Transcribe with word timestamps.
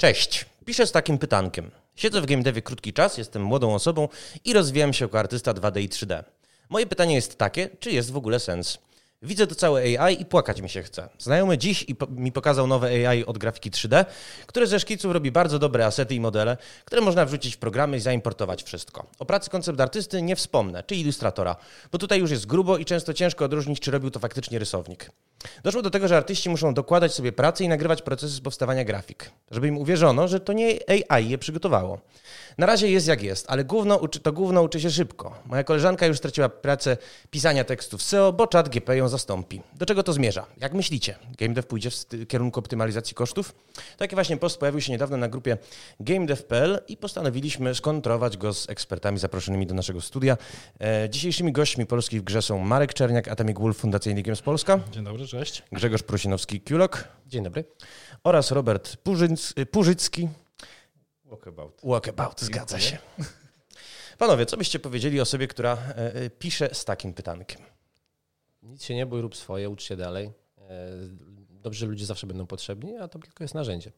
Cześć, 0.00 0.46
piszę 0.64 0.86
z 0.86 0.92
takim 0.92 1.18
pytankiem. 1.18 1.70
Siedzę 1.96 2.20
w 2.20 2.26
game 2.26 2.42
devie 2.42 2.62
krótki 2.62 2.92
czas, 2.92 3.18
jestem 3.18 3.42
młodą 3.42 3.74
osobą 3.74 4.08
i 4.44 4.52
rozwijam 4.52 4.92
się 4.92 5.04
jako 5.04 5.18
artysta 5.18 5.54
2D 5.54 5.80
i 5.80 5.88
3D. 5.88 6.24
Moje 6.68 6.86
pytanie 6.86 7.14
jest 7.14 7.38
takie, 7.38 7.68
czy 7.80 7.90
jest 7.90 8.10
w 8.10 8.16
ogóle 8.16 8.40
sens? 8.40 8.78
Widzę 9.22 9.46
to 9.46 9.54
całe 9.54 9.98
AI 9.98 10.22
i 10.22 10.24
płakać 10.24 10.60
mi 10.60 10.68
się 10.68 10.82
chce. 10.82 11.08
Znajomy 11.18 11.58
dziś 11.58 11.86
mi 12.10 12.32
pokazał 12.32 12.66
nowe 12.66 13.08
AI 13.08 13.24
od 13.24 13.38
grafiki 13.38 13.70
3D, 13.70 14.04
które 14.46 14.66
ze 14.66 14.80
szkiców 14.80 15.12
robi 15.12 15.32
bardzo 15.32 15.58
dobre 15.58 15.86
asety 15.86 16.14
i 16.14 16.20
modele, 16.20 16.56
które 16.84 17.02
można 17.02 17.26
wrzucić 17.26 17.54
w 17.54 17.58
programy 17.58 17.96
i 17.96 18.00
zaimportować 18.00 18.62
wszystko. 18.62 19.06
O 19.18 19.24
pracy 19.24 19.50
koncept 19.50 19.80
artysty 19.80 20.22
nie 20.22 20.36
wspomnę, 20.36 20.82
czy 20.82 20.94
ilustratora, 20.94 21.56
bo 21.92 21.98
tutaj 21.98 22.20
już 22.20 22.30
jest 22.30 22.46
grubo 22.46 22.78
i 22.78 22.84
często 22.84 23.14
ciężko 23.14 23.44
odróżnić, 23.44 23.80
czy 23.80 23.90
robił 23.90 24.10
to 24.10 24.20
faktycznie 24.20 24.58
rysownik. 24.58 25.10
Doszło 25.62 25.82
do 25.82 25.90
tego, 25.90 26.08
że 26.08 26.16
artyści 26.16 26.50
muszą 26.50 26.74
dokładać 26.74 27.14
sobie 27.14 27.32
pracę 27.32 27.64
i 27.64 27.68
nagrywać 27.68 28.02
procesy 28.02 28.42
powstawania 28.42 28.84
grafik, 28.84 29.30
żeby 29.50 29.68
im 29.68 29.78
uwierzono, 29.78 30.28
że 30.28 30.40
to 30.40 30.52
nie 30.52 30.78
AI 30.88 31.28
je 31.28 31.38
przygotowało. 31.38 32.00
Na 32.60 32.66
razie 32.66 32.90
jest 32.90 33.06
jak 33.06 33.22
jest, 33.22 33.46
ale 33.48 33.64
gówno 33.64 33.96
uczy, 33.96 34.20
to 34.20 34.32
gówno 34.32 34.62
uczy 34.62 34.80
się 34.80 34.90
szybko. 34.90 35.34
Moja 35.46 35.64
koleżanka 35.64 36.06
już 36.06 36.18
straciła 36.18 36.48
pracę 36.48 36.96
pisania 37.30 37.64
tekstów 37.64 38.02
SEO, 38.02 38.32
bo 38.32 38.46
czat 38.46 38.68
GP 38.68 38.96
ją 38.96 39.08
zastąpi. 39.08 39.60
Do 39.74 39.86
czego 39.86 40.02
to 40.02 40.12
zmierza? 40.12 40.46
Jak 40.56 40.74
myślicie? 40.74 41.16
GameDev 41.38 41.68
pójdzie 41.68 41.90
w 41.90 42.26
kierunku 42.28 42.60
optymalizacji 42.60 43.14
kosztów? 43.14 43.54
Taki 43.96 44.14
właśnie 44.14 44.36
post 44.36 44.58
pojawił 44.58 44.80
się 44.80 44.92
niedawno 44.92 45.16
na 45.16 45.28
grupie 45.28 45.58
GameDev.pl 46.00 46.80
i 46.88 46.96
postanowiliśmy 46.96 47.74
skontrować 47.74 48.36
go 48.36 48.54
z 48.54 48.70
ekspertami 48.70 49.18
zaproszonymi 49.18 49.66
do 49.66 49.74
naszego 49.74 50.00
studia. 50.00 50.36
E, 50.80 51.10
dzisiejszymi 51.10 51.52
gośćmi 51.52 51.86
Polski 51.86 52.20
w 52.20 52.24
grze 52.24 52.42
są 52.42 52.58
Marek 52.58 52.94
Czerniak, 52.94 53.28
Atomic 53.28 53.58
Wolf, 53.58 53.76
Fundacyjny 53.76 54.22
Games 54.22 54.42
Polska. 54.42 54.80
Dzień 54.92 55.04
dobry, 55.04 55.26
cześć. 55.26 55.62
Grzegorz 55.72 56.02
Prusinowski, 56.02 56.60
Kulok. 56.60 57.08
Dzień 57.26 57.44
dobry. 57.44 57.64
Oraz 58.24 58.50
Robert 58.50 58.96
Purzyc, 58.96 59.54
Purzycki. 59.70 60.28
Walkabout. 61.30 61.80
Walkabout, 61.84 62.40
zgadza 62.40 62.80
się. 62.80 62.98
Panowie, 64.18 64.46
co 64.46 64.56
byście 64.56 64.78
powiedzieli 64.78 65.20
osobie, 65.20 65.48
która 65.48 65.72
e, 65.72 66.14
e, 66.14 66.30
pisze 66.30 66.74
z 66.74 66.84
takim 66.84 67.14
pytankiem? 67.14 67.60
Nic 68.62 68.84
się 68.84 68.94
nie 68.94 69.06
bój, 69.06 69.20
rób 69.20 69.36
swoje, 69.36 69.70
ucz 69.70 69.82
się 69.82 69.96
dalej. 69.96 70.30
E, 70.58 70.88
dobrze, 71.50 71.86
ludzie 71.86 72.06
zawsze 72.06 72.26
będą 72.26 72.46
potrzebni, 72.46 72.96
a 72.96 73.08
to 73.08 73.18
tylko 73.18 73.44
jest 73.44 73.54
narzędzie. 73.54 73.92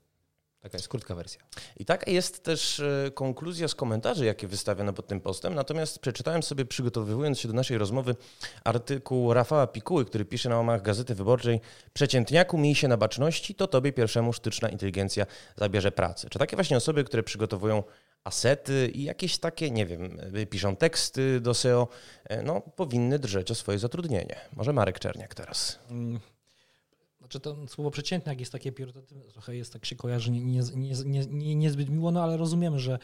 Taka 0.63 0.79
jest 0.79 0.89
krótka 0.89 1.15
wersja. 1.15 1.41
I 1.77 1.85
taka 1.85 2.11
jest 2.11 2.45
też 2.45 2.81
e, 2.81 3.11
konkluzja 3.15 3.69
z 3.69 3.75
komentarzy, 3.75 4.25
jakie 4.25 4.49
wystawiano 4.49 4.93
pod 4.93 5.07
tym 5.07 5.21
postem. 5.21 5.55
Natomiast 5.55 5.99
przeczytałem 5.99 6.43
sobie, 6.43 6.65
przygotowując 6.65 7.41
się 7.41 7.49
do 7.49 7.55
naszej 7.55 7.79
rozmowy, 7.79 8.17
artykuł 8.65 9.35
Rafała 9.35 9.67
Pikuły, 9.67 10.05
który 10.05 10.25
pisze 10.25 10.49
na 10.49 10.57
łamach 10.57 10.83
Gazety 10.83 11.15
Wyborczej 11.15 11.61
Przeciętniaku, 11.93 12.59
miej 12.59 12.75
się 12.75 12.89
na 12.89 12.97
baczności, 12.97 13.55
to 13.55 13.67
tobie 13.67 13.93
pierwszemu 13.93 14.33
sztuczna 14.33 14.69
inteligencja 14.69 15.27
zabierze 15.57 15.93
pracę. 15.93 16.29
Czy 16.31 16.39
takie 16.39 16.57
właśnie 16.57 16.77
osoby, 16.77 17.05
które 17.05 17.23
przygotowują 17.23 17.83
asety 18.25 18.91
i 18.95 19.03
jakieś 19.03 19.39
takie, 19.39 19.71
nie 19.71 19.87
wiem, 19.87 20.19
piszą 20.51 20.77
teksty 20.77 21.41
do 21.41 21.55
SEO, 21.55 21.89
e, 22.25 22.43
no, 22.43 22.61
powinny 22.61 23.19
drżeć 23.19 23.51
o 23.51 23.55
swoje 23.55 23.79
zatrudnienie. 23.79 24.37
Może 24.57 24.73
Marek 24.73 24.99
Czerniak 24.99 25.35
teraz. 25.35 25.79
Znaczy 27.33 27.41
to 27.41 27.69
słowo 27.69 27.91
przeciętne, 27.91 28.33
jak 28.33 28.41
jest 28.41 28.53
takie 28.53 28.73
priorytetywne, 28.73 29.25
trochę 29.25 29.57
jest 29.57 29.73
tak 29.73 29.87
się 29.87 29.97
kojarzy 29.97 30.31
nie, 30.31 30.41
nie, 30.41 30.63
nie, 31.05 31.27
nie, 31.27 31.55
niezbyt 31.55 31.91
miło, 31.91 32.11
no 32.11 32.23
ale 32.23 32.37
rozumiemy, 32.37 32.81
że 32.81 32.99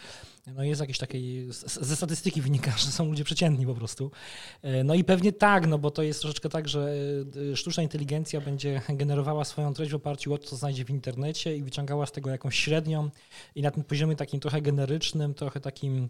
no 0.47 0.65
jest 0.65 0.81
jakieś 0.81 0.99
takiej, 0.99 1.47
ze 1.67 1.97
statystyki 1.97 2.43
wynika, 2.43 2.71
że 2.79 2.87
są 2.87 3.07
ludzie 3.07 3.25
przeciętni 3.25 3.67
po 3.67 3.75
prostu. 3.75 4.11
E, 4.63 4.85
no 4.85 4.95
i 4.95 5.05
pewnie 5.05 5.33
tak, 5.33 5.67
no 5.67 5.79
bo 5.79 5.91
to 5.91 6.03
jest 6.03 6.21
troszeczkę 6.21 6.49
tak, 6.49 6.69
że 6.69 6.95
e, 7.53 7.57
sztuczna 7.57 7.83
inteligencja 7.83 8.41
będzie 8.41 8.83
generowała 8.89 9.45
swoją 9.45 9.75
treść 9.75 9.93
w 9.93 9.95
oparciu 9.95 10.35
o 10.35 10.39
to, 10.39 10.47
co 10.47 10.57
znajdzie 10.57 10.85
w 10.85 10.91
internecie 10.91 11.57
i 11.57 11.63
wyciągała 11.63 12.07
z 12.07 12.13
tego 12.13 12.31
jakąś 12.31 12.59
średnią 12.59 13.11
i 13.55 13.63
na 13.63 13.71
tym 13.71 13.85
poziomie 13.85 14.17
takim 14.17 14.41
trochę 14.41 14.63
generycznym, 14.63 15.35
trochę 15.35 15.61
takim 15.61 16.09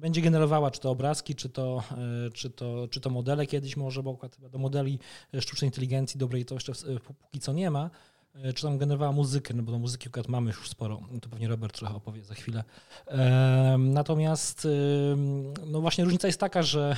będzie 0.00 0.20
generowała 0.20 0.70
czy 0.70 0.80
to 0.80 0.90
obrazki, 0.90 1.34
czy 1.34 1.48
to, 1.48 1.82
e, 2.26 2.30
czy 2.30 2.50
to, 2.50 2.88
czy 2.88 3.00
to 3.00 3.10
modele 3.10 3.46
kiedyś 3.46 3.76
może, 3.76 4.02
bo 4.02 4.18
do 4.50 4.58
modeli 4.58 4.98
sztucznej 5.40 5.68
inteligencji 5.68 6.18
dobrej 6.18 6.44
to 6.44 6.54
jeszcze 6.54 6.72
póki 7.22 7.40
co 7.40 7.52
nie 7.52 7.70
ma, 7.70 7.90
e, 8.34 8.52
czy 8.52 8.62
tam 8.62 8.78
generowała 8.78 9.12
muzykę, 9.12 9.54
no 9.54 9.62
bo 9.62 9.72
do 9.72 9.78
muzyki 9.78 10.08
akurat 10.08 10.28
mamy 10.28 10.50
już 10.50 10.68
sporo, 10.68 11.00
to 11.22 11.28
pewnie 11.28 11.48
Robert 11.48 11.78
trochę 11.78 11.94
opowie 11.94 12.24
za 12.24 12.34
chwilę. 12.34 12.64
Natomiast 13.78 14.68
no 15.66 15.80
właśnie 15.80 16.04
różnica 16.04 16.28
jest 16.28 16.40
taka, 16.40 16.62
że, 16.62 16.96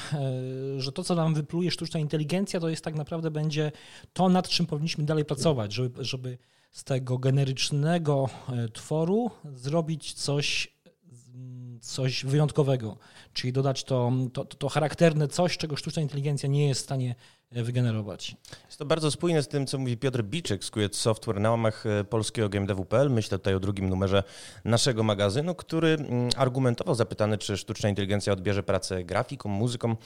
e, 0.76 0.80
że 0.80 0.92
to, 0.92 1.04
co 1.04 1.14
nam 1.14 1.34
wypluje 1.34 1.70
sztuczna 1.70 2.00
inteligencja, 2.00 2.60
to 2.60 2.68
jest 2.68 2.84
tak 2.84 2.94
naprawdę 2.94 3.30
będzie 3.30 3.72
to, 4.12 4.28
nad 4.28 4.48
czym 4.48 4.66
powinniśmy 4.66 5.04
dalej 5.04 5.24
pracować, 5.24 5.72
żeby, 5.72 6.04
żeby 6.04 6.38
z 6.72 6.84
tego 6.84 7.18
generycznego 7.18 8.28
tworu 8.72 9.30
zrobić 9.44 10.12
coś 10.12 10.79
coś 11.80 12.24
wyjątkowego, 12.24 12.96
czyli 13.32 13.52
dodać 13.52 13.84
to, 13.84 14.12
to, 14.32 14.44
to 14.44 14.68
charakterne 14.68 15.28
coś, 15.28 15.58
czego 15.58 15.76
sztuczna 15.76 16.02
inteligencja 16.02 16.48
nie 16.48 16.68
jest 16.68 16.80
w 16.80 16.84
stanie 16.84 17.14
wygenerować. 17.52 18.36
Jest 18.66 18.78
to 18.78 18.84
bardzo 18.84 19.10
spójne 19.10 19.42
z 19.42 19.48
tym, 19.48 19.66
co 19.66 19.78
mówi 19.78 19.96
Piotr 19.96 20.22
Biczek 20.22 20.64
z 20.64 20.70
Quiet 20.70 20.96
Software 20.96 21.40
na 21.40 21.50
łamach 21.50 21.86
e, 21.86 22.04
polskiego 22.04 22.48
GameDevu.pl. 22.48 23.10
Myślę 23.10 23.38
tutaj 23.38 23.54
o 23.54 23.60
drugim 23.60 23.88
numerze 23.88 24.22
naszego 24.64 25.02
magazynu, 25.02 25.54
który 25.54 25.88
mm, 25.88 26.30
argumentował 26.36 26.94
zapytany, 26.94 27.38
czy 27.38 27.56
sztuczna 27.56 27.88
inteligencja 27.88 28.32
odbierze 28.32 28.62
pracę 28.62 29.04
grafikom, 29.04 29.52
muzykom, 29.52 29.96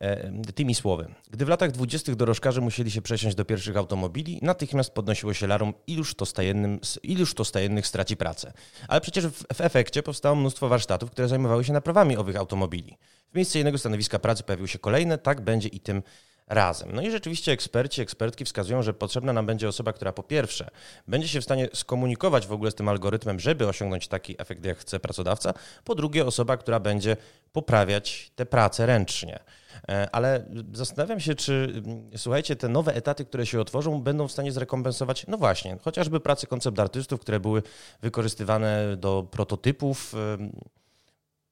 e, 0.00 0.52
tymi 0.52 0.74
słowy. 0.74 1.14
Gdy 1.30 1.44
w 1.44 1.48
latach 1.48 1.70
dwudziestych 1.70 2.16
dorożkarze 2.16 2.60
musieli 2.60 2.90
się 2.90 3.02
przesiąść 3.02 3.36
do 3.36 3.44
pierwszych 3.44 3.76
automobili, 3.76 4.38
natychmiast 4.42 4.90
podnosiło 4.90 5.34
się 5.34 5.46
larum, 5.46 5.74
iluż 5.86 6.14
to, 6.14 6.26
stajennym, 6.26 6.80
iluż 7.02 7.34
to 7.34 7.44
stajennych 7.44 7.86
straci 7.86 8.16
pracę. 8.16 8.52
Ale 8.88 9.00
przecież 9.00 9.26
w, 9.26 9.44
w 9.54 9.60
efekcie 9.60 10.02
powstało 10.02 10.36
mnóstwo 10.36 10.68
warsztatów, 10.68 11.10
które 11.10 11.28
zajmowały 11.28 11.64
się 11.64 11.72
naprawami 11.72 12.16
owych 12.16 12.36
automobili. 12.36 12.96
W 13.32 13.34
miejsce 13.34 13.58
jednego 13.58 13.78
stanowiska 13.78 14.18
pracy 14.18 14.42
pojawiły 14.42 14.68
się 14.68 14.78
kolejne, 14.78 15.18
tak 15.18 15.40
będzie 15.40 15.68
i 15.68 15.80
tym 15.80 16.02
razem. 16.50 16.92
No 16.92 17.02
i 17.02 17.10
rzeczywiście 17.10 17.52
eksperci, 17.52 18.00
ekspertki 18.00 18.44
wskazują, 18.44 18.82
że 18.82 18.94
potrzebna 18.94 19.32
nam 19.32 19.46
będzie 19.46 19.68
osoba, 19.68 19.92
która 19.92 20.12
po 20.12 20.22
pierwsze 20.22 20.70
będzie 21.08 21.28
się 21.28 21.40
w 21.40 21.44
stanie 21.44 21.68
skomunikować 21.74 22.46
w 22.46 22.52
ogóle 22.52 22.70
z 22.70 22.74
tym 22.74 22.88
algorytmem, 22.88 23.40
żeby 23.40 23.68
osiągnąć 23.68 24.08
taki 24.08 24.34
efekt, 24.38 24.64
jak 24.64 24.78
chce 24.78 25.00
pracodawca, 25.00 25.54
po 25.84 25.94
drugie 25.94 26.26
osoba, 26.26 26.56
która 26.56 26.80
będzie 26.80 27.16
poprawiać 27.52 28.32
te 28.36 28.46
prace 28.46 28.86
ręcznie. 28.86 29.40
E, 29.88 30.08
ale 30.12 30.44
zastanawiam 30.72 31.20
się, 31.20 31.34
czy 31.34 31.82
słuchajcie, 32.16 32.56
te 32.56 32.68
nowe 32.68 32.94
etaty, 32.94 33.24
które 33.24 33.46
się 33.46 33.60
otworzą, 33.60 34.02
będą 34.02 34.28
w 34.28 34.32
stanie 34.32 34.52
zrekompensować, 34.52 35.26
no 35.26 35.38
właśnie, 35.38 35.76
chociażby 35.82 36.20
prace 36.20 36.46
koncept 36.46 36.78
artystów, 36.78 37.20
które 37.20 37.40
były 37.40 37.62
wykorzystywane 38.02 38.96
do 38.96 39.28
prototypów. 39.30 40.14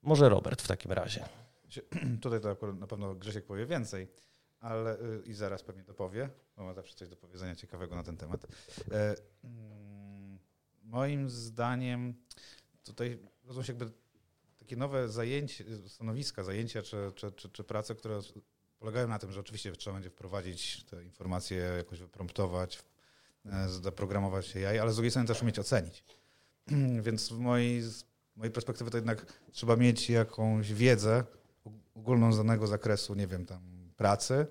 Może 0.02 0.28
Robert 0.28 0.62
w 0.62 0.68
takim 0.68 0.92
razie. 0.92 1.24
Tutaj 2.22 2.40
to 2.40 2.72
na 2.72 2.86
pewno 2.86 3.14
Grzesiek 3.14 3.46
powie 3.46 3.66
więcej 3.66 4.08
ale 4.60 5.00
y, 5.00 5.22
i 5.26 5.34
zaraz 5.34 5.62
pewnie 5.62 5.82
dopowie, 5.82 6.30
bo 6.56 6.64
ma 6.64 6.74
zawsze 6.74 6.94
coś 6.94 7.08
do 7.08 7.16
powiedzenia 7.16 7.56
ciekawego 7.56 7.96
na 7.96 8.02
ten 8.02 8.16
temat. 8.16 8.46
E, 8.90 9.14
mm, 9.44 10.38
moim 10.82 11.30
zdaniem 11.30 12.14
tutaj 12.84 13.18
rodzą 13.44 13.62
się 13.62 13.72
jakby 13.72 13.90
takie 14.58 14.76
nowe 14.76 15.08
zajęcia, 15.08 15.64
stanowiska, 15.86 16.44
zajęcia 16.44 16.82
czy, 16.82 17.12
czy, 17.14 17.32
czy, 17.32 17.48
czy 17.48 17.64
prace, 17.64 17.94
które 17.94 18.20
polegają 18.78 19.08
na 19.08 19.18
tym, 19.18 19.32
że 19.32 19.40
oczywiście 19.40 19.72
trzeba 19.72 19.94
będzie 19.94 20.10
wprowadzić 20.10 20.84
te 20.84 21.04
informacje, 21.04 21.56
jakoś 21.56 22.00
wypromptować, 22.00 22.82
e, 23.46 23.68
zaprogramować 23.68 24.56
AI, 24.56 24.78
ale 24.78 24.92
z 24.92 24.94
drugiej 24.94 25.10
strony 25.10 25.28
też 25.28 25.42
umieć 25.42 25.58
ocenić. 25.58 26.04
Więc 27.06 27.20
z 27.20 27.30
mojej, 27.30 27.82
z 27.82 28.04
mojej 28.36 28.52
perspektywy 28.52 28.90
to 28.90 28.96
jednak 28.96 29.26
trzeba 29.52 29.76
mieć 29.76 30.10
jakąś 30.10 30.72
wiedzę 30.72 31.24
ogólną 31.94 32.32
z 32.32 32.36
danego 32.36 32.66
zakresu, 32.66 33.14
nie 33.14 33.26
wiem, 33.26 33.46
tam 33.46 33.77
pracy, 33.98 34.46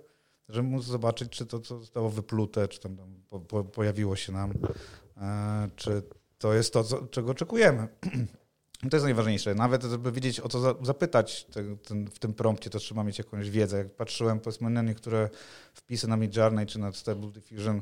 żeby 0.50 0.68
móc 0.68 0.86
zobaczyć, 0.86 1.32
czy 1.32 1.46
to, 1.46 1.60
co 1.60 1.80
zostało 1.80 2.10
wyplute, 2.10 2.68
czy 2.68 2.80
tam, 2.80 2.98
po, 3.30 3.40
po, 3.40 3.64
pojawiło 3.64 4.16
się 4.16 4.32
nam, 4.32 4.54
e, 5.18 5.70
czy 5.76 6.04
to 6.38 6.54
jest 6.54 6.74
to, 6.74 6.84
co, 6.84 7.08
czego 7.08 7.32
oczekujemy. 7.32 7.88
To 8.90 8.98
jest 8.98 9.04
najważniejsze. 9.04 9.56
Nawet, 9.56 9.84
żeby 9.84 10.12
wiedzieć, 10.12 10.40
o 10.40 10.50
co 10.50 10.60
za, 10.60 10.76
zapytać 10.82 11.46
ten, 11.46 11.78
ten, 11.78 12.08
w 12.08 12.20
tym 12.20 12.34
prompcie, 12.34 12.70
to 12.70 12.80
trzeba 12.80 13.04
mieć 13.04 13.18
jakąś 13.18 13.50
wiedzę. 13.50 13.78
Jak 13.78 13.96
patrzyłem, 13.96 14.40
powiedzmy, 14.40 14.70
na 14.70 14.82
niektóre 14.82 15.30
wpisy 15.74 16.08
na 16.08 16.18
Midjourney 16.18 16.66
czy 16.66 16.80
na 16.80 16.92
Stable 16.92 17.32
Diffusion, 17.32 17.82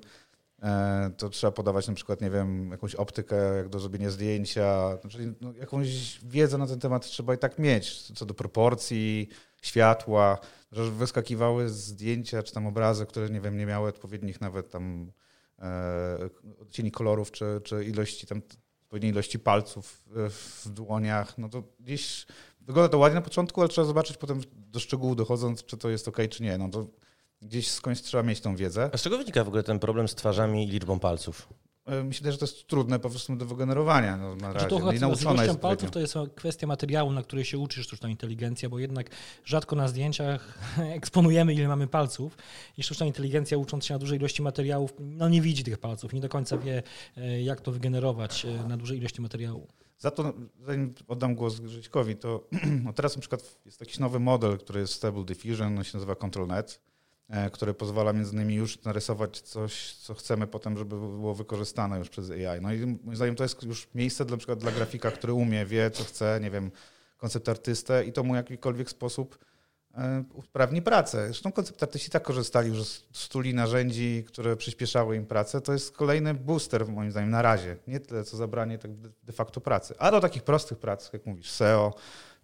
e, 0.62 1.12
to 1.18 1.30
trzeba 1.30 1.52
podawać 1.52 1.88
na 1.88 1.94
przykład, 1.94 2.22
nie 2.22 2.30
wiem, 2.30 2.72
jakąś 2.72 2.96
optykę, 2.96 3.36
jak 3.58 3.70
do 3.70 3.80
zrobienia 3.80 4.10
zdjęcia, 4.10 4.98
czyli 5.10 5.34
no, 5.42 5.54
jakąś 5.54 6.20
wiedzę 6.24 6.58
na 6.58 6.68
ten 6.68 6.80
temat 6.80 7.06
trzeba 7.06 7.34
i 7.34 7.38
tak 7.38 7.60
mieć, 7.60 8.02
co 8.02 8.26
do 8.26 8.34
proporcji, 8.34 9.30
światła, 9.62 10.40
że 10.76 10.92
wyskakiwały 10.92 11.70
zdjęcia 11.70 12.44
czy 12.44 12.54
tam 12.54 12.68
obrazy, 12.68 13.06
które 13.06 13.30
nie 13.30 13.42
wiem, 13.42 13.58
nie 13.58 13.66
miały 13.66 13.90
odpowiednich 13.90 14.42
nawet 14.42 14.70
tam 14.70 15.12
e, 15.60 16.30
cieni 16.70 16.92
kolorów, 16.92 17.32
czy, 17.32 17.62
czy 17.64 17.86
ilości 17.86 18.28
tam 18.28 18.42
odpowiedniej 18.84 19.12
ilości 19.12 19.40
palców 19.40 20.04
w 20.30 20.70
dłoniach, 20.70 21.38
no 21.38 21.50
to 21.50 21.64
gdzieś 21.80 22.26
wygląda 22.62 22.90
to 22.90 22.98
ładnie 22.98 23.16
na 23.16 23.22
początku, 23.22 23.62
ale 23.62 23.70
trzeba 23.70 23.88
zobaczyć 23.88 24.18
potem 24.18 24.42
do 24.54 24.80
szczegółu 24.80 25.16
dochodząc, 25.16 25.64
czy 25.64 25.78
to 25.78 25.90
jest 25.90 26.08
ok, 26.08 26.18
czy 26.30 26.44
nie. 26.44 26.58
No 26.58 26.70
to 26.70 26.88
gdzieś 27.42 27.72
skądś 27.72 28.02
trzeba 28.02 28.24
mieć 28.24 28.42
tą 28.42 28.56
wiedzę. 28.56 28.90
A 28.94 28.98
z 28.98 29.02
czego 29.02 29.18
wynika 29.18 29.44
w 29.44 29.48
ogóle 29.48 29.64
ten 29.64 29.80
problem 29.80 30.08
z 30.08 30.16
twarzami 30.16 30.64
i 30.64 30.68
liczbą 30.68 31.00
palców? 31.00 31.48
E, 31.86 32.04
myślę, 32.04 32.32
że 32.32 32.38
to 32.38 32.46
jest 32.46 32.68
trudne 32.68 33.00
po 33.00 33.10
prostu 33.10 33.36
do 33.36 33.46
wygenerowania 33.46 34.18
no, 34.18 34.36
na 34.36 34.54
razie. 34.54 34.68
to 34.68 34.80
chyba 34.80 34.98
z 34.98 35.02
nauczona 35.02 35.44
jest 35.44 35.60
palców 35.60 35.92
to 35.92 36.00
jest 36.00 36.16
kwestia 36.36 36.68
materiału, 36.68 37.12
na 37.12 37.24
której 37.24 37.46
się 37.46 37.58
uczy 37.58 37.84
sztuczna 37.84 38.10
inteligencja, 38.10 38.70
bo 38.70 38.80
jednak 38.80 39.10
rzadko 39.46 39.76
na 39.76 39.88
zdjęciach 39.88 40.60
eksponujemy, 41.00 41.54
ile 41.54 41.68
mamy 41.68 41.88
palców 41.88 42.38
i 42.78 42.84
sztuczna 42.84 43.06
inteligencja 43.06 43.58
ucząc 43.58 43.86
się 43.86 43.94
na 43.94 44.00
dużej 44.00 44.20
ilości 44.20 44.42
materiałów, 44.42 44.94
no 45.00 45.30
nie 45.30 45.42
widzi 45.42 45.64
tych 45.64 45.78
palców, 45.78 46.14
nie 46.14 46.22
do 46.22 46.30
końca 46.30 46.58
wie, 46.58 46.84
e, 47.18 47.42
jak 47.42 47.62
to 47.62 47.72
wygenerować 47.72 48.46
e, 48.46 48.68
na 48.68 48.78
dużej 48.78 48.98
ilości 48.98 49.22
materiału. 49.22 49.68
Za 49.98 50.12
to, 50.12 50.34
zanim 50.62 50.94
oddam 51.08 51.36
głos 51.36 51.60
Grześkowi, 51.60 52.16
to 52.16 52.48
no 52.86 52.94
teraz 52.94 53.16
na 53.16 53.20
przykład 53.20 53.60
jest 53.66 53.80
jakiś 53.80 54.00
nowy 54.00 54.20
model, 54.20 54.58
który 54.58 54.80
jest 54.80 54.94
Stable 54.94 55.24
Diffusion, 55.24 55.78
on 55.78 55.84
się 55.84 55.98
nazywa 55.98 56.16
ControlNet, 56.16 56.82
e, 57.30 57.50
który 57.50 57.74
pozwala 57.74 58.14
między 58.14 58.34
innymi 58.34 58.56
już 58.56 58.84
narysować 58.84 59.42
coś, 59.42 59.96
co 59.96 60.14
chcemy 60.14 60.48
potem, 60.48 60.78
żeby 60.78 60.96
było 60.96 61.34
wykorzystane 61.34 62.00
już 62.00 62.10
przez 62.10 62.32
AI. 62.32 62.62
No 62.62 62.74
i 62.74 62.86
moim 62.86 63.16
zdaniem 63.16 63.36
to 63.36 63.44
jest 63.44 63.64
już 63.64 63.88
miejsce 63.96 64.26
dla, 64.26 64.38
przykład 64.38 64.60
dla 64.60 64.72
grafika, 64.72 65.12
który 65.12 65.34
umie, 65.34 65.66
wie, 65.66 65.92
co 65.92 66.04
chce, 66.04 66.40
nie 66.42 66.52
wiem, 66.52 66.72
koncept 67.18 67.50
artystę 67.50 68.06
i 68.06 68.14
to 68.14 68.24
mu 68.24 68.34
w 68.34 68.36
jakikolwiek 68.36 68.90
sposób 68.90 69.38
e, 69.94 70.24
usprawni 70.34 70.82
pracę. 70.82 71.26
Zresztą 71.26 71.52
koncept 71.52 71.84
artyści 71.84 72.10
tak 72.10 72.24
korzystali 72.24 72.70
już 72.70 72.84
z 72.84 73.04
stuli 73.12 73.54
narzędzi, 73.54 74.24
które 74.28 74.56
przyspieszały 74.56 75.16
im 75.16 75.26
pracę. 75.26 75.62
To 75.62 75.74
jest 75.74 75.92
kolejny 75.92 76.34
booster, 76.34 76.88
moim 76.88 77.12
zdaniem, 77.12 77.30
na 77.30 77.42
razie. 77.42 77.78
Nie 77.88 78.00
tyle, 78.00 78.24
co 78.24 78.38
zabranie 78.38 78.78
tak 78.78 78.92
de 79.24 79.34
facto 79.34 79.62
pracy. 79.62 79.96
A 80.00 80.12
do 80.12 80.20
takich 80.22 80.44
prostych 80.44 80.78
prac, 80.78 81.14
jak 81.14 81.26
mówisz, 81.26 81.52
SEO, 81.52 81.94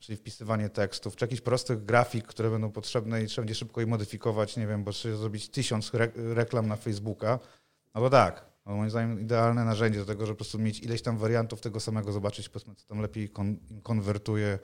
czyli 0.01 0.17
wpisywanie 0.17 0.69
tekstów, 0.69 1.15
czy 1.15 1.25
jakichś 1.25 1.41
prostych 1.41 1.85
grafik, 1.85 2.27
które 2.27 2.49
będą 2.49 2.71
potrzebne 2.71 3.23
i 3.23 3.27
trzeba 3.27 3.43
będzie 3.43 3.55
szybko 3.55 3.81
je 3.81 3.87
modyfikować, 3.87 4.57
nie 4.57 4.67
wiem, 4.67 4.83
bo 4.83 4.91
trzeba 4.91 5.17
zrobić 5.17 5.49
tysiąc 5.49 5.93
re 5.93 6.11
reklam 6.15 6.67
na 6.67 6.75
Facebooka, 6.75 7.39
no 7.95 8.01
to 8.01 8.09
tak, 8.09 8.45
no 8.65 8.75
moim 8.75 8.89
zdaniem 8.89 9.19
idealne 9.19 9.65
narzędzie 9.65 9.99
do 9.99 10.05
tego, 10.05 10.25
żeby 10.25 10.35
po 10.35 10.37
prostu 10.37 10.59
mieć 10.59 10.79
ileś 10.79 11.01
tam 11.01 11.17
wariantów 11.17 11.61
tego 11.61 11.79
samego, 11.79 12.11
zobaczyć, 12.11 12.49
powiedzmy, 12.49 12.75
co 12.75 12.87
tam 12.87 13.01
lepiej 13.01 13.29
kon 13.29 13.57
konwertuje, 13.83 14.59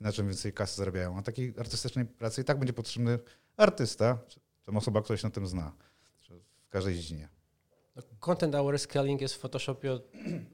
na 0.00 0.12
czym 0.12 0.28
więcej 0.28 0.52
kasy 0.52 0.76
zarabiają. 0.76 1.18
A 1.18 1.22
takiej 1.22 1.54
artystycznej 1.58 2.06
pracy 2.06 2.40
i 2.40 2.44
tak 2.44 2.58
będzie 2.58 2.72
potrzebny 2.72 3.18
artysta, 3.56 4.18
czy 4.28 4.40
tam 4.64 4.76
osoba, 4.76 5.02
która 5.02 5.16
się 5.16 5.26
na 5.26 5.30
tym 5.30 5.46
zna, 5.46 5.72
w 6.66 6.68
każdej 6.68 6.94
dziedzinie. 6.94 7.28
Content 8.20 8.54
Hour 8.54 8.78
Scaling 8.78 9.20
jest 9.20 9.34
w 9.34 9.38
Photoshopie 9.38 9.92
od 9.92 10.02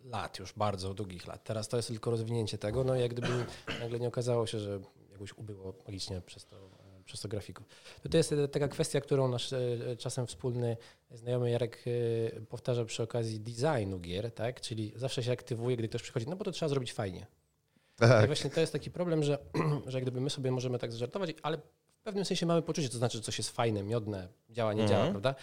lat, 0.05 0.39
już 0.39 0.53
bardzo 0.53 0.95
długich 0.95 1.27
lat. 1.27 1.45
Teraz 1.45 1.69
to 1.69 1.77
jest 1.77 1.89
tylko 1.89 2.11
rozwinięcie 2.11 2.59
tego. 2.59 2.85
No 2.85 2.97
i 2.97 3.01
jak 3.01 3.11
gdyby 3.15 3.45
nagle 3.81 4.01
nie 4.01 4.09
okazało 4.09 4.47
się, 4.47 4.59
że 4.59 4.81
jakoś 5.13 5.33
ubyło 5.33 5.75
magicznie 5.87 6.21
przez 6.21 6.47
to, 6.47 6.57
e, 6.57 7.05
przez 7.05 7.21
to 7.21 7.29
grafików. 7.29 7.67
To, 8.03 8.09
to 8.09 8.17
jest 8.17 8.33
e, 8.33 8.49
taka 8.49 8.69
kwestia, 8.69 9.01
którą 9.01 9.29
nasz 9.29 9.53
e, 9.53 9.59
czasem 9.99 10.27
wspólny 10.27 10.77
znajomy 11.11 11.51
Jarek 11.51 11.85
powtarza 12.49 12.85
przy 12.85 13.03
okazji 13.03 13.41
designu 13.41 13.99
gier, 14.01 14.35
tak? 14.35 14.61
Czyli 14.61 14.93
zawsze 14.97 15.23
się 15.23 15.33
aktywuje, 15.33 15.77
gdy 15.77 15.89
ktoś 15.89 16.03
przychodzi, 16.03 16.27
no 16.29 16.37
bo 16.37 16.45
to 16.45 16.51
trzeba 16.53 16.69
zrobić 16.69 16.93
fajnie. 16.93 17.27
I 17.97 18.01
Tak. 18.01 18.27
właśnie 18.27 18.51
to 18.51 18.61
jest 18.61 18.73
taki 18.73 18.91
problem, 18.91 19.23
że, 19.23 19.39
że 19.87 19.99
jak 19.99 20.05
gdyby 20.05 20.21
my 20.21 20.31
sobie 20.31 20.51
możemy 20.51 20.79
tak 20.79 20.93
zażartować, 20.93 21.31
ale 21.43 21.59
w 21.59 22.03
pewnym 22.03 22.25
sensie 22.25 22.47
mamy 22.47 22.63
poczucie, 22.63 22.89
to 22.89 22.99
znaczy, 22.99 23.19
że 23.19 23.25
coś 23.25 23.39
jest 23.39 23.51
fajne, 23.51 23.83
miodne, 23.83 24.29
działa, 24.51 24.73
nie 24.73 24.87
działa, 24.87 25.07
Mhm. 25.07 25.21
prawda? 25.21 25.35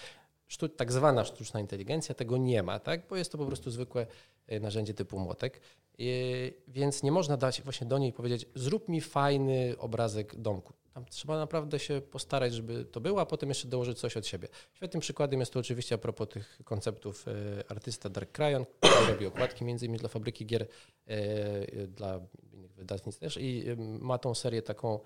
Sztu, 0.48 0.70
tak 0.70 0.92
zwana 0.92 1.26
sztuczna 1.26 1.60
inteligencja 1.60 2.16
tego 2.16 2.38
nie 2.38 2.64
ma, 2.64 2.80
tak? 2.80 3.08
bo 3.08 3.16
jest 3.16 3.32
to 3.32 3.38
po 3.38 3.46
prostu 3.46 3.72
zwykłe 3.72 4.08
e, 4.48 4.60
narzędzie 4.60 4.94
typu 4.94 5.20
młotek. 5.20 5.62
I, 5.98 6.54
więc 6.68 7.04
nie 7.04 7.12
można 7.12 7.38
dać 7.38 7.62
właśnie 7.62 7.88
do 7.88 7.98
niej 7.98 8.14
powiedzieć, 8.14 8.46
zrób 8.56 8.90
mi 8.90 9.02
fajny 9.02 9.76
obrazek 9.78 10.36
domku. 10.36 10.74
Tam 10.94 11.06
trzeba 11.06 11.38
naprawdę 11.38 11.80
się 11.80 12.02
postarać, 12.02 12.54
żeby 12.54 12.86
to 12.86 13.02
było, 13.02 13.22
a 13.22 13.26
potem 13.26 13.50
jeszcze 13.50 13.68
dołożyć 13.68 14.00
coś 14.00 14.18
od 14.18 14.28
siebie. 14.28 14.48
Świetnym 14.74 15.02
przykładem 15.02 15.40
jest 15.40 15.54
to 15.54 15.60
oczywiście 15.60 15.96
a 15.96 15.98
propos 15.98 16.30
tych 16.30 16.60
konceptów 16.64 17.26
e, 17.28 17.34
artysta 17.72 18.10
Dark 18.10 18.32
Cryon, 18.32 18.66
który 18.80 19.14
robi 19.14 19.26
okładki 19.26 19.66
między 19.66 19.86
innymi 19.86 20.00
dla 20.00 20.10
fabryki 20.10 20.46
gier, 20.46 20.62
e, 20.62 20.68
e, 21.08 21.88
dla 21.88 22.20
innych 22.54 22.72
wydawnictw 22.72 23.20
też 23.20 23.38
i 23.42 23.66
ma 23.78 24.18
tą 24.18 24.36
serię 24.36 24.62
taką 24.62 25.00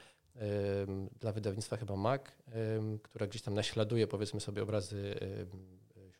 dla 1.19 1.31
wydawnictwa 1.31 1.78
chyba 1.78 1.95
Mac, 1.95 2.22
która 3.04 3.28
gdzieś 3.28 3.42
tam 3.42 3.54
naśladuje 3.54 4.07
powiedzmy 4.07 4.39
sobie 4.39 4.63
obrazy 4.63 5.16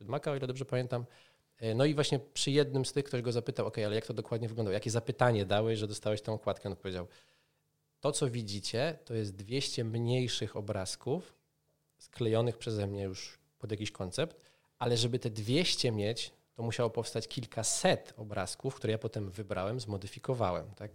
siódmaka, 0.02 0.32
o 0.32 0.36
ile 0.36 0.48
dobrze 0.48 0.66
pamiętam. 0.66 1.06
E, 1.58 1.76
No 1.76 1.86
i 1.86 1.94
właśnie 1.94 2.20
przy 2.20 2.52
jednym 2.52 2.86
z 2.86 2.94
tych 2.94 3.06
ktoś 3.06 3.22
go 3.22 3.32
zapytał, 3.32 3.68
ok, 3.68 3.78
ale 3.78 3.96
jak 3.96 4.06
to 4.06 4.14
dokładnie 4.14 4.48
wyglądało? 4.48 4.74
Jakie 4.74 4.92
zapytanie 4.92 5.46
dałeś, 5.46 5.80
że 5.80 5.88
dostałeś 5.88 6.22
tę 6.22 6.32
okładkę? 6.32 6.70
On 6.70 6.74
odpowiedział, 6.74 7.08
to 8.00 8.12
co 8.12 8.30
widzicie, 8.30 8.98
to 9.06 9.14
jest 9.14 9.36
200 9.36 9.84
mniejszych 9.84 10.56
obrazków 10.56 11.34
sklejonych 11.98 12.58
przeze 12.58 12.88
mnie 12.88 13.04
już 13.04 13.40
pod 13.60 13.72
jakiś 13.72 13.92
koncept, 13.92 14.46
ale 14.80 14.98
żeby 14.98 15.20
te 15.20 15.30
200 15.30 15.92
mieć, 15.92 16.32
to 16.54 16.64
musiało 16.64 16.90
powstać 16.90 17.28
kilkaset 17.28 18.14
obrazków, 18.18 18.76
które 18.76 18.92
ja 18.92 18.98
potem 18.98 19.32
wybrałem, 19.32 19.80
zmodyfikowałem. 19.80 20.72
Tak? 20.76 20.92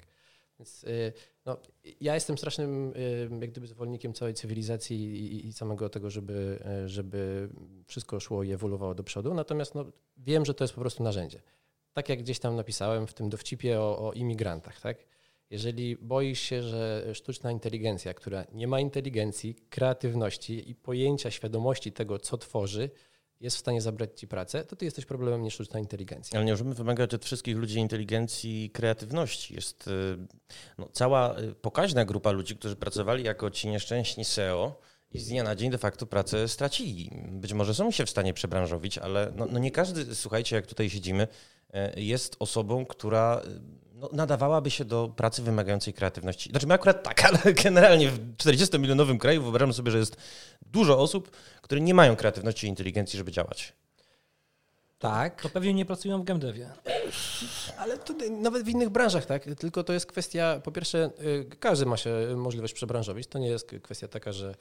Więc 0.58 0.84
y, 0.84 1.12
no, 1.46 1.56
ja 2.00 2.14
jestem 2.14 2.38
strasznym 2.38 2.92
y, 2.96 3.28
jak 3.40 3.50
gdyby 3.50 3.66
zwolennikiem 3.66 4.12
całej 4.12 4.34
cywilizacji 4.34 4.96
i, 4.96 5.46
i 5.46 5.52
samego 5.52 5.88
tego, 5.88 6.10
żeby, 6.10 6.58
y, 6.84 6.88
żeby 6.88 7.48
wszystko 7.86 8.20
szło 8.20 8.42
i 8.42 8.52
ewoluowało 8.52 8.94
do 8.94 9.04
przodu. 9.04 9.34
Natomiast 9.34 9.74
no, 9.74 9.84
wiem, 10.16 10.44
że 10.44 10.54
to 10.54 10.64
jest 10.64 10.74
po 10.74 10.80
prostu 10.80 11.02
narzędzie. 11.02 11.42
Tak 11.92 12.08
jak 12.08 12.18
gdzieś 12.18 12.38
tam 12.38 12.56
napisałem 12.56 13.06
w 13.06 13.14
tym 13.14 13.28
dowcipie 13.28 13.80
o, 13.80 14.08
o 14.08 14.12
imigrantach, 14.12 14.80
tak? 14.80 14.96
Jeżeli 15.50 15.96
boisz 15.96 16.40
się, 16.40 16.62
że 16.62 17.14
sztuczna 17.14 17.50
inteligencja, 17.50 18.14
która 18.14 18.44
nie 18.52 18.68
ma 18.68 18.80
inteligencji, 18.80 19.54
kreatywności 19.70 20.70
i 20.70 20.74
pojęcia 20.74 21.30
świadomości 21.30 21.92
tego, 21.92 22.18
co 22.18 22.38
tworzy, 22.38 22.90
jest 23.40 23.56
w 23.56 23.60
stanie 23.60 23.80
zabrać 23.80 24.20
ci 24.20 24.28
pracę, 24.28 24.64
to 24.64 24.76
ty 24.76 24.84
jesteś 24.84 25.04
problemem 25.04 25.42
nie 25.42 25.50
sztuczna 25.50 25.80
inteligencja. 25.80 26.38
Ale 26.38 26.46
nie 26.46 26.52
możemy 26.52 26.74
wymagać 26.74 27.14
od 27.14 27.24
wszystkich 27.24 27.56
ludzi 27.56 27.78
inteligencji 27.78 28.64
i 28.64 28.70
kreatywności. 28.70 29.54
Jest 29.54 29.88
y, 29.88 29.90
no, 30.78 30.88
cała 30.92 31.38
y, 31.38 31.54
pokaźna 31.54 32.04
grupa 32.04 32.30
ludzi, 32.30 32.56
którzy 32.56 32.76
pracowali 32.76 33.24
jako 33.24 33.50
ci 33.50 33.68
nieszczęśni 33.68 34.24
SEO 34.24 34.80
i 35.12 35.18
z 35.18 35.28
dnia 35.28 35.44
na 35.44 35.56
dzień 35.56 35.70
de 35.70 35.78
facto 35.78 36.06
pracę 36.06 36.48
stracili. 36.48 37.10
Być 37.30 37.52
może 37.52 37.74
są 37.74 37.90
się 37.90 38.06
w 38.06 38.10
stanie 38.10 38.34
przebranżowić, 38.34 38.98
ale 38.98 39.32
no, 39.36 39.46
no 39.50 39.58
nie 39.58 39.70
każdy, 39.70 40.14
słuchajcie, 40.14 40.56
jak 40.56 40.66
tutaj 40.66 40.90
siedzimy, 40.90 41.28
y, 41.96 42.00
jest 42.00 42.36
osobą, 42.38 42.86
która 42.86 43.42
no, 43.96 44.10
nadawałaby 44.12 44.70
się 44.70 44.84
do 44.84 45.08
pracy 45.16 45.42
wymagającej 45.42 45.94
kreatywności. 45.94 46.50
Znaczy 46.50 46.66
my 46.66 46.74
akurat 46.74 47.02
tak, 47.02 47.24
ale 47.28 47.54
generalnie 47.54 48.10
w 48.10 48.36
40-milionowym 48.36 49.18
kraju 49.18 49.42
wyobrażam 49.42 49.72
sobie, 49.72 49.90
że 49.90 49.98
jest 49.98 50.16
dużo 50.62 50.98
osób, 50.98 51.30
które 51.62 51.80
nie 51.80 51.94
mają 51.94 52.16
kreatywności 52.16 52.66
i 52.66 52.70
inteligencji, 52.70 53.16
żeby 53.16 53.32
działać. 53.32 53.72
Tak, 54.98 55.42
To 55.42 55.48
pewnie 55.48 55.74
nie 55.74 55.84
pracują 55.84 56.20
w 56.20 56.24
GameDevie. 56.24 56.70
ale 57.78 57.98
to 57.98 58.14
nawet 58.30 58.62
w 58.62 58.68
innych 58.68 58.88
branżach, 58.88 59.26
tak? 59.26 59.44
Tylko 59.58 59.84
to 59.84 59.92
jest 59.92 60.06
kwestia, 60.06 60.60
po 60.64 60.72
pierwsze, 60.72 61.10
y, 61.20 61.56
każdy 61.60 61.86
ma 61.86 61.96
się 61.96 62.10
możliwość 62.36 62.74
przebranżowić. 62.74 63.26
To 63.26 63.38
nie 63.38 63.48
jest 63.48 63.70
kwestia 63.82 64.08
taka, 64.08 64.32
że, 64.32 64.54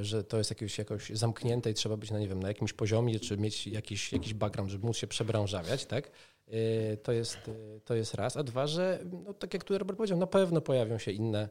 że 0.00 0.24
to 0.24 0.38
jest 0.38 0.50
jakieś, 0.50 0.78
jakoś 0.78 1.10
zamknięte 1.10 1.70
i 1.70 1.74
trzeba 1.74 1.96
być 1.96 2.10
na, 2.10 2.18
nie 2.18 2.28
wiem, 2.28 2.42
na 2.42 2.48
jakimś 2.48 2.72
poziomie, 2.72 3.20
czy 3.20 3.36
mieć 3.38 3.66
jakiś, 3.66 4.12
jakiś 4.12 4.34
background, 4.34 4.70
żeby 4.70 4.86
móc 4.86 4.96
się 4.96 5.06
przebranżawiać, 5.06 5.84
tak? 5.84 6.10
Y, 6.48 6.98
To 7.02 7.12
jest, 7.12 7.48
y, 7.48 7.80
to 7.84 7.94
jest 7.94 8.14
raz. 8.14 8.36
A 8.36 8.42
dwa, 8.42 8.66
że 8.66 8.98
no, 9.24 9.34
tak 9.34 9.54
jak 9.54 9.64
tu 9.64 9.78
Robert 9.78 9.96
powiedział, 9.96 10.18
na 10.18 10.26
pewno 10.26 10.60
pojawią 10.60 10.98
się 10.98 11.10
inne, 11.10 11.48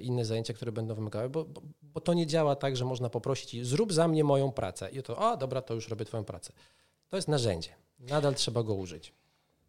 inne 0.00 0.24
zajęcia, 0.24 0.54
które 0.54 0.72
będą 0.72 0.94
wymagały, 0.94 1.28
bo, 1.28 1.44
bo, 1.44 1.62
bo 1.82 2.00
to 2.00 2.14
nie 2.14 2.26
działa 2.26 2.56
tak, 2.56 2.76
że 2.76 2.84
można 2.84 3.10
poprosić 3.10 3.66
zrób 3.66 3.92
za 3.92 4.08
mnie 4.08 4.24
moją 4.24 4.52
pracę. 4.52 4.90
I 4.90 5.02
to, 5.02 5.32
a 5.32 5.36
dobra, 5.36 5.62
to 5.62 5.74
już 5.74 5.88
robię 5.88 6.04
twoją 6.04 6.24
pracę. 6.24 6.52
To 7.08 7.16
jest 7.16 7.28
narzędzie. 7.28 7.70
Nadal 7.98 8.34
trzeba 8.34 8.62
go 8.62 8.74
użyć. 8.74 9.12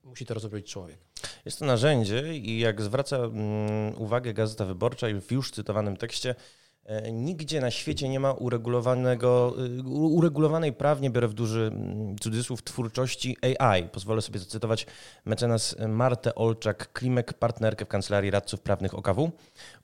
Musi 0.03 0.25
to 0.25 0.33
rozumieć 0.33 0.71
człowiek. 0.71 0.97
Jest 1.45 1.59
to 1.59 1.65
narzędzie 1.65 2.37
i 2.37 2.59
jak 2.59 2.81
zwraca 2.81 3.17
mm, 3.17 4.01
uwagę 4.01 4.33
Gazeta 4.33 4.65
Wyborcza 4.65 5.09
i 5.09 5.21
w 5.21 5.31
już 5.31 5.51
cytowanym 5.51 5.97
tekście, 5.97 6.29
e, 6.29 6.35
nigdzie 7.11 7.61
na 7.61 7.71
świecie 7.71 8.09
nie 8.09 8.19
ma 8.19 8.31
uregulowanego, 8.31 9.55
y, 9.79 9.89
uregulowanej 9.89 10.73
prawnie, 10.73 11.09
biorę 11.09 11.27
w 11.27 11.33
duży 11.33 11.71
cudzysłów, 12.19 12.63
twórczości 12.63 13.37
AI. 13.59 13.83
Pozwolę 13.83 14.21
sobie 14.21 14.39
zacytować 14.39 14.85
mecenas 15.25 15.75
Martę 15.87 16.31
Olczak-Klimek, 16.35 17.33
partnerkę 17.33 17.85
w 17.85 17.87
Kancelarii 17.87 18.31
Radców 18.31 18.61
Prawnych 18.61 18.95
OKW. 18.95 19.31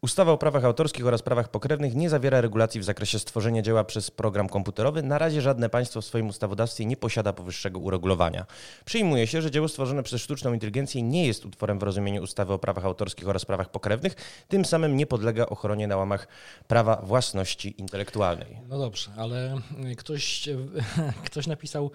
Ustawa 0.02 0.32
o 0.32 0.38
prawach 0.38 0.66
autorskich 0.66 1.08
oraz 1.08 1.22
prawach 1.22 1.52
pokrewnych 1.52 1.96
nie 1.96 2.10
zawiera 2.10 2.42
regulacji 2.42 2.82
w 2.82 2.84
zakresie 2.84 3.20
stworzenia 3.20 3.62
dzieła 3.62 3.84
przez 3.84 4.12
program 4.12 4.50
komputerowy. 4.50 5.04
Na 5.04 5.18
razie 5.18 5.42
żadne 5.42 5.70
państwo 5.70 6.02
w 6.02 6.06
swoim 6.06 6.28
ustawodawstwie 6.28 6.86
nie 6.86 6.98
posiada 6.98 7.34
powyższego 7.34 7.80
uregulowania. 7.80 8.46
Przyjmuje 8.86 9.28
się, 9.28 9.42
że 9.42 9.52
dzieło 9.52 9.68
stworzone 9.68 10.04
przez 10.04 10.22
sztuczną 10.22 10.54
inteligencję 10.54 11.02
nie 11.02 11.28
jest 11.28 11.46
utworem 11.46 11.80
w 11.80 11.84
rozumieniu 11.84 12.24
ustawy 12.24 12.54
o 12.54 12.60
prawach 12.60 12.86
autorskich 12.86 13.28
oraz 13.28 13.46
prawach 13.46 13.72
pokrewnych, 13.72 14.16
tym 14.48 14.66
samym 14.66 14.98
nie 14.98 15.06
podlega 15.06 15.46
ochronie 15.46 15.88
na 15.88 15.98
łamach 15.98 16.28
prawa 16.68 16.93
prawa 16.94 17.08
własności 17.08 17.82
intelektualnej. 17.82 18.60
No 18.68 18.78
dobrze, 18.78 19.12
ale 19.18 19.62
ktoś, 19.98 20.50
ktoś 21.26 21.48
napisał 21.48 21.92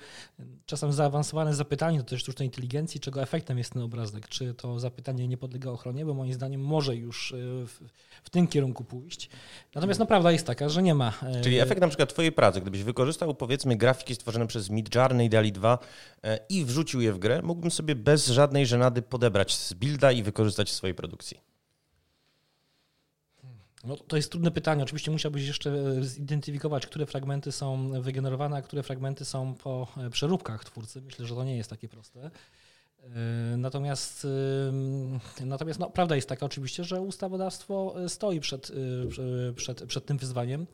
czasem 0.67 0.93
zaawansowane 0.93 1.55
zapytanie 1.55 1.99
do 1.99 2.05
tej 2.05 2.19
sztucznej 2.19 2.49
inteligencji, 2.49 3.01
czego 3.01 3.23
efektem 3.23 3.59
jest 3.59 3.73
ten 3.73 3.83
obrazek. 3.83 4.29
Czy 4.29 4.55
to 4.55 4.81
zapytanie 4.81 5.29
nie 5.29 5.37
podlega 5.37 5.71
ochronie, 5.71 6.05
bo 6.05 6.15
moim 6.15 6.33
zdaniem 6.33 6.61
może 6.61 6.97
już 6.97 7.35
w, 7.67 7.81
w 8.25 8.31
tym 8.31 8.47
kierunku 8.47 8.85
pójść. 8.85 9.31
Natomiast 9.75 10.01
no, 10.01 10.07
prawda 10.07 10.33
jest 10.33 10.47
taka, 10.47 10.69
że 10.69 10.83
nie 10.83 10.95
ma. 10.95 11.13
Czyli 11.43 11.59
efekt 11.59 11.81
na 11.81 11.89
przykład 11.89 12.13
twojej 12.13 12.33
pracy, 12.33 12.61
gdybyś 12.61 12.83
wykorzystał 12.83 13.35
powiedzmy 13.35 13.77
grafiki 13.77 14.15
stworzone 14.15 14.47
przez 14.47 14.71
Midjourney 14.71 15.27
i 15.27 15.31
DALI 15.31 15.53
2 15.53 15.79
i 16.49 16.65
wrzucił 16.65 17.01
je 17.01 17.13
w 17.13 17.19
grę, 17.19 17.43
mógłbym 17.43 17.71
sobie 17.71 17.95
bez 17.95 18.27
żadnej 18.27 18.67
żenady 18.67 19.03
podebrać 19.03 19.57
z 19.57 19.73
builda 19.73 20.13
i 20.13 20.23
wykorzystać 20.23 20.71
w 20.71 20.73
swojej 20.73 20.95
produkcji. 20.95 21.48
No, 23.85 23.97
to 23.97 24.17
jest 24.17 24.31
trudne 24.31 24.51
pytanie. 24.51 24.83
Oczywiście 24.83 25.11
musiałbyś 25.11 25.47
jeszcze 25.47 25.71
e, 25.71 26.05
zidentyfikować, 26.05 26.87
które 26.87 27.07
fragmenty 27.07 27.53
są 27.53 28.01
wygenerowane, 28.03 28.57
a 28.57 28.63
które 28.63 28.83
fragmenty 28.83 29.25
są 29.25 29.55
po 29.55 29.89
e, 29.97 30.11
przeróbkach 30.11 30.65
twórcy. 30.65 31.03
Myślę, 31.03 31.27
że 31.27 31.35
to 31.35 31.45
nie 31.45 31.57
jest 31.57 31.71
takie 31.71 31.89
proste. 31.89 32.31
E, 33.03 33.11
natomiast, 33.57 34.27
natomiast 35.41 35.81
no, 35.81 35.91
prawda 35.91 36.17
jest 36.17 36.29
taka 36.29 36.47
oczywiście, 36.47 36.85
że 36.85 37.01
ustawodawstwo 37.01 37.95
stoi 38.09 38.41
przed, 38.41 38.73
przed, 39.57 39.85
przed 39.85 40.07
tym 40.07 40.19
wyzwaniem. 40.19 40.67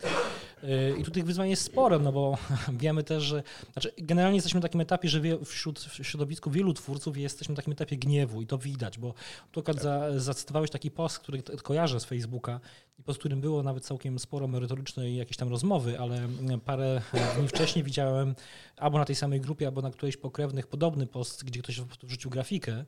I 0.99 1.05
tu 1.05 1.11
tych 1.11 1.25
wyzwań 1.25 1.51
jest 1.51 1.63
sporo, 1.63 1.99
no 1.99 2.13
bo 2.13 2.39
wiemy 2.83 3.05
też, 3.05 3.23
że 3.23 3.43
znaczy 3.73 3.93
generalnie 3.99 4.37
jesteśmy 4.37 4.61
na 4.61 4.63
takim 4.63 4.81
etapie, 4.81 5.09
że 5.09 5.21
wśród 5.45 5.81
w 5.81 6.07
środowisku 6.07 6.51
wielu 6.51 6.75
twórców 6.75 7.17
jesteśmy 7.17 7.53
na 7.53 7.57
takim 7.57 7.73
etapie 7.73 7.97
gniewu 7.97 8.43
i 8.43 8.47
to 8.47 8.59
widać, 8.59 8.99
bo 8.99 9.15
tu 9.53 9.61
akurat 9.61 9.83
za, 9.83 10.21
zacytowałeś 10.21 10.71
taki 10.71 10.91
post, 10.91 11.19
który 11.19 11.43
kojarzę 11.43 12.01
z 12.01 12.05
Facebooka, 12.05 12.61
i 12.99 13.03
pod 13.03 13.19
którym 13.19 13.41
było 13.41 13.63
nawet 13.63 13.85
całkiem 13.85 14.19
sporo 14.19 14.49
merytorycznej 14.49 15.17
jakieś 15.17 15.37
tam 15.37 15.49
rozmowy, 15.49 16.01
ale 16.01 16.29
parę 16.65 17.03
dni 17.39 17.49
wcześniej 17.49 17.85
widziałem 17.85 18.35
albo 18.77 18.99
na 18.99 19.05
tej 19.05 19.17
samej 19.17 19.41
grupie, 19.41 19.67
albo 19.67 19.83
na 19.83 19.91
którejś 19.91 20.17
pokrewnych 20.17 20.67
podobny 20.67 21.07
post, 21.07 21.45
gdzie 21.45 21.63
ktoś 21.63 21.81
wrzucił 21.81 22.31
grafikę 22.31 22.85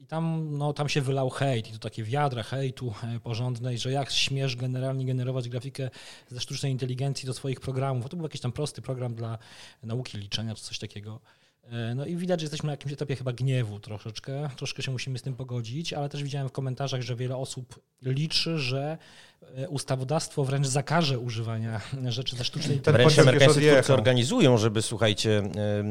i 0.00 0.06
tam, 0.06 0.48
no, 0.58 0.72
tam 0.72 0.88
się 0.88 1.00
wylał 1.00 1.30
hejt 1.30 1.68
i 1.68 1.72
to 1.72 1.78
takie 1.78 2.04
wiadra 2.04 2.42
hejtu 2.42 2.94
e, 3.02 3.20
porządnej, 3.20 3.78
że 3.78 3.92
jak 3.92 4.10
śmiesz 4.10 4.56
generalnie 4.56 5.06
generować 5.06 5.48
grafikę 5.48 5.90
ze 6.28 6.40
sztucznej 6.40 6.72
inteligencji 6.72 7.26
do 7.26 7.34
swoich 7.34 7.60
programów. 7.60 8.08
To 8.08 8.16
był 8.16 8.26
jakiś 8.26 8.40
tam 8.40 8.52
prosty 8.52 8.82
program 8.82 9.14
dla 9.14 9.38
nauki 9.82 10.18
liczenia 10.18 10.54
czy 10.54 10.62
coś 10.62 10.78
takiego. 10.78 11.20
E, 11.70 11.94
no 11.94 12.06
i 12.06 12.16
widać, 12.16 12.40
że 12.40 12.44
jesteśmy 12.44 12.66
na 12.66 12.72
jakimś 12.72 12.92
etapie 12.92 13.16
chyba 13.16 13.32
gniewu 13.32 13.80
troszeczkę. 13.80 14.50
Troszkę 14.56 14.82
się 14.82 14.90
musimy 14.90 15.18
z 15.18 15.22
tym 15.22 15.34
pogodzić, 15.34 15.92
ale 15.92 16.08
też 16.08 16.22
widziałem 16.22 16.48
w 16.48 16.52
komentarzach, 16.52 17.02
że 17.02 17.16
wiele 17.16 17.36
osób 17.36 17.80
liczy, 18.02 18.58
że 18.58 18.98
e, 19.56 19.68
ustawodawstwo 19.68 20.44
wręcz 20.44 20.66
zakaże 20.66 21.18
używania 21.18 21.80
rzeczy 22.08 22.36
ze 22.36 22.44
sztucznej 22.44 22.76
inteligencji. 22.76 23.14
Wręcz 23.14 23.28
amerykańscy 23.28 23.72
twórcy 23.72 23.94
organizują, 23.94 24.58
żeby, 24.58 24.82
słuchajcie, 24.82 25.42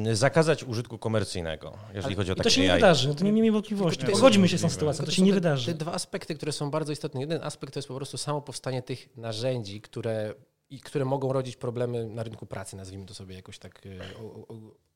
e, 0.06 0.16
zakazać 0.16 0.64
użytku 0.64 0.98
komercyjnego, 0.98 1.78
jeżeli 1.94 2.06
ale 2.06 2.16
chodzi 2.16 2.32
o 2.32 2.36
takie 2.36 2.50
To 2.50 2.56
się 2.56 2.62
nie 2.62 2.74
wydarzy, 2.74 3.08
no 3.08 3.16
to 3.16 3.24
nie 3.24 3.32
miejmy 3.32 3.52
wątpliwości. 3.52 4.06
Pogodzimy 4.06 4.48
się 4.50 4.58
z 4.58 4.62
tą 4.62 4.70
sytuacją, 4.70 5.06
to 5.06 5.12
się 5.12 5.22
nie 5.22 5.34
wydarzy. 5.34 5.66
Te 5.66 5.78
dwa 5.78 5.94
aspekty, 5.94 6.36
które 6.36 6.52
są 6.52 6.72
bardzo 6.72 6.92
istotne. 6.92 7.22
Jeden 7.22 7.44
aspekt 7.44 7.74
to 7.74 7.80
jest 7.80 7.88
po 7.88 7.96
prostu 7.96 8.18
samo 8.18 8.42
powstanie 8.42 8.82
tych 8.82 9.18
narzędzi, 9.18 9.82
które 9.82 10.34
i 10.70 10.80
które 10.80 11.06
mogą 11.06 11.34
rodzić 11.34 11.56
problemy 11.56 12.06
na 12.06 12.24
rynku 12.24 12.46
pracy, 12.46 12.76
nazwijmy 12.76 13.06
to 13.06 13.14
sobie 13.14 13.36
jakoś 13.36 13.60
tak 13.60 13.82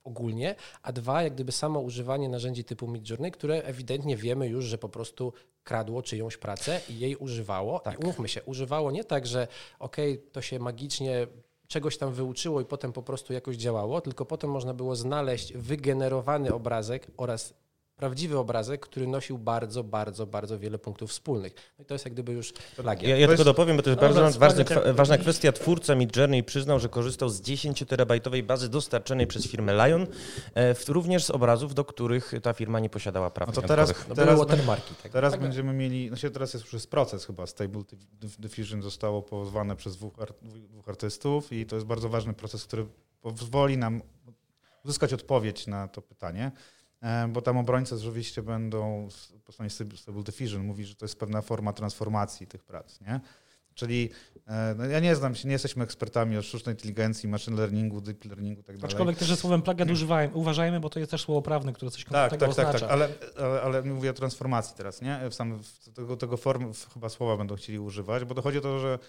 ogólnie, 0.03 0.55
a 0.81 0.91
dwa, 0.91 1.23
jak 1.23 1.33
gdyby 1.33 1.51
samo 1.51 1.79
używanie 1.79 2.29
narzędzi 2.29 2.63
typu 2.63 2.87
Midjourney, 2.87 3.31
które 3.31 3.63
ewidentnie 3.63 4.17
wiemy 4.17 4.47
już, 4.47 4.65
że 4.65 4.77
po 4.77 4.89
prostu 4.89 5.33
kradło 5.63 6.01
czyjąś 6.01 6.37
pracę 6.37 6.81
i 6.89 6.99
jej 6.99 7.15
używało. 7.15 7.79
Tak. 7.79 7.99
I 7.99 8.03
umówmy 8.03 8.27
się, 8.27 8.43
używało 8.43 8.91
nie 8.91 9.03
tak, 9.03 9.27
że 9.27 9.47
okej, 9.79 10.13
okay, 10.13 10.31
to 10.31 10.41
się 10.41 10.59
magicznie 10.59 11.27
czegoś 11.67 11.97
tam 11.97 12.13
wyuczyło 12.13 12.61
i 12.61 12.65
potem 12.65 12.93
po 12.93 13.03
prostu 13.03 13.33
jakoś 13.33 13.55
działało, 13.55 14.01
tylko 14.01 14.25
potem 14.25 14.49
można 14.49 14.73
było 14.73 14.95
znaleźć 14.95 15.53
wygenerowany 15.53 16.53
obrazek 16.53 17.07
oraz 17.17 17.53
prawdziwy 17.95 18.37
obrazek, 18.37 18.81
który 18.81 19.07
nosił 19.07 19.37
bardzo, 19.37 19.83
bardzo, 19.83 20.27
bardzo 20.27 20.59
wiele 20.59 20.79
punktów 20.79 21.09
wspólnych. 21.09 21.53
No 21.79 21.83
i 21.83 21.85
to 21.85 21.93
jest 21.93 22.05
jak 22.05 22.13
gdyby 22.13 22.31
już 22.31 22.53
plagiat. 22.75 23.09
Ja, 23.09 23.17
ja 23.17 23.27
tylko 23.27 23.43
dopowiem, 23.43 23.77
bo 23.77 23.83
to 23.83 23.89
jest 23.89 24.01
no, 24.01 24.07
bardzo 24.07 24.39
ważny, 24.39 24.65
ważna 24.93 25.17
kwestia. 25.17 25.51
Twórca 25.51 25.95
Midjourney 25.95 26.43
przyznał, 26.43 26.79
że 26.79 26.89
korzystał 26.89 27.29
z 27.29 27.41
10-terabajtowej 27.41 28.43
bazy 28.43 28.69
dostarczonej 28.69 29.27
przez 29.27 29.47
firmę 29.47 29.87
Lion, 29.87 30.07
e, 30.55 30.75
również 30.87 31.25
z 31.25 31.29
obrazów, 31.29 31.73
do 31.73 31.85
których 31.85 32.33
ta 32.41 32.53
firma 32.53 32.79
nie 32.79 32.89
posiadała 32.89 33.29
praw 33.29 33.47
no 33.47 33.53
to 33.53 33.67
teraz, 33.67 34.07
no 34.09 34.15
teraz, 34.15 34.39
watermarki, 34.39 34.95
tak. 35.03 35.11
teraz 35.11 35.31
tak. 35.31 35.41
będziemy 35.41 35.73
mieli, 35.73 36.11
no 36.11 36.17
się 36.17 36.29
teraz 36.29 36.53
jest 36.53 36.73
już 36.73 36.87
proces 36.87 37.25
chyba, 37.25 37.47
Stable 37.47 37.81
Diffusion 38.39 38.81
zostało 38.81 39.21
pozwane 39.21 39.75
przez 39.75 39.97
dwóch, 39.97 40.13
dwóch 40.41 40.89
artystów 40.89 41.51
i 41.51 41.65
to 41.65 41.75
jest 41.75 41.87
bardzo 41.87 42.09
ważny 42.09 42.33
proces, 42.33 42.65
który 42.65 42.85
pozwoli 43.21 43.77
nam 43.77 44.01
uzyskać 44.85 45.13
odpowiedź 45.13 45.67
na 45.67 45.87
to 45.87 46.01
pytanie. 46.01 46.51
E, 47.03 47.27
bo 47.27 47.41
tam 47.41 47.57
obrońcy 47.57 47.97
rzeczywiście 47.97 48.41
będą, 48.41 49.07
po 49.45 49.51
stronie 49.51 49.69
Stable 49.69 50.23
Diffusion 50.23 50.63
mówi, 50.63 50.85
że 50.85 50.95
to 50.95 51.05
jest 51.05 51.19
pewna 51.19 51.41
forma 51.41 51.73
transformacji 51.73 52.47
tych 52.47 52.63
prac, 52.63 53.01
nie? 53.01 53.19
Czyli 53.73 54.09
e, 54.47 54.75
no 54.77 54.85
ja 54.85 54.99
nie 54.99 55.15
znam 55.15 55.35
się, 55.35 55.47
nie 55.47 55.53
jesteśmy 55.53 55.83
ekspertami 55.83 56.37
od 56.37 56.45
sztucznej 56.45 56.75
inteligencji, 56.75 57.29
machine 57.29 57.57
learningu, 57.57 58.01
deep 58.01 58.25
learningu 58.25 58.61
i 58.61 58.63
tak 58.63 58.77
dalej. 58.77 58.91
Aczkolwiek 58.91 59.17
też 59.17 59.39
słowem 59.39 59.61
plagiat 59.61 59.91
używajmy, 59.91 60.33
uważajmy, 60.33 60.79
bo 60.79 60.89
to 60.89 60.99
jest 60.99 61.11
też 61.11 61.21
słowo 61.21 61.41
prawne, 61.41 61.73
które 61.73 61.91
coś 61.91 62.05
tak, 62.05 62.11
konkretnego 62.11 62.55
tak, 62.55 62.65
tak, 62.65 62.75
oznacza. 62.75 62.87
Tak, 62.87 62.99
tak, 62.99 63.37
ale, 63.37 63.49
ale, 63.49 63.61
ale 63.61 63.81
mówię 63.81 64.09
o 64.09 64.13
transformacji 64.13 64.75
teraz, 64.77 65.01
nie? 65.01 65.19
Sam, 65.31 65.59
tego, 65.95 66.17
tego 66.17 66.37
form, 66.37 66.73
chyba 66.93 67.09
słowa 67.09 67.37
będą 67.37 67.55
chcieli 67.55 67.79
używać, 67.79 68.25
bo 68.25 68.33
dochodzi 68.35 68.57
o 68.57 68.61
to, 68.61 68.79
że 68.79 68.99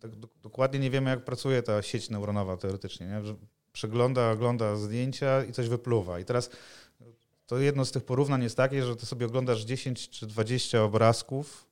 tak 0.00 0.10
dokładnie 0.42 0.78
nie 0.78 0.90
wiemy, 0.90 1.10
jak 1.10 1.24
pracuje 1.24 1.62
ta 1.62 1.82
sieć 1.82 2.10
neuronowa 2.10 2.56
teoretycznie, 2.56 3.06
nie? 3.06 3.24
Że 3.24 3.34
przegląda, 3.72 4.30
ogląda 4.30 4.76
zdjęcia 4.76 5.44
i 5.44 5.52
coś 5.52 5.68
wypluwa. 5.68 6.20
I 6.20 6.24
teraz 6.24 6.50
to 7.46 7.58
jedno 7.58 7.84
z 7.84 7.92
tych 7.92 8.04
porównań 8.04 8.42
jest 8.42 8.56
takie, 8.56 8.84
że 8.84 8.96
ty 8.96 9.06
sobie 9.06 9.26
oglądasz 9.26 9.64
10 9.64 10.10
czy 10.10 10.26
20 10.26 10.82
obrazków, 10.82 11.68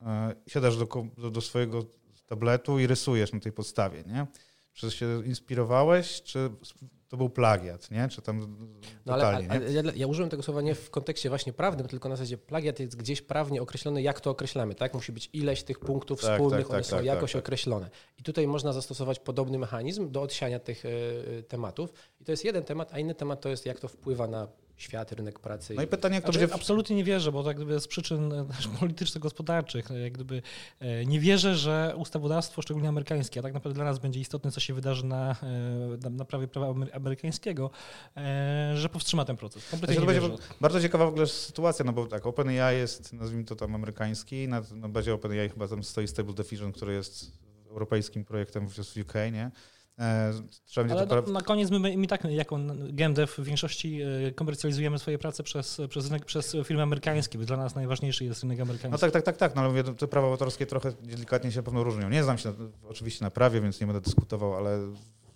e, 0.00 0.34
siadasz 0.46 0.76
do, 0.76 0.86
do, 1.18 1.30
do 1.30 1.40
swojego 1.40 1.84
tabletu 2.26 2.78
i 2.78 2.86
rysujesz 2.86 3.32
na 3.32 3.40
tej 3.40 3.52
podstawie, 3.52 4.04
nie? 4.06 4.26
Czy 4.72 4.90
się 4.90 5.26
inspirowałeś, 5.26 6.22
czy 6.22 6.50
to 7.08 7.16
był 7.16 7.30
plagiat, 7.30 7.90
nie? 7.90 8.08
Czy 8.08 8.22
tam 8.22 8.56
no 9.06 9.12
ale, 9.12 9.26
ale, 9.26 9.46
ale 9.48 9.72
ja, 9.72 9.82
ja, 9.96 10.06
użyłem 10.06 10.30
tego 10.30 10.42
słowa 10.42 10.62
nie 10.62 10.74
w 10.74 10.90
kontekście 10.90 11.28
właśnie 11.28 11.52
prawnym, 11.52 11.88
tylko 11.88 12.08
na 12.08 12.16
zasadzie 12.16 12.38
plagiat 12.38 12.80
jest 12.80 12.96
gdzieś 12.96 13.22
prawnie 13.22 13.62
określony, 13.62 14.02
jak 14.02 14.20
to 14.20 14.30
określamy, 14.30 14.74
tak? 14.74 14.94
Musi 14.94 15.12
być 15.12 15.30
ileś 15.32 15.62
tych 15.62 15.78
punktów 15.78 16.20
tak, 16.20 16.32
wspólnych, 16.32 16.60
tak, 16.60 16.70
one 16.70 16.78
tak, 16.78 16.86
są 16.86 16.96
tak, 16.96 17.04
jakoś 17.04 17.32
tak, 17.32 17.42
określone. 17.42 17.90
I 18.18 18.22
tutaj 18.22 18.46
można 18.46 18.72
zastosować 18.72 19.18
podobny 19.18 19.58
mechanizm 19.58 20.10
do 20.10 20.22
odsiania 20.22 20.58
tych 20.58 20.84
y, 20.84 21.44
tematów. 21.48 21.92
I 22.20 22.24
to 22.24 22.32
jest 22.32 22.44
jeden 22.44 22.64
temat, 22.64 22.94
a 22.94 22.98
inny 22.98 23.14
temat 23.14 23.40
to 23.40 23.48
jest, 23.48 23.66
jak 23.66 23.80
to 23.80 23.88
wpływa 23.88 24.26
na 24.26 24.48
świat, 24.76 25.12
rynek 25.12 25.38
pracy. 25.38 25.74
No 25.74 25.82
i 25.82 25.86
pytanie, 25.86 26.14
jak 26.14 26.24
to 26.24 26.32
znaczy, 26.32 26.46
będzie... 26.46 26.54
Absolutnie 26.54 26.96
nie 26.96 27.04
wierzę, 27.04 27.32
bo 27.32 27.44
tak 27.44 27.56
gdyby 27.56 27.80
z 27.80 27.88
przyczyn 27.88 28.32
e, 28.32 28.46
polityczno-gospodarczych, 28.80 29.88
jak 30.02 30.12
gdyby 30.12 30.42
e, 30.80 31.06
nie 31.06 31.20
wierzę, 31.20 31.56
że 31.56 31.94
ustawodawstwo, 31.96 32.62
szczególnie 32.62 32.88
amerykańskie, 32.88 33.40
a 33.40 33.42
tak 33.42 33.54
naprawdę 33.54 33.74
dla 33.74 33.84
nas 33.84 33.98
będzie 33.98 34.20
istotne, 34.20 34.50
co 34.50 34.60
się 34.60 34.74
wydarzy 34.74 35.06
na, 35.06 35.30
e, 35.30 35.36
na, 36.02 36.10
na 36.10 36.24
prawie 36.24 36.48
prawa 36.48 36.74
amerykańskiego, 36.92 37.70
że 38.74 38.88
powstrzyma 38.92 39.24
ten 39.24 39.36
proces. 39.36 39.70
Kompletnie 39.70 39.96
znaczy, 39.96 40.20
to 40.20 40.28
będzie 40.28 40.42
bardzo 40.60 40.80
ciekawa 40.80 41.06
w 41.06 41.08
ogóle 41.08 41.26
sytuacja, 41.26 41.84
no 41.84 41.92
bo 41.92 42.06
tak, 42.06 42.26
OpenAI 42.26 42.76
jest, 42.76 43.12
nazwijmy 43.12 43.44
to 43.44 43.56
tam 43.56 43.74
amerykański, 43.74 44.48
na, 44.48 44.62
na 44.74 44.88
bazie 44.88 45.14
OpenAI 45.14 45.48
chyba 45.48 45.68
tam 45.68 45.84
stoi 45.84 46.08
Stable 46.08 46.34
Diffusion, 46.34 46.72
który 46.72 46.92
jest 46.92 47.32
europejskim 47.70 48.24
projektem 48.24 48.68
w 48.68 48.78
UK, 48.78 49.14
nie? 49.32 49.50
E, 49.98 50.32
trzeba 50.64 50.94
Ale 50.94 51.06
to... 51.06 51.22
na 51.22 51.42
koniec 51.42 51.70
my, 51.70 51.96
my 51.96 52.06
tak 52.06 52.24
jako 52.24 52.58
GameDev 52.92 53.32
w 53.32 53.44
większości 53.44 54.00
e, 54.02 54.32
komercjalizujemy 54.32 54.98
swoje 54.98 55.18
prace 55.18 55.42
przez, 55.42 55.80
przez, 55.88 56.06
rynek, 56.06 56.24
przez 56.24 56.56
firmy 56.64 56.82
amerykańskie, 56.82 57.38
bo 57.38 57.44
dla 57.44 57.56
nas 57.56 57.74
najważniejszy 57.74 58.24
jest 58.24 58.42
rynek 58.42 58.60
amerykański. 58.60 58.92
No 58.92 58.98
tak, 58.98 59.10
tak, 59.10 59.22
tak, 59.22 59.36
tak, 59.36 59.54
no 59.54 59.60
ale 59.60 59.70
mówię, 59.70 59.84
te 59.84 60.08
prawa 60.08 60.28
autorskie 60.28 60.66
trochę 60.66 60.92
delikatnie 60.92 61.52
się 61.52 61.62
pewno 61.62 61.84
różnią. 61.84 62.08
Nie 62.08 62.24
znam 62.24 62.38
się 62.38 62.48
na, 62.48 62.54
oczywiście 62.88 63.24
na 63.24 63.30
prawie, 63.30 63.60
więc 63.60 63.80
nie 63.80 63.86
będę 63.86 64.00
dyskutował, 64.00 64.54
ale 64.54 64.78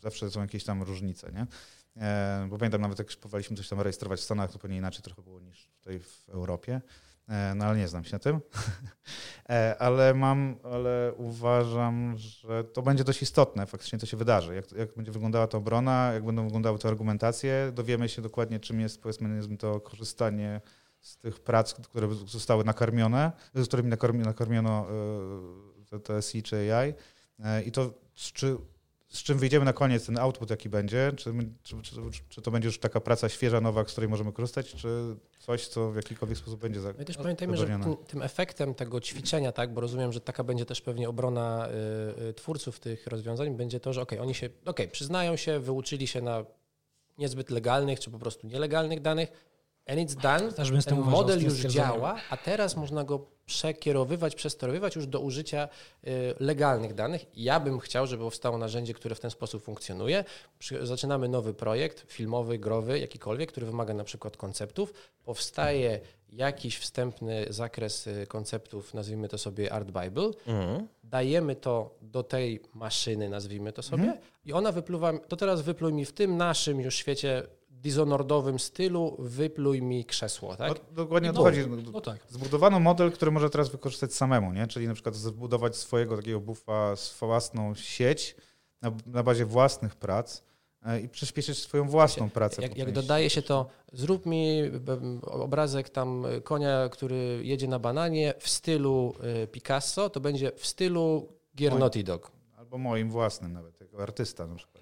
zawsze 0.02 0.31
są 0.31 0.40
jakieś 0.40 0.64
tam 0.64 0.83
różnice, 0.83 1.33
nie? 1.33 1.47
E, 1.97 2.47
bo 2.50 2.59
pamiętam 2.59 2.81
nawet 2.81 2.99
jak 2.99 3.09
próbowaliśmy 3.09 3.57
coś 3.57 3.69
tam 3.69 3.81
rejestrować 3.81 4.21
w 4.21 4.23
Stanach, 4.23 4.52
to 4.52 4.59
pewnie 4.59 4.76
inaczej 4.76 5.02
trochę 5.02 5.23
było 5.23 5.40
niż 5.40 5.69
tutaj 5.79 6.00
w 6.00 6.29
Europie. 6.29 6.81
E, 7.31 7.55
no 7.55 7.65
ale 7.65 7.79
nie 7.79 7.89
znam 7.89 8.05
się 8.05 8.13
na 8.13 8.19
tym. 8.19 8.41
E, 9.51 9.77
ale 9.79 10.15
mam, 10.15 10.57
ale 10.65 11.13
uważam, 11.17 12.15
że 12.17 12.65
to 12.65 12.83
będzie 12.83 13.05
dość 13.05 13.23
istotne 13.23 13.67
faktycznie, 13.67 13.99
co 13.99 14.07
się 14.07 14.17
wydarzy. 14.17 14.55
Jak, 14.55 14.73
jak 14.73 14.95
będzie 14.95 15.13
wyglądała 15.13 15.47
ta 15.47 15.59
obrona, 15.59 16.11
jak 16.13 16.25
będą 16.25 16.45
wyglądały 16.45 16.79
te 16.79 16.89
argumentacje, 16.89 17.73
dowiemy 17.75 18.09
się 18.09 18.23
dokładnie, 18.23 18.61
czym 18.61 18.81
jest, 18.81 19.03
powiedzmy, 19.03 19.57
to 19.57 19.81
korzystanie 19.81 20.61
z 21.01 21.17
tych 21.17 21.41
prac, 21.41 21.75
które 21.75 22.09
zostały 22.27 22.65
nakarmione, 22.65 23.33
z 23.55 23.67
którymi 23.67 23.89
nakarmiono, 24.25 24.87
e, 25.93 26.01
TSI 26.01 26.43
czy 26.43 26.75
AI. 26.75 26.95
I 27.67 27.73
to, 27.73 27.95
czy 28.15 28.57
z 29.11 29.23
czym 29.23 29.38
wyjdziemy 29.38 29.64
na 29.64 29.73
koniec, 29.73 30.07
ten 30.07 30.19
output 30.19 30.50
jaki 30.50 30.69
będzie, 30.69 31.12
czy, 31.17 31.33
czy, 31.62 31.83
czy, 31.83 31.95
czy, 32.29 32.43
to 32.43 32.50
będzie 32.50 32.67
już 32.69 32.79
taka 32.79 33.00
praca 33.00 33.29
świeża, 33.29 33.61
nowa, 33.61 33.85
z 33.85 33.93
której 33.93 34.11
możemy 34.11 34.33
korzystać, 34.33 34.75
czy 34.75 34.88
coś, 35.38 35.69
co 35.69 35.90
w 35.90 35.97
jakikolwiek 35.97 36.38
sposób 36.38 36.61
będzie 36.61 36.81
za, 36.81 36.93
My 36.99 37.05
też 37.05 37.17
pamiętajmy, 37.17 37.57
że 37.57 37.67
tym, 37.67 37.97
tym, 38.07 38.23
efektem 38.23 38.75
tego 38.75 39.00
ćwiczenia, 39.00 39.52
tak, 39.52 39.75
bo 39.75 39.81
rozumiem, 39.81 40.12
że 40.12 40.21
taka 40.21 40.45
będzie 40.45 40.67
też 40.67 40.81
pewnie 40.81 41.09
obrona 41.09 41.69
y, 42.19 42.23
y, 42.29 42.35
twórców 42.35 42.81
tych 42.81 43.07
rozwiązań, 43.07 43.57
będzie 43.57 43.81
to, 43.81 43.93
że 43.93 44.02
ok, 44.02 44.12
oni 44.21 44.35
się, 44.35 44.49
ok, 44.64 44.81
przyznają 44.93 45.37
się, 45.37 45.61
wyuczyli 45.61 46.07
się 46.07 46.23
na 46.23 46.45
niezbyt 47.19 47.50
legalnych, 47.50 48.00
czy 48.00 48.11
po 48.11 48.19
prostu 48.19 48.47
nielegalnych 48.47 49.00
danych, 49.00 49.33
and 49.90 49.99
it's 49.99 50.14
done, 50.14 50.52
Też 50.52 50.85
ten 50.85 50.99
model 50.99 51.44
już 51.44 51.54
działa, 51.54 52.16
a 52.30 52.37
teraz 52.37 52.76
można 52.76 53.04
go 53.04 53.26
przekierowywać, 53.47 54.35
przesterowywać 54.35 54.97
już 54.97 55.06
do 55.06 55.20
użycia 55.20 55.68
y, 56.04 56.35
legalnych 56.40 56.94
danych. 56.94 57.26
Ja 57.35 57.61
bym 57.61 57.78
chciał, 57.78 58.06
żeby 58.06 58.23
powstało 58.23 58.59
narzędzie, 58.59 58.94
które 58.94 59.14
w 59.14 59.20
ten 59.20 59.30
sposób 59.30 59.62
funkcjonuje. 59.62 60.25
Zaczynamy 60.82 61.28
nowy 61.28 61.54
projekt 61.54 62.12
filmowy, 62.12 62.59
growy, 62.59 62.99
jakikolwiek, 62.99 63.50
który 63.50 63.66
wymaga 63.66 63.94
na 63.94 64.04
przykład 64.04 64.37
konceptów. 64.37 64.92
Powstaje 65.25 66.00
jakiś 66.32 66.78
wstępny 66.78 67.47
zakres 67.49 68.06
y, 68.06 68.26
konceptów, 68.28 68.94
nazwijmy 68.94 69.28
to 69.28 69.38
sobie 69.38 69.73
Art 69.73 69.87
Bible. 69.87 70.30
Mhm. 70.47 70.88
Dajemy 71.04 71.56
to 71.56 71.94
do 72.02 72.23
tej 72.23 72.61
maszyny, 72.75 73.28
nazwijmy 73.28 73.73
to 73.73 73.82
sobie, 73.82 74.02
mhm. 74.02 74.20
i 74.44 74.52
ona 74.52 74.73
wypluwa, 74.73 75.18
to 75.18 75.37
teraz 75.37 75.62
wypluj 75.62 75.92
mi 75.92 76.04
w 76.04 76.12
tym 76.12 76.37
naszym 76.37 76.80
już 76.80 76.94
świecie 76.94 77.42
dishonoredowym 77.81 78.59
stylu 78.59 79.17
wypluj 79.19 79.83
mi 79.83 80.05
krzesło, 80.05 80.57
tak? 80.57 80.69
No, 80.69 81.05
dokładnie 81.05 81.31
o 81.31 81.33
to 81.33 81.39
no, 81.39 81.45
chodzi. 81.45 81.65
No 81.93 82.01
tak. 82.01 82.19
Zbudowano 82.29 82.81
model, 82.81 83.13
który 83.13 83.31
może 83.31 83.51
teraz 83.51 83.69
wykorzystać 83.69 84.15
samemu, 84.15 84.53
nie? 84.53 84.67
Czyli 84.67 84.89
na 84.89 84.95
przykład 84.95 85.15
zbudować 85.15 85.77
swojego 85.77 86.17
takiego 86.17 86.41
buffa, 86.41 86.95
własną 87.21 87.75
sieć 87.75 88.37
na, 88.83 88.93
na 89.07 89.23
bazie 89.23 89.45
własnych 89.45 89.97
prac 89.97 90.43
e, 90.83 91.01
i 91.01 91.09
przyspieszyć 91.09 91.59
swoją 91.59 91.89
własną 91.89 92.31
pracę. 92.31 92.63
Jak, 92.63 92.77
jak 92.77 92.93
dodaje 92.93 93.31
się 93.31 93.43
to, 93.43 93.67
zrób 93.93 94.27
mi 94.27 94.63
obrazek 95.23 95.91
tam 95.91 96.27
konia, 96.45 96.89
który 96.89 97.41
jedzie 97.45 97.69
na 97.69 97.79
bananie 97.79 98.35
w 98.39 98.49
stylu 98.49 99.15
e, 99.23 99.47
Picasso, 99.47 100.11
to 100.11 100.21
będzie 100.21 100.53
w 100.57 100.67
stylu 100.67 101.33
Gier. 101.57 101.73
Albo 102.57 102.79
moim 102.79 103.11
własnym 103.11 103.53
nawet, 103.53 103.81
jako 103.81 104.03
artysta 104.03 104.47
na 104.47 104.55
przykład. 104.55 104.80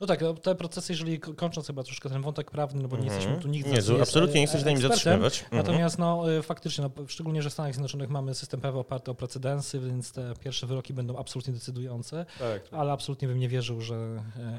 No 0.00 0.06
tak, 0.06 0.20
no 0.20 0.34
te 0.34 0.54
procesy, 0.54 0.92
jeżeli 0.92 1.20
kończąc 1.20 1.66
chyba 1.66 1.82
troszkę 1.82 2.08
ten 2.08 2.22
wątek 2.22 2.50
prawny, 2.50 2.82
no 2.82 2.88
bo 2.88 2.96
nie 2.96 3.02
mm 3.02 3.12
-hmm. 3.12 3.16
jesteśmy 3.16 3.42
tu 3.42 3.48
nigdy. 3.48 3.70
Nie, 3.70 4.02
absolutnie 4.02 4.40
nie 4.40 4.46
chcesz 4.46 4.64
na 4.64 4.70
nim 4.70 4.80
zatrzymywać. 4.80 5.40
Mm 5.40 5.50
-hmm. 5.50 5.56
Natomiast 5.56 5.98
no 5.98 6.32
y, 6.32 6.42
faktycznie, 6.42 6.84
no, 6.84 7.06
szczególnie, 7.06 7.42
że 7.42 7.50
w 7.50 7.52
Stanach 7.52 7.72
Zjednoczonych 7.72 8.10
mamy 8.10 8.34
system 8.34 8.60
prawa 8.60 8.78
oparty 8.78 9.10
o 9.10 9.14
precedensy, 9.14 9.80
więc 9.80 10.12
te 10.12 10.34
pierwsze 10.40 10.66
wyroki 10.66 10.94
będą 10.94 11.16
absolutnie 11.16 11.52
decydujące, 11.52 12.26
tak. 12.38 12.62
ale 12.70 12.92
absolutnie 12.92 13.28
bym 13.28 13.38
nie 13.38 13.48
wierzył, 13.48 13.80
że, 13.80 13.94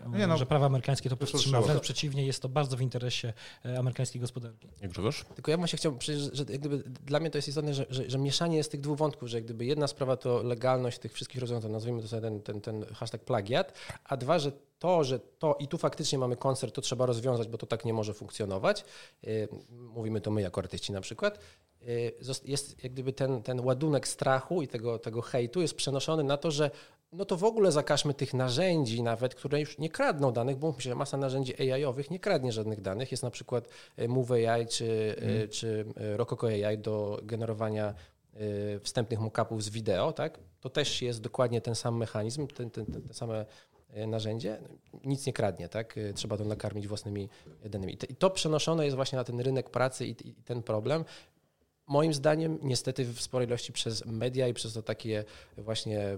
e, 0.05 0.17
nie, 0.17 0.27
no, 0.27 0.38
że 0.38 0.46
prawo 0.46 0.65
amerykańskie 0.65 1.10
to 1.10 1.17
powstrzyma. 1.17 1.62
Wręcz 1.62 1.81
przeciwnie, 1.81 2.25
jest 2.25 2.41
to 2.41 2.50
bardzo 2.50 2.77
w 2.77 2.81
interesie 2.81 3.34
e, 3.65 3.79
amerykańskiej 3.79 4.22
gospodarki. 4.22 4.67
Jak 4.81 4.91
Grzegorz? 4.91 5.25
Tylko 5.36 5.51
ja 5.51 5.58
właśnie 5.58 5.77
chciałbym, 5.77 6.01
że 6.34 6.46
gdyby, 6.46 6.84
dla 7.05 7.19
mnie 7.19 7.29
to 7.29 7.38
jest 7.38 7.48
istotne, 7.48 7.74
że, 7.74 7.86
że, 7.89 8.10
że 8.10 8.17
mieszanie 8.17 8.58
jest 8.58 8.72
tych 8.72 8.81
dwóch 8.81 8.98
wątków, 8.98 9.29
że 9.29 9.41
gdyby 9.41 9.65
jedna 9.65 9.88
sprawa 9.88 10.17
to 10.17 10.43
legalność 10.43 11.00
tych 11.00 11.13
wszystkich 11.13 11.41
rozwiązań, 11.41 11.72
nazwijmy 11.72 12.01
to 12.01 12.08
sobie 12.08 12.22
ten, 12.22 12.41
ten, 12.41 12.62
ten 12.62 12.86
hashtag 12.93 13.22
plagiat, 13.25 13.74
a 14.05 14.17
dwa, 14.17 14.39
że 14.39 14.51
to, 14.79 15.03
że 15.03 15.19
to 15.19 15.55
i 15.59 15.67
tu 15.67 15.77
faktycznie 15.77 16.17
mamy 16.17 16.36
koncert, 16.36 16.75
to 16.75 16.81
trzeba 16.81 17.05
rozwiązać, 17.05 17.48
bo 17.48 17.57
to 17.57 17.65
tak 17.67 17.86
nie 17.86 17.93
może 17.93 18.13
funkcjonować. 18.13 18.86
Y, 19.27 19.48
mówimy 19.69 20.21
to 20.21 20.31
my 20.31 20.41
jako 20.41 20.62
artyści 20.62 20.93
na 20.93 21.01
przykład. 21.01 21.39
Y, 21.88 22.13
jest 22.45 22.83
jak 22.83 22.93
gdyby 22.93 23.13
ten, 23.13 23.43
ten 23.43 23.59
ładunek 23.59 24.07
strachu 24.07 24.62
i 24.62 24.67
tego, 24.67 25.00
tego 25.00 25.21
hejtu 25.21 25.62
jest 25.62 25.74
przenoszony 25.74 26.24
na 26.24 26.38
to, 26.38 26.51
że 26.51 26.71
no 27.13 27.25
to 27.25 27.38
w 27.38 27.43
ogóle 27.43 27.71
zakażmy 27.71 28.13
tych 28.13 28.33
narzędzi 28.33 29.03
nawet, 29.03 29.36
które 29.36 29.59
już 29.59 29.77
nie 29.77 29.89
kradną 29.89 30.31
danych, 30.31 30.57
bo 30.57 30.71
myślę, 30.71 30.89
że 30.89 30.95
masa 30.95 31.17
narzędzi 31.17 31.62
AI-owych 31.62 32.12
nie 32.12 32.19
kradnie 32.19 32.51
żadnych 32.51 32.81
danych. 32.81 33.12
Jest 33.12 33.24
na 33.24 33.31
przykład 33.31 33.67
y, 34.00 34.07
Move 34.07 34.31
AI 34.31 34.67
czy, 34.67 35.15
hmm. 35.19 35.50
czy 35.50 35.86
Rococo 35.95 36.48
AI 36.48 36.77
do 36.77 37.19
generowania 37.24 37.93
wstępnych 38.81 39.19
mockupów 39.19 39.63
z 39.63 39.69
wideo, 39.69 40.13
tak? 40.13 40.39
To 40.62 40.69
też 40.69 41.01
jest 41.01 41.21
dokładnie 41.21 41.62
ten 41.62 41.75
sam 41.75 41.98
mechanizm, 41.98 42.48
ten, 42.48 42.69
ten, 42.69 42.86
te 42.86 43.13
same 43.13 43.45
narzędzie, 44.08 44.58
nic 45.05 45.25
nie 45.25 45.34
kradnie, 45.34 45.69
tak? 45.69 45.98
E, 45.98 46.13
trzeba 46.13 46.38
to 46.38 46.46
nakarmić 46.46 46.88
własnymi 46.88 47.30
danymi. 47.65 47.97
I 48.10 48.15
to 48.15 48.30
przenoszone 48.30 48.86
jest 48.86 48.95
właśnie 48.95 49.17
na 49.17 49.23
ten 49.23 49.39
rynek 49.39 49.69
pracy 49.69 50.08
i, 50.08 50.15
ten 50.45 50.63
problem. 50.63 51.06
Moim 51.88 52.13
zdaniem, 52.13 52.60
niestety 52.62 53.06
w 53.06 53.21
sporej 53.21 53.47
ilości 53.47 53.73
przez 53.73 54.06
media 54.06 54.47
i 54.47 54.54
przez 54.54 54.73
to 54.73 54.82
takie 54.84 55.25
właśnie 55.58 56.17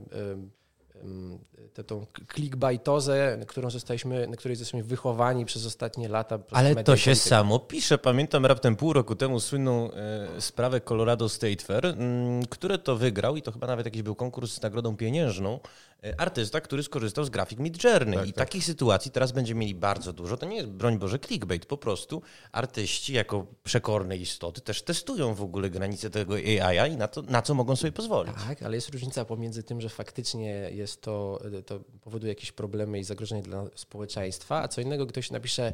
tę 1.74 1.84
tą 1.84 2.06
clickbaitozę, 2.34 3.38
którą 3.48 3.70
zostaliśmy, 3.70 4.28
na 4.28 4.36
której 4.36 4.54
jesteśmy 4.54 4.84
wychowani 4.84 5.46
przez 5.46 5.66
ostatnie 5.66 6.10
lata. 6.10 6.40
Ale 6.52 6.84
to 6.84 6.98
się 6.98 7.16
samo 7.16 7.60
pisze. 7.60 7.98
Pamiętam 7.98 8.46
raptem 8.46 8.76
pół 8.76 8.94
roku 8.94 9.16
temu 9.16 9.40
słynną 9.40 9.92
e, 9.92 10.42
sprawę 10.42 10.82
Colorado 10.82 11.30
State 11.30 11.64
Fair, 11.64 11.86
mm, 11.86 12.46
które 12.46 12.78
to 12.78 12.96
wygrał 12.96 13.36
i 13.36 13.42
to 13.42 13.52
chyba 13.52 13.68
nawet 13.68 13.86
jakiś 13.86 14.02
był 14.02 14.16
konkurs 14.16 14.54
z 14.54 14.62
nagrodą 14.62 14.98
pieniężną 14.98 15.60
E, 15.60 15.91
artysta, 16.18 16.62
który 16.62 16.84
skorzystał 16.84 17.24
z 17.24 17.30
grafik 17.30 17.60
Midjourney. 17.60 18.16
Tak, 18.16 18.28
I 18.28 18.34
tak. 18.34 18.48
takich 18.48 18.66
sytuacji 18.66 19.12
teraz 19.12 19.32
będziemy 19.32 19.60
mieli 19.60 19.76
bardzo 19.76 20.14
dużo. 20.14 20.38
To 20.38 20.46
nie 20.46 20.56
jest, 20.56 20.70
broń 20.70 21.00
Boże, 21.00 21.20
clickbait. 21.20 21.66
Po 21.66 21.78
prostu 21.78 22.22
artyści 22.52 23.14
jako 23.14 23.48
przekorne 23.64 24.18
istoty 24.18 24.62
też 24.62 24.82
testują 24.82 25.34
w 25.34 25.42
ogóle 25.42 25.70
granice 25.70 26.10
tego 26.10 26.36
AI 26.36 26.94
i 26.94 26.98
na, 26.98 27.08
to, 27.08 27.22
na 27.22 27.42
co 27.42 27.54
mogą 27.54 27.76
sobie 27.76 27.92
pozwolić. 27.92 28.34
Tak, 28.48 28.64
ale 28.64 28.76
jest 28.76 28.90
różnica 28.90 29.26
pomiędzy 29.26 29.64
tym, 29.64 29.82
że 29.82 29.90
faktycznie 29.90 30.50
jest 30.72 31.02
to, 31.02 31.42
to 31.66 31.80
powoduje 32.02 32.32
jakieś 32.32 32.52
problemy 32.52 33.00
i 33.00 33.04
zagrożenie 33.04 33.42
dla 33.42 33.66
społeczeństwa, 33.76 34.62
a 34.62 34.68
co 34.68 34.82
innego 34.82 35.08
ktoś 35.08 35.32
napisze 35.32 35.74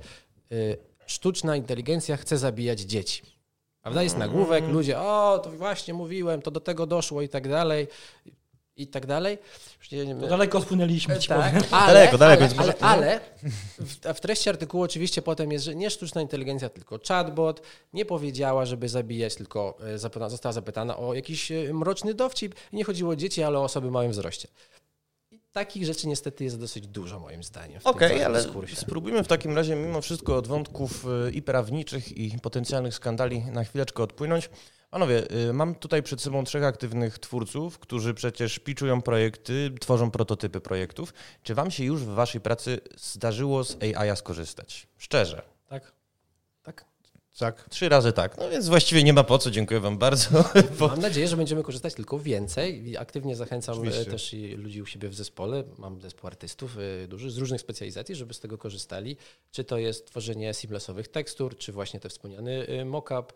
y, 0.51 0.77
sztuczna 1.05 1.55
inteligencja 1.55 2.17
chce 2.17 2.37
zabijać 2.37 2.79
dzieci. 2.79 3.37
Prawda? 3.81 4.03
Jest 4.03 4.17
nagłówek, 4.17 4.63
mm. 4.63 4.75
ludzie, 4.75 4.99
o, 4.99 5.39
to 5.43 5.49
właśnie 5.49 5.93
mówiłem, 5.93 6.41
to 6.41 6.51
do 6.51 6.59
tego 6.59 6.85
doszło 6.85 7.21
i 7.21 7.29
tak 7.29 7.49
dalej 7.49 7.87
i 8.77 8.87
tak 8.87 9.05
dalej. 9.05 9.37
To 10.21 10.27
daleko 10.27 10.57
odpłynęliśmy. 10.57 11.19
Tak, 11.27 11.53
ale, 11.71 11.93
daleko, 11.93 12.17
daleko. 12.17 12.43
Ale, 12.57 12.73
ale, 12.79 12.79
ale 12.79 13.19
w, 13.79 14.17
w, 14.17 14.19
treści 14.19 14.49
artykułu 14.49 14.83
oczywiście 14.83 15.21
potem 15.21 15.51
jest, 15.51 15.65
że 15.65 15.75
nie 15.75 15.89
sztuczna 15.89 16.21
inteligencja, 16.21 16.69
tylko 16.69 16.99
chatbot 17.07 17.61
nie 17.93 18.05
powiedziała, 18.05 18.65
żeby 18.65 18.89
zabijać, 18.89 19.35
tylko 19.35 19.77
e, 19.81 19.97
zapytana, 19.97 20.29
została 20.29 20.53
zapytana 20.53 20.97
o 20.97 21.13
jakiś 21.13 21.51
e, 21.51 21.73
mroczny 21.73 22.13
dowcip. 22.13 22.55
Nie 22.73 22.83
chodziło 22.83 23.11
o 23.11 23.15
dzieci, 23.15 23.43
ale 23.43 23.59
o 23.59 23.63
osoby 23.63 23.87
w 23.87 23.91
małym 23.91 24.11
wzroście. 24.11 24.47
I 25.31 25.39
takich 25.51 25.85
rzeczy 25.85 26.07
niestety 26.07 26.43
jest 26.43 26.59
dosyć 26.59 26.87
dużo 26.87 27.19
moim 27.19 27.43
zdaniem. 27.43 27.79
Okej, 27.83 28.13
okay, 28.13 28.25
ale 28.25 28.43
dyskursie. 28.43 28.75
spróbujmy 28.75 29.23
w 29.23 29.27
takim 29.27 29.55
razie 29.55 29.75
mimo 29.75 30.01
wszystko 30.01 30.35
od 30.35 30.47
wątków 30.47 31.05
e, 31.05 31.31
i 31.31 31.41
prawniczych 31.41 32.17
i 32.17 32.39
potencjalnych 32.39 32.93
skandali 32.93 33.41
na 33.41 33.63
chwileczkę 33.63 34.03
odpłynąć. 34.03 34.49
Panowie, 34.97 35.23
y, 35.49 35.53
mam 35.53 35.75
tutaj 35.75 36.03
przed 36.03 36.21
sobą 36.21 36.43
trzech 36.43 36.63
aktywnych 36.63 37.19
twórców, 37.19 37.79
którzy 37.79 38.13
przecież 38.13 38.59
pitchują 38.59 39.01
projekty, 39.01 39.71
tworzą 39.79 40.11
prototypy 40.11 40.61
projektów. 40.61 41.13
Czy 41.43 41.55
wam 41.55 41.71
się 41.71 41.83
już 41.83 42.01
w 42.01 42.07
waszej 42.07 42.41
pracy 42.41 42.79
zdarzyło 42.95 43.63
z 43.63 43.77
AI 43.83 44.17
skorzystać? 44.17 44.87
Szczerze. 44.97 45.56
Tak. 47.37 47.69
Trzy 47.69 47.89
razy 47.89 48.13
tak. 48.13 48.37
No 48.37 48.49
więc 48.49 48.67
właściwie 48.67 49.03
nie 49.03 49.13
ma 49.13 49.23
po 49.23 49.37
co, 49.37 49.51
dziękuję 49.51 49.79
Wam 49.79 49.97
bardzo. 49.97 50.43
Mam 50.79 50.99
nadzieję, 50.99 51.27
że 51.27 51.37
będziemy 51.37 51.63
korzystać 51.63 51.93
tylko 51.93 52.19
więcej 52.19 52.87
i 52.89 52.97
aktywnie 52.97 53.35
zachęcam 53.35 53.75
e, 53.75 53.77
Oczywiście. 53.77 54.05
też 54.05 54.33
i 54.33 54.47
ludzi 54.47 54.81
u 54.81 54.85
siebie 54.85 55.09
w 55.09 55.15
zespole. 55.15 55.63
Mam 55.77 56.01
zespół 56.01 56.27
artystów 56.27 56.77
e, 57.03 57.07
duży 57.07 57.31
z 57.31 57.37
różnych 57.37 57.61
specjalizacji, 57.61 58.15
żeby 58.15 58.33
z 58.33 58.39
tego 58.39 58.57
korzystali. 58.57 59.17
Czy 59.51 59.63
to 59.63 59.77
jest 59.77 60.07
tworzenie 60.07 60.53
seamlessowych 60.53 61.07
tekstur, 61.07 61.57
czy 61.57 61.71
właśnie 61.71 61.99
ten 61.99 62.11
wspomniany 62.11 62.67
e, 62.67 62.85
mockup, 62.85 63.33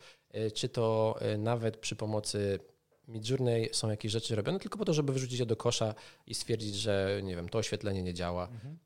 czy 0.53 0.69
to 0.69 1.15
nawet 1.37 1.77
przy 1.77 1.95
pomocy 1.95 2.59
Midjourney 3.07 3.69
są 3.71 3.89
jakieś 3.89 4.11
rzeczy 4.11 4.35
robione 4.35 4.59
tylko 4.59 4.77
po 4.77 4.85
to, 4.85 4.93
żeby 4.93 5.13
wyrzucić 5.13 5.39
je 5.39 5.45
do 5.45 5.55
kosza 5.55 5.95
i 6.27 6.35
stwierdzić, 6.35 6.75
że 6.75 7.19
nie 7.23 7.35
wiem, 7.35 7.49
to 7.49 7.57
oświetlenie 7.57 8.03
nie 8.03 8.13
działa 8.13 8.47
mhm. 8.47 8.77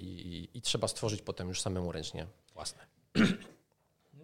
i, 0.00 0.04
i, 0.04 0.58
i 0.58 0.62
trzeba 0.62 0.88
stworzyć 0.88 1.22
potem 1.22 1.48
już 1.48 1.60
samemu 1.60 1.92
ręcznie 1.92 2.26
własne. 2.54 2.86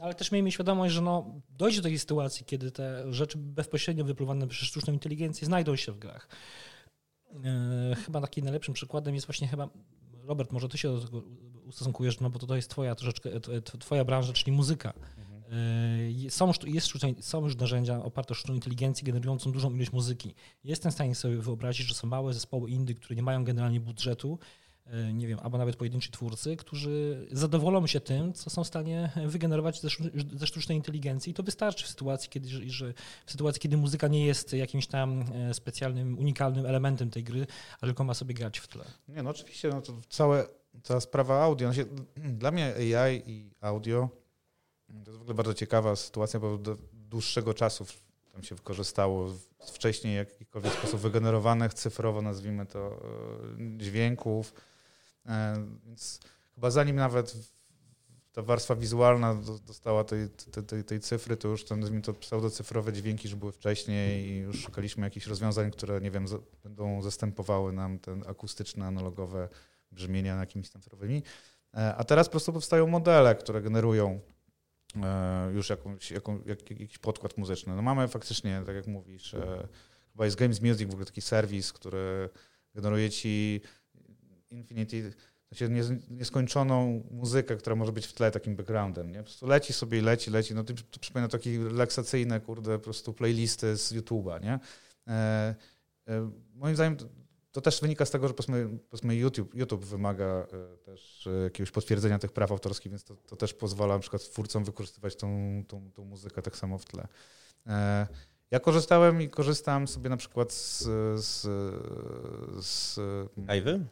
ale 0.02 0.14
też 0.14 0.32
miejmy 0.32 0.52
świadomość, 0.52 0.94
że 0.94 1.02
no, 1.02 1.40
dojdzie 1.48 1.76
do 1.76 1.82
takiej 1.82 1.98
sytuacji, 1.98 2.44
kiedy 2.46 2.70
te 2.70 3.12
rzeczy 3.12 3.38
bezpośrednio 3.38 4.04
wypływane 4.04 4.48
przez 4.48 4.68
sztuczną 4.68 4.92
inteligencję 4.92 5.46
znajdą 5.46 5.76
się 5.76 5.92
w 5.92 5.98
grach. 5.98 6.28
E, 7.44 7.94
chyba 7.94 8.20
takim 8.20 8.44
najlepszym 8.44 8.74
przykładem 8.74 9.14
jest 9.14 9.26
właśnie 9.26 9.48
chyba, 9.48 9.68
Robert, 10.22 10.52
może 10.52 10.68
ty 10.68 10.78
się 10.78 10.88
do 10.88 11.00
tego 11.00 11.22
ustosunkujesz, 11.66 12.20
no 12.20 12.30
bo 12.30 12.38
to, 12.38 12.46
to 12.46 12.56
jest 12.56 12.70
twoja 12.70 12.94
troszeczkę, 12.94 13.30
twoja 13.80 14.04
branża, 14.04 14.32
czyli 14.32 14.52
muzyka. 14.52 14.92
Są, 16.28 16.52
jest 16.66 16.88
są 17.20 17.44
już 17.44 17.56
narzędzia 17.56 18.02
oparte 18.02 18.32
o 18.32 18.34
sztuczną 18.34 18.54
inteligencję 18.54 19.04
generującą 19.04 19.52
dużą 19.52 19.74
ilość 19.74 19.92
muzyki. 19.92 20.34
Jestem 20.64 20.92
w 20.92 20.94
stanie 20.94 21.14
sobie 21.14 21.36
wyobrazić, 21.36 21.86
że 21.86 21.94
są 21.94 22.08
małe 22.08 22.34
zespoły 22.34 22.70
indy, 22.70 22.94
które 22.94 23.16
nie 23.16 23.22
mają 23.22 23.44
generalnie 23.44 23.80
budżetu, 23.80 24.38
nie 25.12 25.26
wiem, 25.26 25.38
albo 25.42 25.58
nawet 25.58 25.76
pojedynczy 25.76 26.10
twórcy, 26.10 26.56
którzy 26.56 27.26
zadowolą 27.32 27.86
się 27.86 28.00
tym, 28.00 28.32
co 28.32 28.50
są 28.50 28.64
w 28.64 28.66
stanie 28.66 29.10
wygenerować 29.26 29.80
ze, 29.80 29.88
ze 30.36 30.46
sztucznej 30.46 30.78
inteligencji. 30.78 31.30
I 31.30 31.34
to 31.34 31.42
wystarczy 31.42 31.84
w 31.84 31.88
sytuacji, 31.88 32.30
kiedy, 32.30 32.48
że, 32.48 32.92
w 33.26 33.30
sytuacji, 33.30 33.60
kiedy 33.60 33.76
muzyka 33.76 34.08
nie 34.08 34.26
jest 34.26 34.52
jakimś 34.52 34.86
tam 34.86 35.24
e, 35.34 35.54
specjalnym, 35.54 36.18
unikalnym 36.18 36.66
elementem 36.66 37.10
tej 37.10 37.24
gry, 37.24 37.46
a 37.80 37.86
tylko 37.86 38.04
ma 38.04 38.14
sobie 38.14 38.34
grać 38.34 38.58
w 38.58 38.68
tle. 38.68 38.84
Nie, 39.08 39.22
no 39.22 39.30
oczywiście, 39.30 39.68
no 39.68 39.82
to 39.82 39.92
całe, 40.08 40.46
cała 40.82 41.00
sprawa 41.00 41.42
audio. 41.42 41.68
No 41.68 41.74
się, 41.74 41.84
dla 42.40 42.50
mnie 42.50 42.74
AI 42.74 43.22
i 43.26 43.50
audio 43.60 44.08
to 45.04 45.10
jest 45.10 45.18
w 45.18 45.20
ogóle 45.22 45.34
bardzo 45.34 45.54
ciekawa 45.54 45.96
sytuacja, 45.96 46.40
bo 46.40 46.58
do 46.58 46.76
dłuższego 46.92 47.54
czasu 47.54 47.86
tam 48.32 48.42
się 48.42 48.54
wykorzystało 48.54 49.28
wcześniej 49.72 50.14
w 50.14 50.18
jakikolwiek 50.18 50.72
sposób 50.72 51.00
wygenerowanych 51.00 51.74
cyfrowo, 51.74 52.22
nazwijmy 52.22 52.66
to, 52.66 53.00
e, 53.58 53.78
dźwięków. 53.78 54.54
E, 55.26 55.66
więc 55.86 56.20
chyba 56.54 56.70
zanim 56.70 56.96
nawet 56.96 57.34
ta 58.32 58.42
warstwa 58.42 58.76
wizualna 58.76 59.34
dostała 59.66 60.04
tej, 60.04 60.28
tej, 60.66 60.84
tej 60.84 61.00
cyfry, 61.00 61.36
to 61.36 61.48
już 61.48 61.64
ten, 61.64 62.02
to 62.02 62.14
pseudocyfrowe 62.14 62.92
dźwięki 62.92 63.28
już 63.28 63.34
były 63.34 63.52
wcześniej 63.52 64.26
i 64.26 64.36
już 64.36 64.60
szukaliśmy 64.60 65.06
jakichś 65.06 65.26
rozwiązań, 65.26 65.70
które, 65.70 66.00
nie 66.00 66.10
wiem, 66.10 66.26
będą 66.62 67.02
zastępowały 67.02 67.72
nam 67.72 67.98
te 67.98 68.20
akustyczne, 68.26 68.86
analogowe 68.86 69.48
brzmienia 69.92 70.36
jakimiś 70.36 70.70
tam 70.70 70.82
cyfrowymi. 70.82 71.22
E, 71.74 71.94
a 71.96 72.04
teraz 72.04 72.26
po 72.26 72.30
prostu 72.30 72.52
powstają 72.52 72.86
modele, 72.86 73.34
które 73.34 73.62
generują 73.62 74.20
E, 74.96 75.50
już 75.54 75.70
jakąś, 75.70 76.10
jaką, 76.10 76.42
jak, 76.46 76.70
jakiś 76.70 76.98
podkład 76.98 77.38
muzyczny. 77.38 77.76
No 77.76 77.82
mamy 77.82 78.08
faktycznie, 78.08 78.62
tak 78.66 78.74
jak 78.74 78.86
mówisz, 78.86 79.36
chyba 80.12 80.24
jest 80.24 80.36
Games 80.36 80.60
Music, 80.60 80.88
w 80.88 80.90
ogóle 80.90 81.06
taki 81.06 81.20
serwis, 81.20 81.72
który 81.72 82.28
generuje 82.74 83.10
ci 83.10 83.60
infinity, 84.50 85.12
znaczy 85.48 85.70
nieskończoną 86.10 87.02
muzykę, 87.10 87.56
która 87.56 87.76
może 87.76 87.92
być 87.92 88.06
w 88.06 88.12
tle 88.12 88.30
takim 88.30 88.56
backgroundem, 88.56 89.10
nie? 89.10 89.18
Po 89.18 89.24
prostu 89.24 89.46
leci 89.46 89.72
sobie 89.72 89.98
i 89.98 90.00
leci, 90.00 90.30
leci, 90.30 90.54
no 90.54 90.64
to, 90.64 90.74
to 90.90 91.00
przypomina 91.00 91.28
takie 91.28 91.64
relaksacyjne, 91.64 92.40
kurde, 92.40 92.78
po 92.78 92.84
prostu 92.84 93.12
playlisty 93.12 93.76
z 93.76 93.92
YouTube'a, 93.92 94.42
nie? 94.42 94.58
E, 95.08 95.54
e, 96.08 96.30
moim 96.54 96.74
zdaniem 96.74 96.96
to 97.52 97.60
też 97.60 97.80
wynika 97.80 98.04
z 98.04 98.10
tego, 98.10 98.28
że 98.28 98.34
powiedzmy, 98.34 98.78
powiedzmy 98.90 99.16
YouTube, 99.16 99.54
YouTube 99.54 99.84
wymaga 99.84 100.24
e, 100.24 100.76
też 100.76 101.26
e, 101.26 101.30
jakiegoś 101.30 101.70
potwierdzenia 101.70 102.18
tych 102.18 102.32
praw 102.32 102.50
autorskich, 102.52 102.92
więc 102.92 103.04
to, 103.04 103.16
to 103.16 103.36
też 103.36 103.54
pozwala 103.54 103.94
na 103.94 104.00
przykład 104.00 104.22
twórcom 104.22 104.64
wykorzystywać 104.64 105.16
tą, 105.16 105.62
tą, 105.68 105.90
tą 105.92 106.04
muzykę 106.04 106.42
tak 106.42 106.56
samo 106.56 106.78
w 106.78 106.84
tle. 106.84 107.08
E, 107.66 108.06
ja 108.50 108.60
korzystałem 108.60 109.22
i 109.22 109.28
korzystam 109.28 109.88
sobie 109.88 110.10
na 110.10 110.16
przykład 110.16 110.52
z... 110.52 110.82
z, 111.24 111.42
z 112.64 112.98
Ivy? 113.58 113.84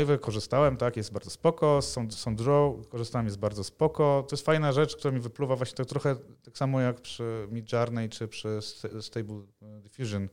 Ivy 0.00 0.18
korzystałem, 0.18 0.76
tak, 0.76 0.96
jest 0.96 1.12
bardzo 1.12 1.30
spoko, 1.30 1.82
Sound 1.82 2.42
Draw 2.42 2.88
korzystałem, 2.88 3.26
jest 3.26 3.38
bardzo 3.38 3.64
spoko. 3.64 4.24
To 4.28 4.36
jest 4.36 4.46
fajna 4.46 4.72
rzecz, 4.72 4.96
która 4.96 5.14
mi 5.14 5.20
wypluwa 5.20 5.56
właśnie 5.56 5.76
tak 5.76 5.86
trochę 5.86 6.16
tak 6.42 6.58
samo 6.58 6.80
jak 6.80 7.00
przy 7.00 7.48
Midjourney 7.50 8.08
czy 8.08 8.28
przy 8.28 8.58
Stable 9.00 9.42
Diffusion 9.60 10.28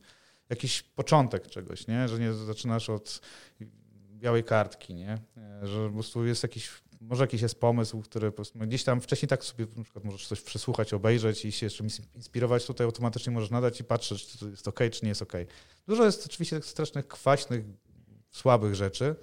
jakiś 0.50 0.82
początek 0.82 1.46
czegoś, 1.46 1.86
nie? 1.86 2.08
Że 2.08 2.18
nie 2.18 2.32
zaczynasz 2.32 2.90
od 2.90 3.20
białej 4.12 4.44
kartki, 4.44 4.94
nie? 4.94 5.18
Że 5.62 5.86
po 5.88 5.94
prostu 5.94 6.26
jest 6.26 6.42
jakiś, 6.42 6.70
może 7.00 7.22
jakiś 7.24 7.42
jest 7.42 7.60
pomysł, 7.60 8.00
który 8.00 8.30
po 8.30 8.36
prostu 8.36 8.58
gdzieś 8.58 8.84
tam 8.84 9.00
wcześniej 9.00 9.28
tak 9.28 9.44
sobie 9.44 9.66
na 9.76 9.84
przykład 9.84 10.04
możesz 10.04 10.26
coś 10.26 10.40
przesłuchać, 10.40 10.94
obejrzeć 10.94 11.44
i 11.44 11.52
się 11.52 11.66
jeszcze 11.66 11.84
inspirować, 12.14 12.66
tutaj 12.66 12.84
automatycznie 12.84 13.32
możesz 13.32 13.50
nadać 13.50 13.80
i 13.80 13.84
patrzeć, 13.84 14.26
czy 14.26 14.38
to 14.38 14.48
jest 14.48 14.68
ok, 14.68 14.80
czy 14.92 15.00
nie 15.02 15.08
jest 15.08 15.22
ok. 15.22 15.32
Dużo 15.86 16.04
jest 16.04 16.26
oczywiście 16.26 16.56
tak 16.56 16.64
strasznych, 16.64 17.08
kwaśnych, 17.08 17.64
słabych 18.30 18.74
rzeczy, 18.74 19.16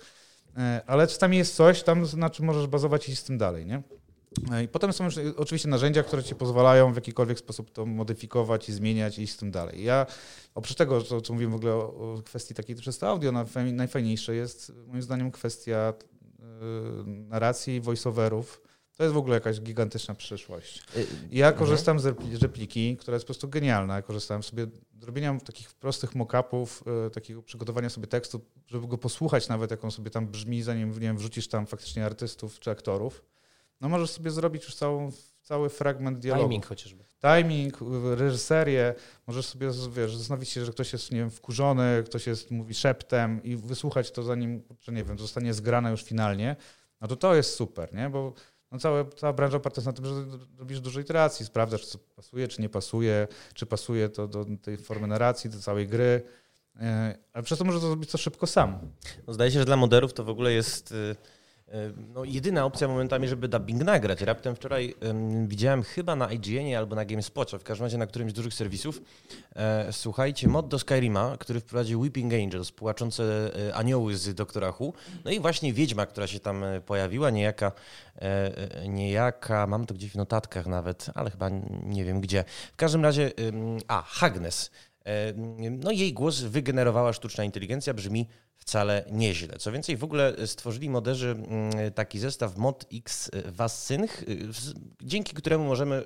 e, 0.58 0.82
ale 0.88 1.08
czasami 1.08 1.38
jest 1.38 1.56
coś 1.56 1.84
tam, 1.84 2.06
na 2.18 2.30
czym 2.30 2.46
możesz 2.46 2.68
bazować 2.68 3.10
i 3.10 3.12
iść 3.12 3.22
z 3.22 3.24
tym 3.24 3.38
dalej, 3.38 3.66
nie? 3.66 3.82
E, 4.52 4.64
I 4.64 4.68
potem 4.68 4.94
są 4.94 5.04
już 5.04 5.16
oczywiście 5.38 5.70
narzędzia, 5.70 6.04
które 6.04 6.24
ci 6.24 6.36
pozwalają 6.36 6.94
w 6.94 6.96
jakikolwiek 6.96 7.40
sposób 7.40 7.72
to 7.72 7.86
modyfikować 7.86 8.70
i 8.70 8.74
zmieniać 8.74 9.20
i 9.20 9.22
iść 9.22 9.34
z 9.34 9.38
tym 9.38 9.52
dalej. 9.52 9.84
Ja 9.84 10.06
oprócz 10.56 10.76
tego, 10.76 11.02
co, 11.02 11.22
co 11.22 11.34
mówimy 11.34 11.52
w 11.52 11.56
ogóle 11.56 11.74
o, 11.74 12.22
kwestii 12.26 12.54
takiej 12.54 12.76
czysto 12.76 13.10
audio, 13.10 13.32
najfajniejsze 13.74 14.36
jest 14.36 14.72
moim 14.88 15.02
zdaniem 15.02 15.32
kwestia 15.32 15.94
narracji 17.06 17.82
voiceoverów. 17.82 18.62
To 18.98 19.04
jest 19.04 19.14
w 19.14 19.18
ogóle 19.18 19.34
jakaś 19.34 19.62
gigantyczna 19.62 20.16
przyszłość. 20.16 20.84
Y, 20.98 21.08
ja 21.32 21.48
mhm. 21.48 21.66
korzystam 21.66 22.00
z 22.00 22.06
repliki, 22.42 22.98
która 22.98 23.16
jest 23.16 23.26
po 23.26 23.28
prostu 23.28 23.50
genialna. 23.50 23.96
Ja 23.96 24.02
korzystałem 24.02 24.44
sobie 24.44 24.68
z 25.02 25.04
robienia 25.04 25.38
takich 25.46 25.74
prostych 25.74 26.16
mock-upów, 26.16 26.84
yy, 27.04 27.10
takiego 27.10 27.44
przygotowania 27.44 27.90
sobie 27.90 28.08
tekstu, 28.08 28.42
żeby 28.68 28.88
go 28.88 28.98
posłuchać 28.98 29.48
nawet, 29.50 29.72
jak 29.72 29.84
on 29.84 29.92
sobie 29.92 30.12
tam 30.12 30.28
brzmi, 30.28 30.64
zanim 30.64 30.92
nie 30.92 31.00
wiem, 31.00 31.18
wrzucisz 31.18 31.48
tam 31.48 31.68
faktycznie 31.68 32.06
artystów 32.06 32.60
czy 32.60 32.72
aktorów 32.72 33.24
no 33.82 33.90
możesz 33.90 34.10
sobie 34.10 34.32
zrobić 34.32 34.64
już 34.64 34.76
całą, 34.76 35.12
cały 35.42 35.70
fragment 35.70 36.20
dialogu. 36.20 36.50
Timing 36.50 36.66
chociażby. 36.66 37.04
Timing, 37.22 37.78
reżyserię, 38.16 38.94
możesz 39.28 39.46
sobie 39.46 39.68
wiesz, 39.92 40.16
zastanowić 40.16 40.50
się, 40.50 40.66
że 40.66 40.72
ktoś 40.72 40.94
jest 40.94 41.12
nie 41.12 41.18
wiem, 41.18 41.30
wkurzony, 41.30 42.04
ktoś 42.06 42.28
jest, 42.28 42.52
mówi 42.52 42.74
szeptem 42.74 43.44
i 43.44 43.56
wysłuchać 43.56 44.12
to 44.12 44.24
zanim, 44.24 44.64
czy 44.80 44.92
nie 44.92 45.04
wiem, 45.04 45.20
zostanie 45.20 45.54
zgrane 45.54 45.92
już 45.92 46.04
finalnie, 46.04 46.56
no 47.02 47.08
to 47.08 47.16
to 47.16 47.36
jest 47.36 47.56
super, 47.56 47.94
nie? 47.94 48.10
Bo 48.10 48.34
no 48.72 48.80
całe, 48.80 49.06
cała 49.06 49.34
branża 49.34 49.58
oparta 49.58 49.82
jest 49.82 49.86
na 49.86 49.94
tym, 49.94 50.06
że 50.06 50.14
robisz 50.58 50.80
dużo 50.80 51.00
iteracji, 51.00 51.46
sprawdzasz, 51.46 51.86
co 51.86 51.98
pasuje, 52.16 52.48
czy 52.48 52.62
nie 52.62 52.70
pasuje, 52.70 53.28
czy 53.54 53.66
pasuje 53.66 54.10
to 54.10 54.28
do 54.28 54.46
tej 54.62 54.78
formy 54.78 55.08
narracji, 55.08 55.50
do 55.50 55.60
całej 55.60 55.88
gry, 55.88 56.22
e, 56.76 57.18
ale 57.34 57.44
przez 57.44 57.60
to 57.60 57.66
możesz 57.66 57.82
to 57.82 57.88
zrobić 57.88 58.12
to 58.12 58.18
szybko 58.18 58.48
sam. 58.48 58.80
No 59.28 59.34
zdaje 59.34 59.52
się, 59.52 59.60
że 59.60 59.66
dla 59.66 59.78
moderów 59.78 60.14
to 60.14 60.24
w 60.24 60.30
ogóle 60.30 60.54
jest 60.54 60.92
y, 60.92 61.16
no, 62.14 62.24
jedyna 62.24 62.66
opcja 62.66 62.88
momentami, 62.88 63.28
żeby 63.28 63.48
dubbing 63.48 63.84
nagrać. 63.84 64.22
Raptem 64.22 64.56
wczoraj 64.56 64.96
um, 65.02 65.48
widziałem 65.48 65.84
chyba 65.84 66.16
na 66.16 66.32
IGN 66.32 66.76
albo 66.78 66.96
na 66.96 67.06
GameSpocie, 67.06 67.60
w 67.60 67.64
każdym 67.64 67.86
razie 67.86 67.98
na 67.98 68.08
którymś 68.08 68.32
z 68.32 68.36
dużych 68.36 68.54
serwisów. 68.54 69.02
E, 69.56 69.94
słuchajcie, 69.94 70.48
mod 70.48 70.68
do 70.68 70.80
Skyrima, 70.80 71.38
który 71.40 71.60
wprowadził 71.60 72.00
Weeping 72.00 72.34
Angels, 72.34 72.72
płaczące 72.72 73.24
e, 73.70 73.76
anioły 73.76 74.18
z 74.18 74.36
Doktora 74.36 74.74
Who. 74.80 74.94
No 75.26 75.32
i 75.32 75.40
właśnie 75.40 75.74
Wiedźma, 75.74 76.06
która 76.06 76.28
się 76.28 76.40
tam 76.40 76.64
e, 76.64 76.82
pojawiła, 76.82 77.30
niejaka, 77.30 77.72
e, 78.16 78.88
niejaka, 78.88 79.68
mam 79.68 79.86
to 79.86 79.94
gdzieś 79.94 80.12
w 80.12 80.16
notatkach 80.16 80.68
nawet, 80.68 81.06
ale 81.16 81.32
chyba 81.32 81.50
nie 81.84 82.06
wiem 82.06 82.22
gdzie. 82.22 82.44
W 82.74 82.76
każdym 82.76 83.04
razie, 83.04 83.32
a, 83.88 84.02
Hagnes. 84.02 84.72
No 85.72 85.92
jej 85.92 86.14
głos 86.14 86.42
wygenerowała 86.42 87.14
sztuczna 87.14 87.44
inteligencja, 87.44 87.94
brzmi 87.94 88.28
wcale 88.56 89.06
nieźle. 89.12 89.58
Co 89.58 89.72
więcej, 89.72 89.98
w 89.98 90.04
ogóle 90.04 90.48
stworzyli 90.48 90.90
moderzy 90.90 91.28
mm, 91.28 91.94
taki 91.96 92.20
zestaw 92.20 92.58
Mod 92.58 92.86
X 92.94 93.32
Wassynch, 93.46 94.24
dzięki 95.02 95.34
któremu 95.34 95.66
możemy 95.66 96.04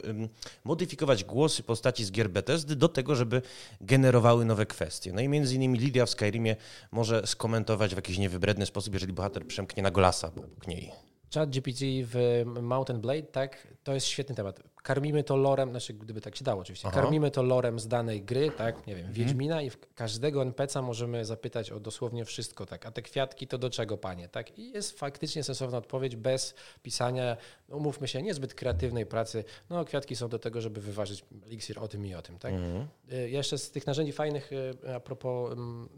modyfikować 0.64 1.24
głosy 1.24 1.64
postaci 1.64 2.06
z 2.06 2.12
gier 2.12 2.30
Bethesdy 2.30 2.76
do 2.76 2.90
tego, 2.90 3.16
żeby 3.16 3.42
generowały 3.82 4.46
nowe 4.46 4.66
kwestie. 4.66 5.14
No 5.14 5.22
i 5.22 5.28
między 5.28 5.56
innymi 5.56 5.80
Lidia 5.80 6.06
w 6.06 6.10
Skyrimie 6.10 6.56
może 6.92 7.28
skomentować 7.28 7.94
w 7.94 7.96
jakiś 7.96 8.18
niewybredny 8.18 8.66
sposób, 8.66 8.94
jeżeli 8.94 9.14
bohater 9.14 9.48
przemknie 9.48 9.84
na 9.84 9.92
golasa 9.92 10.28
obok 10.28 10.68
niej. 10.68 11.11
Chat 11.34 11.50
GPT 11.50 11.86
w 12.04 12.44
Mountain 12.62 13.02
Blade, 13.02 13.24
tak, 13.24 13.68
to 13.84 13.94
jest 13.94 14.08
świetny 14.08 14.36
temat. 14.36 14.60
Karmimy 14.84 15.24
to 15.24 15.36
lorem, 15.36 15.70
znaczy 15.70 15.94
gdyby 15.94 16.22
tak 16.22 16.36
się 16.36 16.46
dało 16.46 16.62
oczywiście, 16.62 16.88
Aha. 16.88 17.02
karmimy 17.02 17.32
to 17.32 17.44
lorem 17.44 17.80
z 17.80 17.88
danej 17.88 18.24
gry, 18.24 18.52
tak, 18.52 18.88
nie 18.88 18.96
wiem, 18.96 19.06
mhm. 19.06 19.14
Wiedźmina 19.14 19.62
i 19.62 19.72
każdego 19.96 20.42
NPC'a 20.42 20.84
możemy 20.84 21.26
zapytać 21.26 21.72
o 21.72 21.80
dosłownie 21.80 22.26
wszystko, 22.26 22.66
tak, 22.66 22.86
a 22.86 22.92
te 22.92 23.02
kwiatki 23.02 23.48
to 23.48 23.58
do 23.58 23.70
czego, 23.70 23.98
panie, 23.98 24.28
tak, 24.28 24.60
i 24.60 24.72
jest 24.72 25.00
faktycznie 25.00 25.44
sensowna 25.44 25.78
odpowiedź 25.78 26.16
bez 26.16 26.56
pisania, 26.84 27.38
no, 27.70 27.76
umówmy 27.76 28.08
się, 28.08 28.22
niezbyt 28.22 28.54
kreatywnej 28.54 29.06
pracy, 29.06 29.44
no 29.70 29.86
kwiatki 29.86 30.16
są 30.16 30.30
do 30.30 30.40
tego, 30.40 30.62
żeby 30.62 30.82
wyważyć 30.82 31.26
eliksir 31.46 31.80
o 31.80 31.88
tym 31.88 32.06
i 32.06 32.16
o 32.16 32.22
tym, 32.22 32.40
tak. 32.40 32.54
Mhm. 32.54 32.88
Y, 33.14 33.30
jeszcze 33.30 33.58
z 33.58 33.72
tych 33.72 33.88
narzędzi 33.88 34.12
fajnych 34.12 34.52
y, 34.52 34.96
a 34.96 35.00
propos 35.00 35.52
mm, 35.52 35.90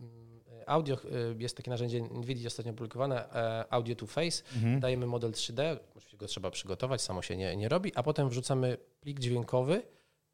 audio, 0.66 0.96
y, 0.96 1.36
jest 1.40 1.58
takie 1.58 1.72
narzędzie 1.72 2.02
NVIDIA 2.02 2.48
ostatnio 2.48 2.74
publikowane, 2.74 3.34
e, 3.34 3.74
Audio 3.74 3.96
to 3.96 4.08
Face. 4.08 4.44
Mhm. 4.56 4.80
Dajemy 4.80 5.06
model 5.06 5.32
3D, 5.32 5.78
oczywiście 5.96 6.18
go 6.18 6.28
trzeba 6.28 6.52
przygotować, 6.52 7.02
samo 7.02 7.22
się 7.22 7.38
nie, 7.38 7.56
nie 7.56 7.70
robi, 7.70 7.92
a 7.96 8.04
potem 8.04 8.30
wrzucamy 8.30 8.78
plik 9.02 9.20
dźwiękowy 9.20 9.84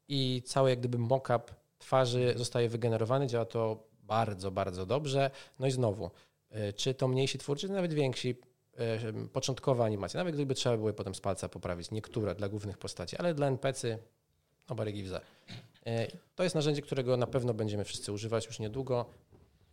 i 0.08 0.42
cały 0.46 0.70
jak 0.70 0.78
gdyby 0.78 0.98
mock-up 0.98 1.44
twarzy 1.78 2.34
zostaje 2.36 2.68
wygenerowany. 2.68 3.26
Działa 3.26 3.44
to 3.44 3.84
bardzo, 4.02 4.50
bardzo 4.50 4.86
dobrze. 4.86 5.30
No 5.58 5.66
i 5.66 5.70
znowu, 5.70 6.10
y, 6.68 6.72
czy 6.72 6.94
to 6.94 7.08
mniejsi 7.08 7.38
twórcy, 7.38 7.66
czy 7.66 7.72
nawet 7.72 7.94
więksi, 7.94 8.34
początkowe 9.32 9.84
animacje, 9.84 10.18
nawet 10.18 10.34
gdyby 10.34 10.54
trzeba 10.54 10.76
było 10.76 10.92
potem 10.92 11.14
z 11.14 11.20
palca 11.20 11.48
poprawić, 11.48 11.90
niektóre 11.90 12.34
dla 12.34 12.48
głównych 12.48 12.78
postaci, 12.78 13.16
ale 13.16 13.34
dla 13.34 13.46
NPC 13.46 13.98
nobody 14.68 14.92
gives 14.92 15.12
a. 15.12 15.20
To 16.34 16.42
jest 16.42 16.54
narzędzie, 16.54 16.82
którego 16.82 17.16
na 17.16 17.26
pewno 17.26 17.54
będziemy 17.54 17.84
wszyscy 17.84 18.12
używać 18.12 18.46
już 18.46 18.58
niedługo 18.58 19.06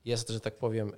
jest, 0.08 0.30
że 0.30 0.40
tak 0.40 0.58
powiem, 0.58 0.92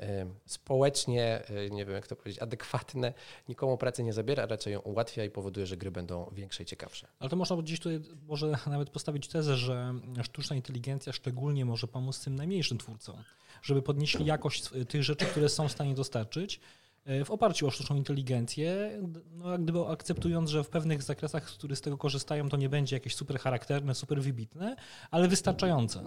społecznie, 0.45 1.45
e, 1.47 1.69
nie 1.69 1.85
wiem 1.85 1.95
jak 1.95 2.07
to 2.07 2.15
powiedzieć, 2.15 2.41
adekwatne, 2.41 3.13
nikomu 3.49 3.77
pracy 3.77 4.03
nie 4.03 4.13
zabiera, 4.13 4.45
raczej 4.45 4.73
ją 4.73 4.79
ułatwia 4.79 5.23
i 5.23 5.29
powoduje, 5.29 5.65
że 5.65 5.77
gry 5.77 5.91
będą 5.91 6.31
większe 6.35 6.63
i 6.63 6.65
ciekawsze. 6.65 7.07
Ale 7.19 7.29
to 7.29 7.35
można 7.35 7.57
gdzieś 7.57 7.79
tutaj 7.79 7.99
może 8.27 8.51
nawet 8.67 8.89
postawić 8.89 9.27
tezę, 9.27 9.57
że 9.57 9.93
sztuczna 10.23 10.55
inteligencja 10.55 11.13
szczególnie 11.13 11.65
może 11.65 11.87
pomóc 11.87 12.19
tym 12.19 12.35
najmniejszym 12.35 12.77
twórcom, 12.77 13.15
żeby 13.61 13.81
podnieśli 13.81 14.25
jakość 14.25 14.69
tych 14.89 15.03
rzeczy, 15.03 15.25
które 15.25 15.49
są 15.49 15.67
w 15.67 15.71
stanie 15.71 15.95
dostarczyć, 15.95 16.59
e, 17.05 17.25
w 17.25 17.31
oparciu 17.31 17.67
o 17.67 17.71
sztuczną 17.71 17.95
inteligencję, 17.95 18.99
no 19.31 19.51
jak 19.51 19.63
gdyby 19.63 19.85
akceptując, 19.85 20.49
że 20.49 20.63
w 20.63 20.69
pewnych 20.69 21.03
zakresach, 21.03 21.45
które 21.45 21.75
z 21.75 21.81
tego 21.81 21.97
korzystają, 21.97 22.49
to 22.49 22.57
nie 22.57 22.69
będzie 22.69 22.95
jakieś 22.95 23.15
super 23.15 23.39
charakterne, 23.39 23.95
super 23.95 24.21
wybitne, 24.21 24.75
ale 25.11 25.27
wystarczające. 25.27 26.03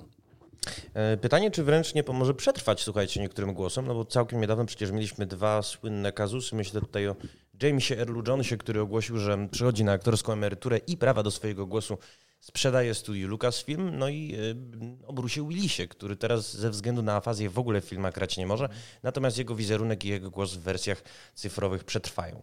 E, 0.94 1.16
pytanie, 1.16 1.50
czy 1.50 1.64
wręcz 1.64 1.94
nie 1.94 2.04
pomoże 2.04 2.34
przetrwać, 2.34 2.82
słuchajcie, 2.82 3.20
niektórym 3.20 3.54
głosom, 3.54 3.86
no 3.86 3.94
bo 3.94 4.04
całkiem 4.04 4.40
niedawno 4.40 4.64
przecież 4.64 4.90
mieliśmy 4.90 5.26
dwa 5.26 5.62
słynne 5.62 6.12
kazusy. 6.12 6.56
Myślę 6.56 6.80
tutaj 6.80 7.08
o 7.08 7.16
Jamesie 7.62 7.98
Earlu 7.98 8.22
Jonesie, 8.26 8.56
który 8.56 8.80
ogłosił, 8.80 9.18
że 9.18 9.48
przychodzi 9.50 9.84
na 9.84 9.92
aktorską 9.92 10.32
emeryturę 10.32 10.78
i 10.78 10.96
prawa 10.96 11.22
do 11.22 11.30
swojego 11.30 11.66
głosu 11.66 11.98
sprzedaje 12.40 12.94
studiu 12.94 13.28
Lucasfilm, 13.28 13.98
no 13.98 14.08
i 14.08 14.34
y, 14.34 15.06
o 15.06 15.12
Bruce'ie 15.12 15.48
Willisie, 15.48 15.88
który 15.88 16.16
teraz 16.16 16.56
ze 16.56 16.70
względu 16.70 17.02
na 17.02 17.16
afazję 17.16 17.50
w 17.50 17.58
ogóle 17.58 17.80
w 17.80 17.84
filmach 17.84 18.14
grać 18.14 18.36
nie 18.36 18.46
może, 18.46 18.68
natomiast 19.02 19.38
jego 19.38 19.54
wizerunek 19.54 20.04
i 20.04 20.08
jego 20.08 20.30
głos 20.30 20.54
w 20.54 20.60
wersjach 20.60 21.02
cyfrowych 21.34 21.84
przetrwają. 21.84 22.42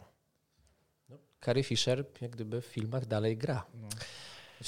No, 1.10 1.18
Carrie 1.46 1.64
Fisher 1.64 2.06
jak 2.22 2.32
gdyby 2.32 2.62
w 2.62 2.66
filmach 2.66 3.06
dalej 3.06 3.38
gra. 3.38 3.66
No. 3.74 3.90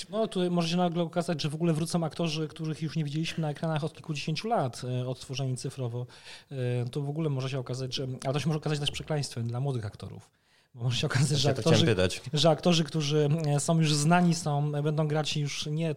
No, 0.09 0.27
tu 0.27 0.51
może 0.51 0.69
się 0.69 0.77
nagle 0.77 1.03
okazać, 1.03 1.41
że 1.41 1.49
w 1.49 1.55
ogóle 1.55 1.73
wrócą 1.73 2.03
aktorzy, 2.03 2.47
których 2.47 2.81
już 2.81 2.95
nie 2.95 3.03
widzieliśmy 3.03 3.41
na 3.41 3.49
ekranach 3.49 3.83
od 3.83 3.93
kilkudziesięciu 3.93 4.47
lat, 4.47 4.81
e, 4.83 5.07
odtworzeni 5.07 5.57
cyfrowo. 5.57 6.05
E, 6.51 6.85
to 6.85 7.01
w 7.01 7.09
ogóle 7.09 7.29
może 7.29 7.49
się 7.49 7.59
okazać, 7.59 7.95
że. 7.95 8.07
Ale 8.23 8.33
to 8.33 8.39
się 8.39 8.47
może 8.47 8.59
okazać 8.59 8.79
też 8.79 8.91
przekleństwem 8.91 9.47
dla 9.47 9.59
młodych 9.59 9.85
aktorów. 9.85 10.29
Bo 10.73 10.83
może 10.83 10.97
się 10.97 11.07
okazać, 11.07 11.39
że 11.39 11.49
aktorzy, 11.49 11.95
że 12.33 12.49
aktorzy, 12.49 12.83
którzy 12.83 13.29
e, 13.47 13.59
są 13.59 13.79
już 13.79 13.93
znani, 13.93 14.35
są, 14.35 14.71
będą 14.71 15.07
grać 15.07 15.37
już 15.37 15.65
nie 15.65 15.95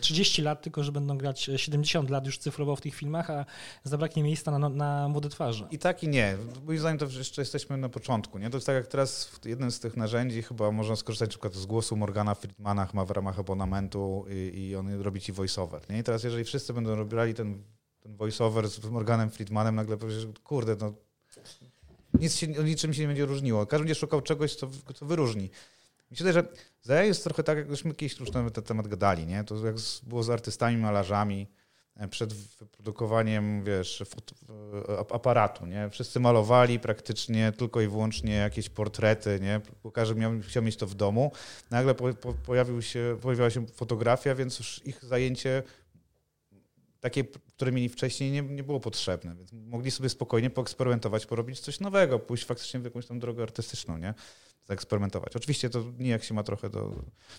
30 0.00 0.42
lat, 0.42 0.62
tylko 0.62 0.84
że 0.84 0.92
będą 0.92 1.18
grać 1.18 1.50
70 1.56 2.10
lat 2.10 2.26
już 2.26 2.38
cyfrowo 2.38 2.76
w 2.76 2.80
tych 2.80 2.94
filmach, 2.94 3.30
a 3.30 3.44
zabraknie 3.84 4.22
miejsca 4.22 4.58
na, 4.58 4.68
na 4.68 5.08
młode 5.08 5.28
twarze. 5.28 5.68
I 5.70 5.78
tak 5.78 6.02
i 6.02 6.08
nie. 6.08 6.36
Moim 6.66 6.78
zdaniem 6.78 6.98
to 6.98 7.06
jeszcze 7.06 7.42
jesteśmy 7.42 7.76
na 7.76 7.88
początku. 7.88 8.38
Nie? 8.38 8.50
To 8.50 8.56
jest 8.56 8.66
tak 8.66 8.76
jak 8.76 8.86
teraz 8.86 9.30
jednym 9.44 9.70
z 9.70 9.80
tych 9.80 9.96
narzędzi 9.96 10.42
chyba 10.42 10.70
można 10.70 10.96
skorzystać 10.96 11.28
na 11.28 11.30
przykład 11.30 11.54
z 11.54 11.66
głosu 11.66 11.96
Morgana 11.96 12.34
Friedmana 12.34 12.88
ma 12.94 13.04
w 13.04 13.10
ramach 13.10 13.38
abonamentu 13.38 14.24
i, 14.30 14.60
i 14.60 14.76
on 14.76 15.00
robi 15.00 15.20
ci 15.20 15.32
voiceover. 15.32 15.90
Nie? 15.90 15.98
I 15.98 16.02
teraz 16.02 16.24
jeżeli 16.24 16.44
wszyscy 16.44 16.72
będą 16.72 16.94
robili 16.94 17.34
ten, 17.34 17.62
ten 18.00 18.16
voiceover 18.16 18.68
z 18.68 18.84
Morganem 18.84 19.30
Friedmanem, 19.30 19.74
nagle 19.74 19.96
powiesz, 19.96 20.26
kurde, 20.44 20.76
no 20.80 20.92
nic 22.14 22.36
się, 22.36 22.46
niczym 22.46 22.94
się 22.94 23.00
nie 23.00 23.08
będzie 23.08 23.26
różniło. 23.26 23.66
Każdy 23.66 23.84
będzie 23.84 23.94
szukał 23.94 24.20
czegoś, 24.20 24.54
co, 24.54 24.68
co 24.94 25.06
wyróżni. 25.06 25.50
Myślę, 26.10 26.32
że 26.32 26.44
za 26.82 27.04
jest 27.04 27.24
trochę 27.24 27.42
tak, 27.42 27.58
jak 27.58 27.68
już 27.68 27.84
my 27.84 27.94
kiedyś 27.94 28.20
już 28.20 28.32
na 28.32 28.50
ten 28.50 28.64
temat 28.64 28.88
gadali, 28.88 29.26
nie? 29.26 29.44
To 29.44 29.66
jak 29.66 29.74
było 30.02 30.22
z 30.22 30.30
artystami, 30.30 30.76
malarzami, 30.76 31.46
e, 31.96 32.08
przed 32.08 32.34
wyprodukowaniem, 32.34 33.64
wiesz, 33.64 34.02
aparatu, 35.10 35.66
nie? 35.66 35.90
Wszyscy 35.90 36.20
malowali 36.20 36.80
praktycznie 36.80 37.52
tylko 37.52 37.80
i 37.80 37.88
wyłącznie 37.88 38.34
jakieś 38.34 38.68
portrety, 38.68 39.38
nie? 39.42 39.60
Każdy 39.92 40.14
miał, 40.14 40.32
chciał 40.40 40.62
mieć 40.62 40.76
to 40.76 40.86
w 40.86 40.94
domu. 40.94 41.32
Nagle 41.70 41.94
po, 41.94 42.14
po, 42.14 42.34
pojawił 42.34 42.82
się, 42.82 43.18
pojawiła 43.22 43.50
się 43.50 43.66
fotografia, 43.66 44.34
więc 44.34 44.58
już 44.58 44.86
ich 44.86 45.04
zajęcie 45.04 45.62
takie, 47.00 47.24
które 47.24 47.72
mieli 47.72 47.88
wcześniej, 47.88 48.30
nie, 48.30 48.42
nie 48.42 48.62
było 48.62 48.80
potrzebne, 48.80 49.34
więc 49.36 49.52
mogli 49.52 49.90
sobie 49.90 50.08
spokojnie 50.08 50.50
poeksperymentować, 50.50 51.26
porobić 51.26 51.60
coś 51.60 51.80
nowego, 51.80 52.18
pójść 52.18 52.44
faktycznie 52.44 52.80
w 52.80 52.84
jakąś 52.84 53.06
tam 53.06 53.18
drogę 53.18 53.42
artystyczną, 53.42 53.98
nie? 53.98 54.14
Zaeksperymentować. 54.70 55.36
Oczywiście 55.36 55.70
to 55.70 55.84
nie 55.98 56.10
jak 56.10 56.24
się 56.24 56.34
ma 56.34 56.42
trochę 56.42 56.70
do, 56.70 56.92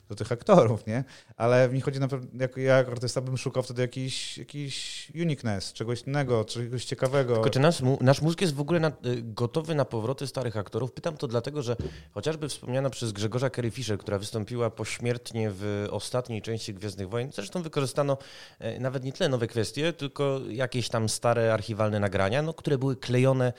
do 0.09 0.15
tych 0.15 0.31
aktorów, 0.31 0.87
nie? 0.87 1.03
Ale 1.37 1.69
mi 1.69 1.81
chodzi 1.81 1.99
na 1.99 2.07
pewno, 2.07 2.27
jak 2.39 2.57
ja 2.57 2.77
jako 2.77 2.91
artysta 2.91 3.21
bym 3.21 3.37
szukał 3.37 3.63
wtedy 3.63 3.81
jakiś, 3.81 4.37
jakiś 4.37 5.07
uniqueness, 5.15 5.73
czegoś 5.73 6.01
innego, 6.01 6.45
czegoś 6.45 6.85
ciekawego. 6.85 7.33
Tylko 7.33 7.49
czy 7.49 7.59
nasz, 7.59 7.81
nasz 8.01 8.21
mózg 8.21 8.41
jest 8.41 8.53
w 8.53 8.59
ogóle 8.59 8.79
na, 8.79 8.87
y, 8.87 8.93
gotowy 9.23 9.75
na 9.75 9.85
powroty 9.85 10.27
starych 10.27 10.57
aktorów? 10.57 10.91
Pytam 10.91 11.17
to 11.17 11.27
dlatego, 11.27 11.61
że 11.61 11.75
chociażby 12.11 12.49
wspomniana 12.49 12.89
przez 12.89 13.11
Grzegorza 13.11 13.49
Kerry 13.49 13.71
Fisher, 13.71 13.97
która 13.97 14.19
wystąpiła 14.19 14.69
pośmiertnie 14.69 15.51
w 15.53 15.87
ostatniej 15.91 16.41
części 16.41 16.73
Gwiezdnych 16.73 17.09
Wojen, 17.09 17.31
zresztą 17.31 17.61
wykorzystano 17.61 18.17
e, 18.59 18.79
nawet 18.79 19.03
nie 19.03 19.13
tyle 19.13 19.29
nowe 19.29 19.47
kwestie, 19.47 19.93
tylko 19.93 20.39
jakieś 20.49 20.89
tam 20.89 21.09
stare 21.09 21.53
archiwalne 21.53 21.99
nagrania, 21.99 22.41
no, 22.41 22.53
które 22.53 22.77
były 22.77 22.95
klejone 22.95 23.47
e, 23.47 23.53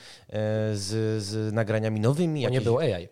z, 0.76 1.22
z 1.22 1.52
nagraniami 1.52 2.00
nowymi. 2.00 2.40
Bo 2.40 2.44
jakieś... 2.44 2.58
nie 2.58 2.64
było 2.64 2.80
AI. 2.80 3.08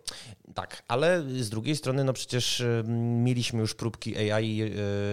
Tak, 0.61 0.83
ale 0.89 1.23
z 1.23 1.51
drugiej 1.51 1.77
strony, 1.77 2.05
no 2.05 2.13
przecież 2.13 2.63
mieliśmy 3.25 3.61
już 3.61 3.75
próbki 3.75 4.33
AI 4.33 4.63
e, 4.63 4.67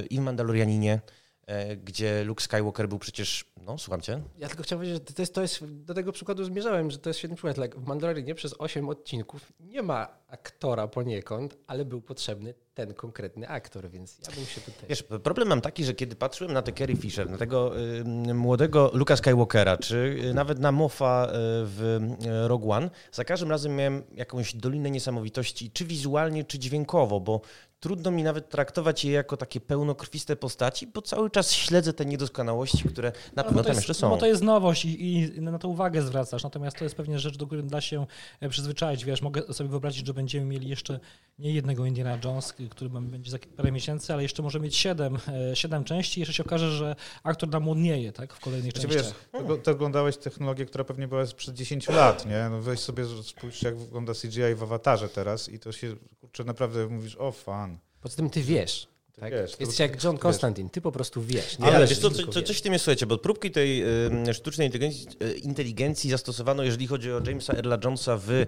i 0.09 0.17
w 0.17 0.21
Mandalorianinie, 0.21 1.01
e, 1.45 1.77
gdzie 1.77 2.23
Luke 2.23 2.43
Skywalker 2.43 2.89
był 2.89 2.99
przecież, 2.99 3.45
no 3.67 3.77
słucham 3.77 4.01
cię. 4.01 4.21
Ja 4.37 4.47
tylko 4.47 4.63
chciałem 4.63 4.79
powiedzieć, 4.79 5.07
że 5.07 5.13
to 5.13 5.21
jest, 5.21 5.33
to 5.33 5.41
jest, 5.41 5.65
do 5.65 5.93
tego 5.93 6.11
przykładu 6.11 6.43
zmierzałem, 6.43 6.91
że 6.91 6.97
to 6.97 7.09
jest 7.09 7.19
świetny 7.19 7.37
przykład. 7.37 7.75
W 7.75 7.87
Mandalorianie 7.87 8.35
przez 8.35 8.55
8 8.57 8.89
odcinków 8.89 9.53
nie 9.59 9.83
ma 9.83 10.07
aktora 10.27 10.87
poniekąd, 10.87 11.57
ale 11.67 11.85
był 11.85 12.01
potrzebny 12.01 12.53
ten 12.73 12.93
konkretny 12.93 13.49
aktor, 13.49 13.89
więc 13.89 14.19
ja 14.19 14.35
bym 14.35 14.45
się 14.45 14.61
tutaj... 14.61 14.89
Wiesz, 14.89 15.03
problem 15.23 15.47
mam 15.47 15.61
taki, 15.61 15.85
że 15.85 15.93
kiedy 15.93 16.15
patrzyłem 16.15 16.53
na 16.53 16.61
tę 16.61 16.73
Carrie 16.73 16.97
Fisher, 16.97 17.29
na 17.29 17.37
tego 17.37 17.79
y, 17.79 18.33
młodego 18.33 18.91
Luka 18.93 19.17
Skywalkera, 19.17 19.77
czy 19.77 20.19
y, 20.23 20.33
nawet 20.33 20.59
na 20.59 20.71
Moffa 20.71 21.25
y, 21.25 21.29
w 21.65 21.99
y, 22.25 22.47
Rogue 22.47 22.71
One, 22.71 22.89
za 23.11 23.23
każdym 23.23 23.49
razem 23.49 23.75
miałem 23.75 24.03
jakąś 24.11 24.55
dolinę 24.55 24.91
niesamowitości, 24.91 25.71
czy 25.71 25.85
wizualnie, 25.85 26.43
czy 26.43 26.59
dźwiękowo, 26.59 27.19
bo 27.19 27.41
trudno 27.79 28.11
mi 28.11 28.23
nawet 28.23 28.49
traktować 28.49 29.05
je 29.05 29.11
jako 29.11 29.37
takie 29.37 29.61
pełnokrwiste 29.61 30.35
postaci, 30.35 30.87
bo 30.87 31.01
cały 31.01 31.29
czas 31.29 31.51
śledzę 31.51 31.93
te 31.93 32.05
niedoskonałości, 32.05 32.83
które 32.89 33.11
na 33.35 33.43
no, 33.57 33.63
tam 33.63 33.75
jest. 33.75 34.01
Bo 34.01 34.17
to 34.17 34.25
jest 34.25 34.43
nowość 34.43 34.85
i, 34.85 35.17
i, 35.17 35.41
na 35.41 35.59
to 35.59 35.67
uwagę 35.67 36.01
zwracasz, 36.01 36.43
natomiast 36.43 36.77
to 36.77 36.83
jest 36.83 36.95
pewnie 36.95 37.19
rzecz, 37.19 37.37
do 37.37 37.45
której 37.45 37.65
da 37.65 37.81
się 37.81 38.05
e, 38.39 38.49
przyzwyczaić. 38.49 39.05
Wiesz, 39.05 39.21
mogę 39.21 39.53
sobie 39.53 39.69
wyobrazić, 39.69 40.07
że 40.07 40.13
będziemy 40.13 40.45
mieli 40.45 40.69
jeszcze 40.69 40.99
nie 41.39 41.53
jednego 41.53 41.85
Indiana 41.85 42.17
Jones, 42.23 42.53
który 42.69 42.89
będzie 42.89 43.31
za 43.31 43.37
parę 43.57 43.71
miesięcy, 43.71 44.13
ale 44.13 44.23
jeszcze 44.23 44.43
może 44.43 44.59
mieć 44.59 44.75
siedem, 44.75 45.17
e, 45.51 45.55
siedem 45.55 45.83
części 45.83 46.19
i 46.19 46.21
jeszcze 46.21 46.33
się 46.33 46.43
okaże, 46.43 46.71
że 46.71 46.95
aktor 47.23 47.49
nam 47.49 47.63
młodnieje 47.63 48.11
tak, 48.11 48.33
w 48.33 48.39
kolejnych 48.39 48.71
znaczy, 48.71 48.87
częściach. 48.87 49.15
Wiesz, 49.33 49.59
to 49.63 49.71
oglądałeś 49.71 50.17
technologię, 50.17 50.65
która 50.65 50.83
pewnie 50.83 51.07
była 51.07 51.25
przed 51.35 51.55
10 51.55 51.89
lat, 51.89 52.25
nie? 52.25 52.49
No 52.49 52.61
weź 52.61 52.79
sobie, 52.79 53.05
spójrz 53.23 53.61
jak 53.61 53.77
wygląda 53.77 54.13
CGI 54.13 54.55
w 54.55 54.63
awatarze 54.63 55.09
teraz 55.09 55.49
i 55.49 55.59
to 55.59 55.71
się, 55.71 55.95
kurczę, 56.21 56.43
naprawdę 56.43 56.87
mówisz, 56.87 57.15
o 57.15 57.31
fan. 57.31 57.77
Poza 58.01 58.15
tym 58.15 58.29
ty 58.29 58.41
wiesz, 58.41 58.87
tak? 59.19 59.31
Wiesz, 59.31 59.59
Jesteś 59.59 59.79
jak 59.79 60.03
John 60.03 60.17
Constantine, 60.17 60.69
ty 60.69 60.81
po 60.81 60.91
prostu 60.91 61.21
wiesz. 61.21 61.59
Nie 61.59 61.65
Ale 61.65 61.87
wiesz, 61.87 61.99
co, 61.99 62.11
co, 62.11 62.41
coś 62.41 62.57
w 62.57 62.61
tym 62.61 62.73
jest, 62.73 62.85
słuchajcie, 62.85 63.05
bo 63.05 63.17
próbki 63.17 63.51
tej 63.51 63.83
y, 64.29 64.33
sztucznej 64.33 64.67
inteligencji, 64.67 65.07
y, 65.23 65.33
inteligencji, 65.33 66.09
zastosowano, 66.09 66.63
jeżeli 66.63 66.87
chodzi 66.87 67.11
o 67.11 67.21
Jamesa 67.27 67.53
Erla 67.53 67.77
Jonesa 67.83 68.17
w, 68.17 68.29
y, 68.29 68.47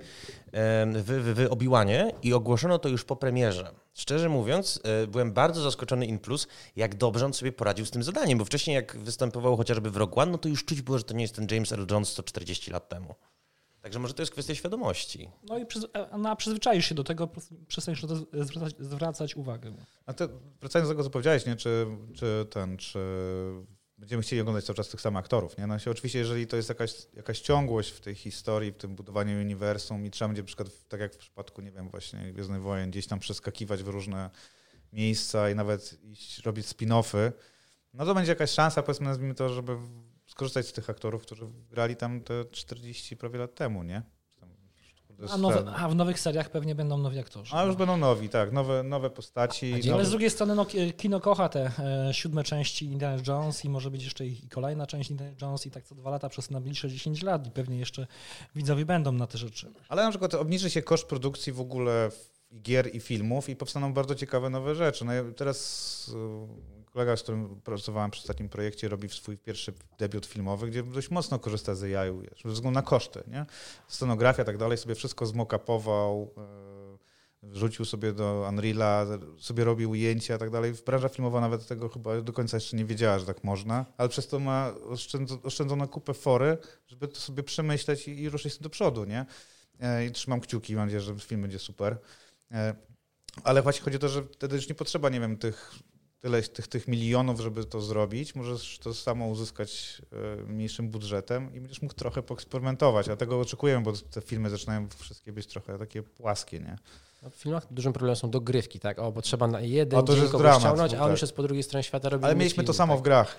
w, 0.53 1.03
w, 1.03 1.35
w 1.35 1.51
Obi-Wanie 1.51 2.11
i 2.23 2.33
ogłoszono 2.33 2.79
to 2.79 2.89
już 2.89 3.03
po 3.03 3.15
premierze. 3.15 3.71
Szczerze 3.93 4.29
mówiąc, 4.29 4.79
y, 5.03 5.07
byłem 5.07 5.33
bardzo 5.33 5.61
zaskoczony 5.61 6.05
in 6.05 6.19
plus, 6.19 6.47
jak 6.75 6.95
dobrze 6.95 7.25
on 7.25 7.33
sobie 7.33 7.51
poradził 7.51 7.85
z 7.85 7.91
tym 7.91 8.03
zadaniem, 8.03 8.37
bo 8.37 8.45
wcześniej 8.45 8.75
jak 8.75 8.97
występował 8.97 9.57
chociażby 9.57 9.91
w 9.91 9.97
Rogue 9.97 10.19
One, 10.19 10.31
no 10.31 10.37
to 10.37 10.49
już 10.49 10.65
czuć 10.65 10.81
było, 10.81 10.97
że 10.97 11.03
to 11.03 11.13
nie 11.13 11.21
jest 11.21 11.35
ten 11.35 11.47
James 11.51 11.71
Earl 11.71 11.85
Jones 11.91 12.09
140 12.09 12.71
lat 12.71 12.89
temu. 12.89 13.15
Także 13.81 13.99
może 13.99 14.13
to 14.13 14.21
jest 14.21 14.31
kwestia 14.31 14.55
świadomości. 14.55 15.29
No 15.43 15.57
i 15.57 15.65
przyz, 15.65 15.85
no, 16.17 16.35
przyzwyczaisz 16.35 16.85
się 16.85 16.95
do 16.95 17.03
tego, 17.03 17.29
przestaniesz 17.67 18.03
na 18.03 18.09
to 18.09 18.15
zwracać, 18.15 18.75
zwracać 18.79 19.35
uwagę. 19.35 19.73
A 20.05 20.13
ty, 20.13 20.27
wracając 20.59 20.89
do 20.89 20.93
tego, 20.93 21.03
co 21.03 21.09
powiedziałeś, 21.09 21.45
nie? 21.45 21.55
Czy, 21.55 21.87
czy 22.15 22.47
ten, 22.49 22.77
czy 22.77 22.99
będziemy 23.97 24.23
chcieli 24.23 24.41
oglądać 24.41 24.65
cały 24.65 24.77
czas 24.77 24.89
tych 24.89 25.01
samych 25.01 25.19
aktorów, 25.19 25.57
nie? 25.57 25.67
No 25.67 25.79
się 25.79 25.91
oczywiście, 25.91 26.19
jeżeli 26.19 26.47
to 26.47 26.55
jest 26.55 26.69
jakaś, 26.69 26.93
jakaś 27.13 27.39
ciągłość 27.39 27.91
w 27.91 27.99
tej 27.99 28.15
historii, 28.15 28.71
w 28.71 28.77
tym 28.77 28.95
budowaniu 28.95 29.39
uniwersum 29.39 30.05
i 30.05 30.11
trzeba 30.11 30.29
będzie 30.29 30.41
na 30.41 30.45
przykład, 30.45 30.69
tak 30.87 30.99
jak 30.99 31.13
w 31.13 31.17
przypadku, 31.17 31.61
nie 31.61 31.71
wiem, 31.71 31.89
właśnie 31.89 32.33
Gwiezdnych 32.33 32.61
Wojen, 32.61 32.91
gdzieś 32.91 33.07
tam 33.07 33.19
przeskakiwać 33.19 33.83
w 33.83 33.87
różne 33.87 34.29
miejsca 34.93 35.49
i 35.49 35.55
nawet 35.55 36.03
iść 36.03 36.39
robić 36.39 36.65
spin-offy, 36.65 37.31
no 37.93 38.05
to 38.05 38.15
będzie 38.15 38.31
jakaś 38.31 38.51
szansa, 38.51 38.83
powiedzmy, 38.83 39.05
nazwijmy 39.05 39.35
to, 39.35 39.49
żeby 39.49 39.77
skorzystać 40.39 40.67
z 40.67 40.73
tych 40.73 40.89
aktorów, 40.89 41.21
którzy 41.21 41.45
grali 41.71 41.95
tam 41.95 42.21
te 42.21 42.45
40 42.45 43.17
prawie 43.17 43.39
lat 43.39 43.55
temu, 43.55 43.83
nie? 43.83 44.01
A, 45.29 45.37
nowe, 45.37 45.73
a, 45.75 45.89
w 45.89 45.95
nowych 45.95 46.19
seriach 46.19 46.49
pewnie 46.49 46.75
będą 46.75 46.97
nowi 46.97 47.19
aktorzy. 47.19 47.55
A 47.55 47.63
już 47.63 47.75
będą 47.75 47.97
nowi, 47.97 48.29
tak, 48.29 48.51
nowe, 48.51 48.83
nowe 48.83 49.09
postaci. 49.09 49.73
Ale 49.73 49.91
nowe... 49.91 50.05
z 50.05 50.09
drugiej 50.09 50.29
strony 50.29 50.55
no, 50.55 50.65
kino 50.97 51.19
kocha 51.19 51.49
te 51.49 51.71
e, 51.79 52.13
siódme 52.13 52.43
części 52.43 52.85
Indiana 52.85 53.21
Jones 53.27 53.65
i 53.65 53.69
może 53.69 53.91
być 53.91 54.03
jeszcze 54.03 54.25
i 54.25 54.49
kolejna 54.49 54.87
część 54.87 55.09
Indiana 55.09 55.31
Jones 55.41 55.65
i 55.65 55.71
tak 55.71 55.83
co 55.83 55.95
dwa 55.95 56.09
lata 56.09 56.29
przez 56.29 56.51
najbliższe 56.51 56.89
10 56.89 57.23
lat 57.23 57.47
i 57.47 57.51
pewnie 57.51 57.79
jeszcze 57.79 58.07
widzowie 58.55 58.85
będą 58.85 59.11
na 59.11 59.27
te 59.27 59.37
rzeczy. 59.37 59.71
Ale 59.89 60.03
na 60.03 60.09
przykład 60.09 60.33
obniży 60.33 60.69
się 60.69 60.81
koszt 60.81 61.07
produkcji 61.07 61.53
w 61.53 61.61
ogóle 61.61 62.11
gier 62.61 62.95
i 62.95 62.99
filmów 62.99 63.49
i 63.49 63.55
powstaną 63.55 63.93
bardzo 63.93 64.15
ciekawe 64.15 64.49
nowe 64.49 64.75
rzeczy. 64.75 65.05
No 65.05 65.11
teraz 65.37 66.11
kolega, 66.99 67.17
z 67.17 67.23
którym 67.23 67.61
pracowałem 67.61 68.11
przy 68.11 68.27
takim 68.27 68.49
projekcie, 68.49 68.89
robi 68.89 69.09
swój 69.09 69.37
pierwszy 69.37 69.73
debiut 69.99 70.25
filmowy, 70.25 70.67
gdzie 70.67 70.83
dość 70.83 71.11
mocno 71.11 71.39
korzysta 71.39 71.75
z 71.75 71.83
AI, 71.83 72.11
ze 72.43 72.49
względu 72.49 72.71
na 72.71 72.81
koszty, 72.81 73.23
nie? 73.27 73.45
Scenografia 73.87 74.43
i 74.43 74.45
tak 74.45 74.57
dalej, 74.57 74.77
sobie 74.77 74.95
wszystko 74.95 75.25
zmokapował, 75.25 76.33
wrzucił 77.43 77.85
sobie 77.85 78.13
do 78.13 78.47
Unreala, 78.49 79.05
sobie 79.37 79.63
robił 79.63 79.89
ujęcia 79.89 80.35
i 80.35 80.39
tak 80.39 80.49
dalej. 80.49 80.73
Branża 80.85 81.09
filmowa 81.09 81.41
nawet 81.41 81.67
tego 81.67 81.89
chyba 81.89 82.21
do 82.21 82.33
końca 82.33 82.57
jeszcze 82.57 82.77
nie 82.77 82.85
wiedziała, 82.85 83.19
że 83.19 83.25
tak 83.25 83.43
można, 83.43 83.85
ale 83.97 84.09
przez 84.09 84.27
to 84.27 84.39
ma 84.39 84.73
oszczędzono 85.43 85.87
kupę 85.87 86.13
fory, 86.13 86.57
żeby 86.87 87.07
to 87.07 87.15
sobie 87.15 87.43
przemyśleć 87.43 88.07
i, 88.07 88.21
i 88.21 88.29
ruszyć 88.29 88.57
do 88.57 88.69
przodu, 88.69 89.05
nie? 89.05 89.25
E, 89.79 90.05
I 90.05 90.11
trzymam 90.11 90.41
kciuki, 90.41 90.75
mam 90.75 90.85
nadzieję, 90.85 91.01
że 91.01 91.19
film 91.19 91.41
będzie 91.41 91.59
super. 91.59 91.97
E, 92.51 92.75
ale 93.43 93.61
właśnie 93.61 93.83
chodzi 93.83 93.97
o 93.97 93.99
to, 93.99 94.09
że 94.09 94.23
wtedy 94.23 94.55
już 94.55 94.69
nie 94.69 94.75
potrzeba, 94.75 95.09
nie 95.09 95.19
wiem, 95.19 95.37
tych 95.37 95.71
tyle 96.21 96.41
tych, 96.41 96.67
tych 96.67 96.87
milionów, 96.87 97.39
żeby 97.39 97.65
to 97.65 97.81
zrobić, 97.81 98.35
możesz 98.35 98.79
to 98.79 98.93
samo 98.93 99.27
uzyskać 99.27 100.01
e, 100.11 100.43
mniejszym 100.43 100.89
budżetem 100.89 101.55
i 101.55 101.59
będziesz 101.59 101.81
mógł 101.81 101.93
trochę 101.93 102.23
poeksperymentować. 102.23 103.09
A 103.09 103.15
tego 103.15 103.39
oczekujemy, 103.39 103.83
bo 103.83 103.93
te 103.93 104.21
filmy 104.21 104.49
zaczynają 104.49 104.87
wszystkie 104.97 105.33
być 105.33 105.47
trochę 105.47 105.79
takie 105.79 106.03
płaskie, 106.03 106.59
nie? 106.59 106.77
No 107.23 107.29
w 107.29 107.35
filmach 107.35 107.73
dużym 107.73 107.93
problemem 107.93 108.15
są 108.15 108.29
dogrywki, 108.29 108.79
tak? 108.79 108.99
O, 108.99 109.11
bo 109.11 109.21
trzeba 109.21 109.47
na 109.47 109.61
jeden 109.61 109.99
o, 109.99 110.03
to 110.03 110.15
dzień 110.15 110.29
kogoś 110.29 110.59
ściągnąć, 110.59 110.93
a 110.93 111.03
on 111.03 111.11
już 111.11 111.21
jest 111.21 111.33
po 111.33 111.43
drugiej 111.43 111.63
stronie 111.63 111.83
świata 111.83 112.09
robi 112.09 112.25
Ale 112.25 112.35
mieliśmy 112.35 112.63
to 112.63 112.73
samo 112.73 112.93
tak? 112.93 112.99
w 112.99 113.03
grach. 113.03 113.37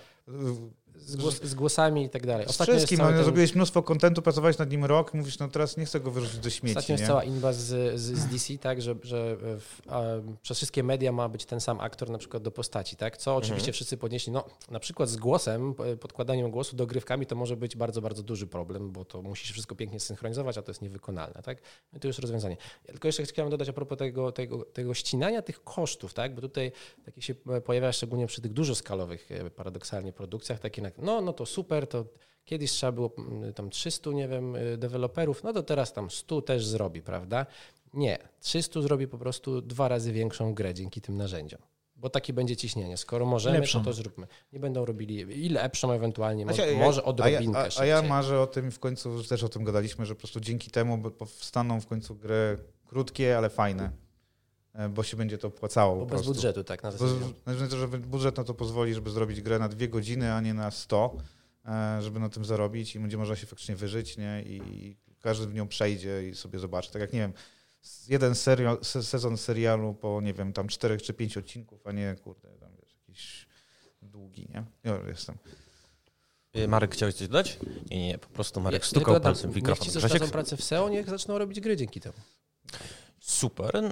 Z, 1.00 1.16
głos, 1.16 1.42
z 1.42 1.54
głosami 1.54 2.04
i 2.04 2.10
tak 2.10 2.26
dalej. 2.26 2.46
Z 2.46 2.50
Ostatnio 2.50 2.74
jest 2.74 2.86
wszystkim, 2.86 3.06
no, 3.06 3.12
ten- 3.14 3.24
zrobiłeś 3.24 3.54
mnóstwo 3.54 3.82
kontentu, 3.82 4.22
pracowałeś 4.22 4.58
nad 4.58 4.70
nim 4.70 4.84
rok, 4.84 5.14
mówisz, 5.14 5.38
no 5.38 5.48
teraz 5.48 5.76
nie 5.76 5.84
chcę 5.84 6.00
go 6.00 6.10
wyrzucić 6.10 6.38
do 6.38 6.50
śmieci, 6.50 6.76
Ostatnio 6.78 6.92
jest 6.92 7.02
nie? 7.02 7.08
cała 7.08 7.24
inba 7.24 7.52
z, 7.52 7.58
z, 8.00 8.18
z 8.18 8.26
DC, 8.26 8.58
tak, 8.58 8.82
że, 8.82 8.94
że 9.02 9.36
w, 9.40 9.80
a, 9.88 10.02
przez 10.42 10.56
wszystkie 10.56 10.82
media 10.82 11.12
ma 11.12 11.28
być 11.28 11.44
ten 11.44 11.60
sam 11.60 11.80
aktor 11.80 12.10
na 12.10 12.18
przykład 12.18 12.42
do 12.42 12.50
postaci, 12.50 12.96
tak, 12.96 13.16
co 13.16 13.36
oczywiście 13.36 13.56
Mhm. 13.60 13.72
wszyscy 13.72 13.96
podnieśli, 13.96 14.32
no 14.32 14.44
na 14.70 14.80
przykład 14.80 15.08
z 15.08 15.16
głosem, 15.16 15.74
podkładaniem 16.00 16.50
głosu, 16.50 16.76
dogrywkami 16.76 17.26
to 17.26 17.36
może 17.36 17.56
być 17.56 17.76
bardzo, 17.76 18.00
bardzo 18.02 18.22
duży 18.22 18.46
problem, 18.46 18.90
bo 18.92 19.04
to 19.04 19.22
musi 19.22 19.46
się 19.46 19.52
wszystko 19.52 19.74
pięknie 19.74 20.00
synchronizować, 20.00 20.58
a 20.58 20.62
to 20.62 20.70
jest 20.70 20.82
niewykonalne, 20.82 21.42
tak, 21.42 21.58
no 21.92 21.96
i 21.96 22.00
to 22.00 22.06
już 22.08 22.18
rozwiązanie. 22.18 22.56
Ja 22.86 22.92
tylko 22.92 23.08
jeszcze 23.08 23.22
chciałem 23.22 23.50
dodać 23.50 23.68
a 23.68 23.72
propos 23.72 23.98
tego, 23.98 24.32
tego, 24.32 24.64
tego 24.64 24.94
ścinania 24.94 25.42
tych 25.42 25.64
kosztów, 25.64 26.14
tak, 26.14 26.34
bo 26.34 26.40
tutaj 26.40 26.72
takie 27.04 27.22
się 27.22 27.34
pojawia 27.64 27.92
szczególnie 27.92 28.26
przy 28.26 28.40
tych 28.40 28.52
dużoskalowych 28.52 29.32
e, 29.32 29.50
paradoksalnie 29.50 30.12
produkcjach, 30.12 30.58
takie 30.60 30.82
na- 30.82 30.89
no, 30.98 31.20
no 31.20 31.32
to 31.32 31.46
super, 31.46 31.86
to 31.86 32.04
Kiedyś 32.50 32.70
trzeba 32.70 32.92
było 32.92 33.12
mm, 33.18 33.52
tam 33.54 33.70
300, 33.70 34.10
nie 34.10 34.28
wiem, 34.28 34.56
y, 34.56 34.76
deweloperów, 34.78 35.44
no 35.44 35.52
to 35.52 35.62
teraz 35.62 35.92
tam 35.92 36.10
100 36.10 36.42
też 36.42 36.66
zrobi, 36.66 37.02
prawda? 37.02 37.46
Nie, 37.94 38.18
300 38.40 38.82
zrobi 38.82 39.08
po 39.08 39.18
prostu 39.18 39.62
dwa 39.62 39.88
razy 39.88 40.12
większą 40.12 40.54
grę 40.54 40.74
dzięki 40.74 41.00
tym 41.00 41.16
narzędziom. 41.16 41.60
Bo 41.96 42.10
takie 42.10 42.32
będzie 42.32 42.56
ciśnienie. 42.56 42.96
Skoro 42.96 43.26
możemy, 43.26 43.58
Lepszą. 43.58 43.78
to 43.78 43.84
to 43.84 43.92
zróbmy. 43.92 44.26
Nie 44.52 44.60
będą 44.60 44.84
robili, 44.84 45.44
i 45.46 45.48
lepszą 45.48 45.92
ewentualnie, 45.92 46.44
Znaczy, 46.44 46.60
może, 46.60 46.72
ja- 46.72 46.78
może 46.78 47.00
a, 47.00 47.04
odrobinkę 47.04 47.58
ja, 47.58 47.68
a, 47.78 47.80
a 47.80 47.86
ja 47.86 48.02
marzę 48.02 48.40
o 48.40 48.46
tym 48.46 48.68
i 48.68 48.70
w 48.70 48.78
końcu 48.78 49.24
też 49.24 49.42
o 49.42 49.48
tym 49.48 49.64
gadaliśmy, 49.64 50.06
że 50.06 50.14
po 50.14 50.18
prostu 50.18 50.40
dzięki 50.40 50.70
temu 50.70 51.10
powstaną 51.10 51.80
w 51.80 51.86
końcu 51.86 52.14
gry 52.16 52.58
krótkie, 52.86 53.38
ale 53.38 53.50
fajne, 53.50 53.90
bo 54.90 55.02
się 55.02 55.16
będzie 55.16 55.38
to 55.38 55.48
opłacało 55.48 55.94
Bo 55.96 56.00
po 56.00 56.06
bez 56.06 56.12
prostu. 56.12 56.32
budżetu, 56.34 56.64
tak, 56.64 56.82
na 56.82 56.92
Bo, 56.92 56.98
zasadzie. 56.98 57.24
znaczy, 57.46 57.68
to, 57.68 57.76
że 57.76 57.88
budżet 57.88 58.36
na 58.36 58.44
to 58.44 58.54
pozwoli, 58.54 58.94
żeby 58.94 59.10
zrobić 59.10 59.40
grę 59.40 59.58
na 59.58 59.68
dwie 59.68 59.88
godziny, 59.88 60.32
a 60.32 60.40
nie 60.40 60.54
na 60.54 60.70
100, 60.70 61.16
e, 61.66 62.02
żeby 62.02 62.20
na 62.20 62.28
tym 62.28 62.44
zarobić 62.44 62.96
i 62.96 63.00
będzie 63.00 63.16
można 63.18 63.36
się 63.36 63.46
faktycznie 63.46 63.76
wyżyć, 63.76 64.16
nie? 64.16 64.42
I 64.46 64.96
każdy 65.20 65.46
w 65.46 65.54
nią 65.54 65.68
przejdzie 65.68 66.28
i 66.28 66.34
sobie 66.34 66.58
zobaczy. 66.58 66.92
Tak 66.92 67.00
jak, 67.02 67.12
nie 67.12 67.18
wiem, 67.18 67.32
jeden 68.08 68.34
serial, 68.34 68.78
se- 68.84 69.02
sezon 69.02 69.36
serialu 69.36 69.94
po, 69.94 70.20
nie 70.20 70.34
wiem, 70.34 70.52
tam 70.52 70.68
czterech 70.68 71.02
czy 71.02 71.14
pięć 71.14 71.36
odcinków, 71.36 71.86
a 71.86 71.92
nie, 71.92 72.16
kurde, 72.22 72.48
tam 72.48 72.70
wiesz, 72.82 72.94
jakiś 72.94 73.46
długi, 74.02 74.48
nie? 74.54 74.64
Ja 74.84 74.98
jestem. 75.08 75.36
Y, 76.56 76.68
Marek, 76.68 76.94
chciałeś 76.94 77.14
coś 77.14 77.28
dodać? 77.28 77.58
Nie, 77.90 78.06
nie, 78.08 78.18
po 78.18 78.28
prostu 78.28 78.60
Marek 78.60 78.82
Ja- 78.82 78.88
stukał 78.88 79.20
palcem 79.20 79.42
w 79.50 79.54
Niech 79.54 79.56
mikrofon. 79.62 79.84
ci, 79.84 79.90
stracą 79.90 80.30
pracę 80.30 80.56
w 80.56 80.64
SEO, 80.64 80.88
niech 80.88 81.10
zaczną 81.10 81.38
robić 81.38 81.60
gry 81.60 81.76
dzięki 81.76 82.00
temu. 82.00 82.14
Super. 83.30 83.76
Y, 83.76 83.90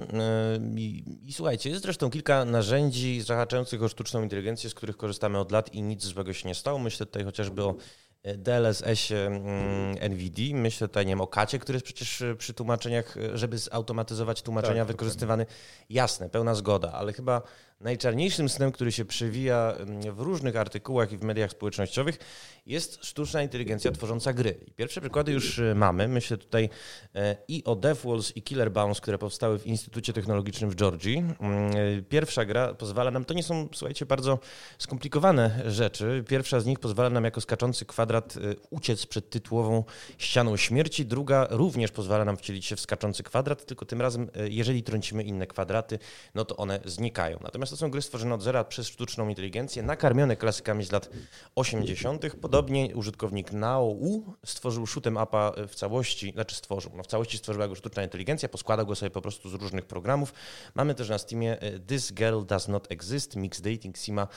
I, 0.75 1.03
I 1.23 1.33
słuchajcie, 1.33 1.69
jest 1.69 1.81
zresztą 1.81 2.09
kilka 2.09 2.45
narzędzi 2.45 3.21
zahaczających 3.21 3.83
o 3.83 3.87
sztuczną 3.87 4.23
inteligencję, 4.23 4.69
z 4.69 4.73
których 4.73 4.97
korzystamy 4.97 5.39
od 5.39 5.51
lat 5.51 5.73
i 5.73 5.81
nic 5.81 6.03
złego 6.03 6.33
się 6.33 6.47
nie 6.47 6.55
stało. 6.55 6.79
Myślę 6.79 7.05
tutaj 7.05 7.23
chociażby 7.23 7.63
o 7.63 7.75
e, 8.23 8.37
DLSS-ie 8.37 9.25
mm, 9.25 9.97
NVD. 10.11 10.41
Myślę 10.53 10.87
tutaj, 10.87 11.05
nie 11.05 11.11
wiem, 11.11 11.21
o 11.21 11.27
kacie, 11.27 11.59
który 11.59 11.75
jest 11.75 11.85
przecież 11.85 12.21
e, 12.21 12.35
przy 12.35 12.53
tłumaczeniach, 12.53 13.17
e, 13.17 13.37
żeby 13.37 13.57
zautomatyzować 13.57 14.41
tłumaczenia, 14.41 14.81
Tak, 14.81 14.87
wykorzystywany. 14.87 15.45
Jasne, 15.89 16.29
pełna 16.29 16.55
zgoda, 16.55 16.91
ale 16.91 17.13
chyba 17.13 17.41
najczarniejszym 17.81 18.49
snem, 18.49 18.71
który 18.71 18.91
się 18.91 19.05
przewija 19.05 19.73
mm, 19.79 20.15
w 20.15 20.19
różnych 20.19 20.55
artykułach 20.55 21.11
i 21.11 21.17
w 21.17 21.23
mediach 21.23 21.51
społecznościowych, 21.51 22.17
jest 22.65 23.05
sztuczna 23.05 23.43
inteligencja 23.43 23.91
tworząca 23.91 24.33
gry. 24.33 24.59
I 24.67 24.71
pierwsze 24.71 25.01
przykłady 25.01 25.31
już 25.31 25.59
e, 25.59 25.75
mamy. 25.75 26.07
Myślę 26.07 26.37
tutaj 26.37 26.69
e, 27.15 27.35
i 27.47 27.63
o 27.63 27.75
DevWalls 27.75 28.37
i 28.37 28.41
Killer 28.41 28.71
Bounce, 28.71 29.01
które 29.01 29.17
powstały 29.17 29.59
w 29.59 29.67
Instytucie 29.67 30.13
Technologicznym 30.13 30.69
w 30.69 30.75
Georgii. 30.75 31.17
Mm, 31.17 31.71
e, 31.71 32.01
Pierwsza 32.01 32.45
gra 32.45 32.73
pozwala 32.73 33.11
nam, 33.11 33.25
to 33.25 33.33
nie 33.33 33.43
są, 33.43 33.69
słuchajcie, 33.73 34.05
bardzo 34.05 34.39
skomplikowane 34.77 35.63
rzeczy. 35.65 36.23
Pierwsza 36.27 36.59
z 36.59 36.65
nich 36.65 36.79
pozwala 36.79 37.09
nam 37.09 37.23
jako 37.23 37.41
skaczący 37.41 37.85
kwadrat 37.85 38.33
uciec 38.69 39.05
przed 39.05 39.29
tytułową 39.29 39.83
ścianą 40.17 40.57
śmierci. 40.57 41.05
Druga 41.05 41.47
również 41.49 41.91
pozwala 41.91 42.25
nam 42.25 42.37
wcielić 42.37 42.65
się 42.65 42.75
w 42.75 42.79
skaczący 42.79 43.23
kwadrat, 43.23 43.65
tylko 43.65 43.85
tym 43.85 44.01
razem, 44.01 44.29
jeżeli 44.49 44.83
trącimy 44.83 45.23
inne 45.23 45.47
kwadraty, 45.47 45.99
no 46.35 46.45
to 46.45 46.57
one 46.57 46.79
znikają. 46.85 47.39
Natomiast 47.43 47.68
to 47.69 47.77
są 47.77 47.91
gry 47.91 48.01
stworzone 48.01 48.35
od 48.35 48.41
zera 48.41 48.63
przez 48.63 48.87
sztuczną 48.87 49.29
inteligencję, 49.29 49.83
nakarmione 49.83 50.35
klasykami 50.35 50.83
z 50.83 50.91
lat 50.91 51.09
80. 51.55 52.35
Podobnie 52.41 52.95
użytkownik 52.95 53.51
NaoU 53.51 54.23
stworzył 54.45 54.85
shoot'em 54.85 55.23
upa 55.23 55.51
w 55.67 55.75
całości, 55.75 56.31
znaczy 56.31 56.55
stworzył, 56.55 56.91
no 56.95 57.03
w 57.03 57.07
całości 57.07 57.37
stworzyła 57.37 57.67
go 57.67 57.75
sztuczna 57.75 58.03
inteligencja, 58.03 58.49
poskładał 58.49 58.85
go 58.85 58.95
sobie 58.95 59.09
po 59.09 59.21
prostu 59.21 59.49
z 59.49 59.53
różnych 59.53 59.85
programów. 59.85 60.33
Mamy 60.75 60.95
też 60.95 61.09
na 61.09 61.17
Steamie 61.17 61.59
e, 61.59 61.79
This 61.79 62.13
Girl 62.13 62.45
Does 62.45 62.67
Not 62.67 62.91
Exist, 62.91 63.35
Mix 63.35 63.61
Dating, 63.61 63.97
Sima 63.97 64.27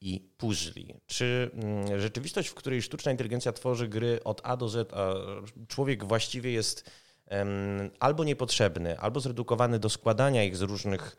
i 0.00 0.20
Puzzli. 0.38 0.94
Czy 1.06 1.50
mm, 1.54 2.00
rzeczywistość, 2.00 2.48
w 2.48 2.54
której 2.54 2.82
sztuczna 2.82 3.10
inteligencja 3.10 3.52
tworzy 3.52 3.88
gry 3.88 4.24
od 4.24 4.40
A 4.44 4.56
do 4.56 4.68
Z, 4.68 4.92
a 4.92 5.14
człowiek 5.68 6.04
właściwie 6.04 6.52
jest 6.52 6.90
albo 8.00 8.24
niepotrzebny, 8.24 8.98
albo 8.98 9.20
zredukowany 9.20 9.78
do 9.78 9.88
składania 9.88 10.44
ich 10.44 10.56
z 10.56 10.62
różnych 10.62 11.16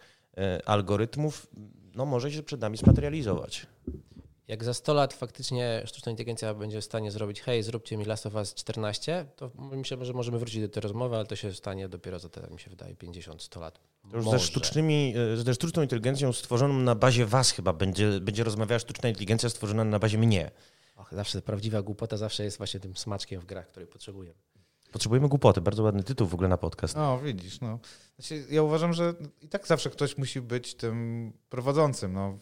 algorytmów, 0.65 1.47
no 1.95 2.05
może 2.05 2.31
się 2.31 2.43
przed 2.43 2.61
nami 2.61 2.77
zmaterializować. 2.77 3.67
Jak 4.51 4.63
za 4.63 4.73
100 4.73 4.93
lat 4.93 5.13
faktycznie 5.13 5.83
sztuczna 5.85 6.11
inteligencja 6.11 6.53
będzie 6.53 6.81
w 6.81 6.85
stanie 6.85 7.11
zrobić 7.11 7.41
hej, 7.41 7.63
zróbcie 7.63 7.97
mi 7.97 8.05
Last 8.05 8.25
of 8.25 8.35
Us 8.35 8.53
14, 8.53 9.25
to 9.35 9.51
myślę, 9.57 10.05
że 10.05 10.13
możemy 10.13 10.39
wrócić 10.39 10.61
do 10.61 10.69
tej 10.69 10.81
rozmowy, 10.81 11.15
ale 11.15 11.25
to 11.25 11.35
się 11.35 11.53
stanie 11.53 11.89
dopiero 11.89 12.19
za 12.19 12.29
te, 12.29 12.47
mi 12.51 12.59
się 12.59 12.69
wydaje, 12.69 12.95
50-100 12.95 13.61
lat. 13.61 13.79
Już 14.13 14.25
Może. 14.25 14.39
ze, 14.39 14.45
sztucznymi, 14.45 15.13
e, 15.33 15.37
ze 15.37 15.53
sztuczną 15.53 15.81
inteligencją 15.81 16.33
stworzoną 16.33 16.73
na 16.73 16.95
bazie 16.95 17.25
was 17.25 17.51
chyba 17.51 17.73
będzie, 17.73 18.19
będzie 18.19 18.43
rozmawiała 18.43 18.79
sztuczna 18.79 19.09
inteligencja 19.09 19.49
stworzona 19.49 19.83
na 19.83 19.99
bazie 19.99 20.17
mnie. 20.17 20.51
Och, 20.95 21.13
zawsze 21.13 21.41
prawdziwa 21.41 21.81
głupota 21.81 22.17
zawsze 22.17 22.43
jest 22.43 22.57
właśnie 22.57 22.79
tym 22.79 22.95
smaczkiem 22.95 23.41
w 23.41 23.45
grach, 23.45 23.67
który 23.67 23.87
potrzebujemy. 23.87 24.39
Potrzebujemy 24.91 25.27
głupoty, 25.29 25.61
bardzo 25.61 25.83
ładny 25.83 26.03
tytuł 26.03 26.27
w 26.27 26.33
ogóle 26.33 26.49
na 26.49 26.57
podcast. 26.57 26.95
No, 26.95 27.19
widzisz, 27.19 27.61
no. 27.61 27.79
Znaczy, 28.19 28.45
ja 28.49 28.63
uważam, 28.63 28.93
że 28.93 29.13
i 29.41 29.47
tak 29.47 29.67
zawsze 29.67 29.89
ktoś 29.89 30.17
musi 30.17 30.41
być 30.41 30.75
tym 30.75 31.31
prowadzącym, 31.49 32.13
no, 32.13 32.37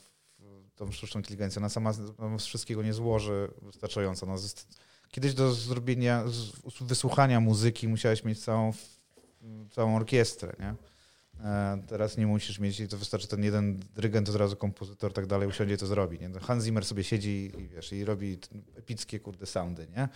tą 0.75 0.91
sztuczną 0.91 1.19
inteligencję. 1.19 1.59
Ona 1.59 1.69
sama 1.69 1.93
z- 1.93 2.17
no, 2.19 2.39
z 2.39 2.45
wszystkiego 2.45 2.83
nie 2.83 2.93
złoży 2.93 3.51
wystarczająco. 3.61 4.25
No, 4.25 4.35
kiedyś 5.11 5.33
do 5.33 5.53
zrobienia, 5.53 6.23
z- 6.27 6.51
wysłuchania 6.81 7.39
muzyki 7.39 7.87
musiałeś 7.87 8.23
mieć 8.23 8.43
całą, 8.43 8.73
całą 9.71 9.95
orkiestrę, 9.95 10.55
nie? 10.59 10.75
E, 11.45 11.83
Teraz 11.87 12.17
nie 12.17 12.27
musisz 12.27 12.59
mieć, 12.59 12.79
i 12.79 12.87
to 12.87 12.97
wystarczy 12.97 13.27
ten 13.27 13.43
jeden 13.43 13.79
dyrygent, 13.95 14.29
od 14.29 14.35
razu 14.35 14.55
kompozytor, 14.55 15.13
tak 15.13 15.25
dalej, 15.25 15.47
usiądzie 15.47 15.73
i 15.75 15.77
to 15.77 15.87
zrobi. 15.87 16.19
Nie? 16.19 16.29
Hans 16.39 16.63
Zimmer 16.65 16.85
sobie 16.85 17.03
siedzi 17.03 17.51
i, 17.57 17.67
wiesz, 17.67 17.91
i 17.93 18.05
robi 18.05 18.39
epickie, 18.75 19.19
kurde, 19.19 19.45
soundy, 19.45 19.87
nie? 19.97 20.09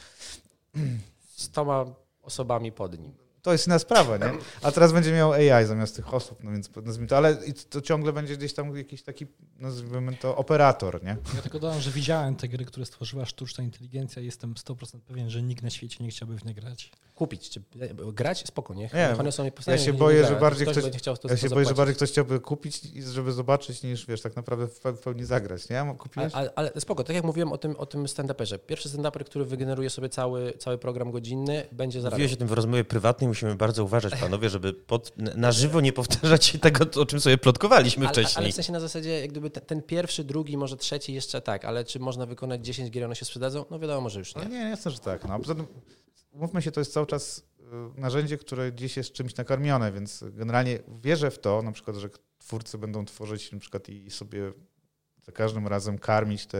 Z 1.35 1.49
toma 1.49 1.85
osobami 2.23 2.71
pod 2.71 2.99
nim. 2.99 3.22
To 3.43 3.51
jest 3.51 3.67
inna 3.67 3.79
sprawa, 3.79 4.17
nie? 4.17 4.31
A 4.61 4.71
teraz 4.71 4.93
będzie 4.93 5.11
miał 5.11 5.31
AI 5.33 5.65
zamiast 5.65 5.95
tych 5.95 6.13
osób, 6.13 6.43
no 6.43 6.51
więc 6.51 6.69
nazwijmy 6.75 7.07
to, 7.07 7.17
ale 7.17 7.37
to 7.69 7.81
ciągle 7.81 8.13
będzie 8.13 8.37
gdzieś 8.37 8.53
tam 8.53 8.77
jakiś 8.77 9.03
taki, 9.03 9.27
nazwijmy 9.59 10.17
to, 10.17 10.35
operator, 10.37 11.03
nie? 11.03 11.17
Ja 11.35 11.41
tylko 11.41 11.59
dodam, 11.59 11.81
że 11.81 11.91
widziałem 11.91 12.35
te 12.35 12.47
gry, 12.47 12.65
które 12.65 12.85
stworzyła 12.85 13.25
sztuczna 13.25 13.63
inteligencja 13.63 14.21
i 14.21 14.25
jestem 14.25 14.53
100% 14.53 14.99
pewien, 14.99 15.29
że 15.29 15.41
nikt 15.41 15.63
na 15.63 15.69
świecie 15.69 16.03
nie 16.03 16.09
chciałby 16.09 16.37
w 16.37 16.45
nie 16.45 16.53
grać. 16.53 16.91
Kupić, 17.15 17.49
czy 17.49 17.61
grać 18.13 18.47
spoko, 18.47 18.73
nie? 18.73 18.89
Nie, 18.93 19.15
One 19.19 19.31
są 19.31 19.49
Ja 19.67 19.77
się 19.77 19.93
boję, 19.93 20.27
że 20.27 20.35
bardziej 20.35 20.67
ktoś 20.67 20.83
ja 21.29 21.37
się 21.37 21.49
boję, 21.49 21.65
że 21.65 21.73
bardziej 21.73 21.95
ktoś 21.95 22.09
chciałby 22.09 22.39
kupić 22.39 22.85
i 22.85 23.01
żeby 23.03 23.31
zobaczyć, 23.31 23.83
niż 23.83 24.05
wiesz, 24.05 24.21
tak 24.21 24.35
naprawdę 24.35 24.67
w 24.67 24.81
pe- 24.81 24.95
w 24.95 24.99
pełni 24.99 25.25
zagrać, 25.25 25.69
nie? 25.69 25.95
Kupiłeś? 25.97 26.33
ale, 26.33 26.51
ale 26.55 26.71
spoko, 26.79 27.03
tak 27.03 27.15
jak 27.15 27.25
mówiłem 27.25 27.51
o 27.51 27.57
tym, 27.57 27.75
o 27.75 27.85
tym 27.85 28.05
stand-uperze. 28.05 28.59
Pierwszy 28.59 28.89
stand-uper, 28.89 29.23
który 29.23 29.45
wygeneruje 29.45 29.89
sobie 29.89 30.09
cały, 30.09 30.53
cały 30.57 30.77
program 30.77 31.11
godzinny, 31.11 31.67
będzie 31.71 32.01
zarabiał. 32.01 32.17
Mówiłeś 32.19 32.33
o 32.33 32.39
tym 32.39 32.47
w 32.47 32.51
rozmowie 32.51 32.83
prywatnej, 32.83 33.27
musimy 33.33 33.55
bardzo 33.55 33.83
uważać, 33.83 34.15
panowie, 34.15 34.49
żeby 34.49 34.73
pod, 34.73 35.13
na 35.17 35.51
żywo 35.51 35.81
nie 35.81 35.93
powtarzać 35.93 36.57
tego, 36.61 37.01
o 37.01 37.05
czym 37.05 37.19
sobie 37.19 37.37
plotkowaliśmy 37.37 38.07
Ale, 38.07 38.15
ale 38.15 38.25
wcześniej. 38.25 38.51
w 38.51 38.55
sensie 38.55 38.73
na 38.73 38.79
zasadzie, 38.79 39.19
jak 39.19 39.29
gdyby 39.31 39.49
ten, 39.49 39.81
pierwszy, 39.81 40.23
drugi, 40.23 40.57
może 40.57 40.77
trzeci 40.77 41.13
jeszcze 41.13 41.41
tak, 41.41 41.65
ale 41.65 41.83
czy 41.83 41.99
można 41.99 42.25
wykonać 42.25 42.65
10 42.65 42.89
gier, 42.91 43.05
one 43.05 43.15
się 43.15 43.25
sprzedadzą? 43.25 43.65
No 43.71 43.79
wiadomo, 43.79 44.09
że 44.09 44.19
już 44.19 44.35
No 44.35 44.43
nie. 44.43 44.49
nie, 44.49 44.69
jasne, 44.69 44.91
że 44.91 44.99
tak. 44.99 45.27
No. 45.27 45.33
a 45.33 45.39
Poza 45.39 45.55
tym, 45.55 45.67
umówmy 46.31 46.61
się, 46.61 46.71
to 46.71 46.81
jest 46.81 46.93
cały 46.93 47.05
czas 47.07 47.45
narzędzie, 47.95 48.37
które 48.37 48.71
gdzieś 48.71 48.97
jest 48.97 49.13
czymś 49.13 49.35
nakarmione, 49.35 49.91
więc 49.91 50.23
generalnie 50.31 50.79
wierzę 51.01 51.31
w 51.31 51.39
to, 51.39 51.61
na 51.61 51.71
przykład, 51.71 51.97
że 51.97 52.09
twórcy 52.39 52.77
będą 52.77 53.05
tworzyć 53.05 53.51
na 53.51 53.59
przykład 53.59 53.89
i 53.89 54.11
sobie 54.11 54.53
za 55.25 55.31
każdym 55.31 55.67
razem 55.67 55.99
karmić 55.99 56.45
te 56.45 56.57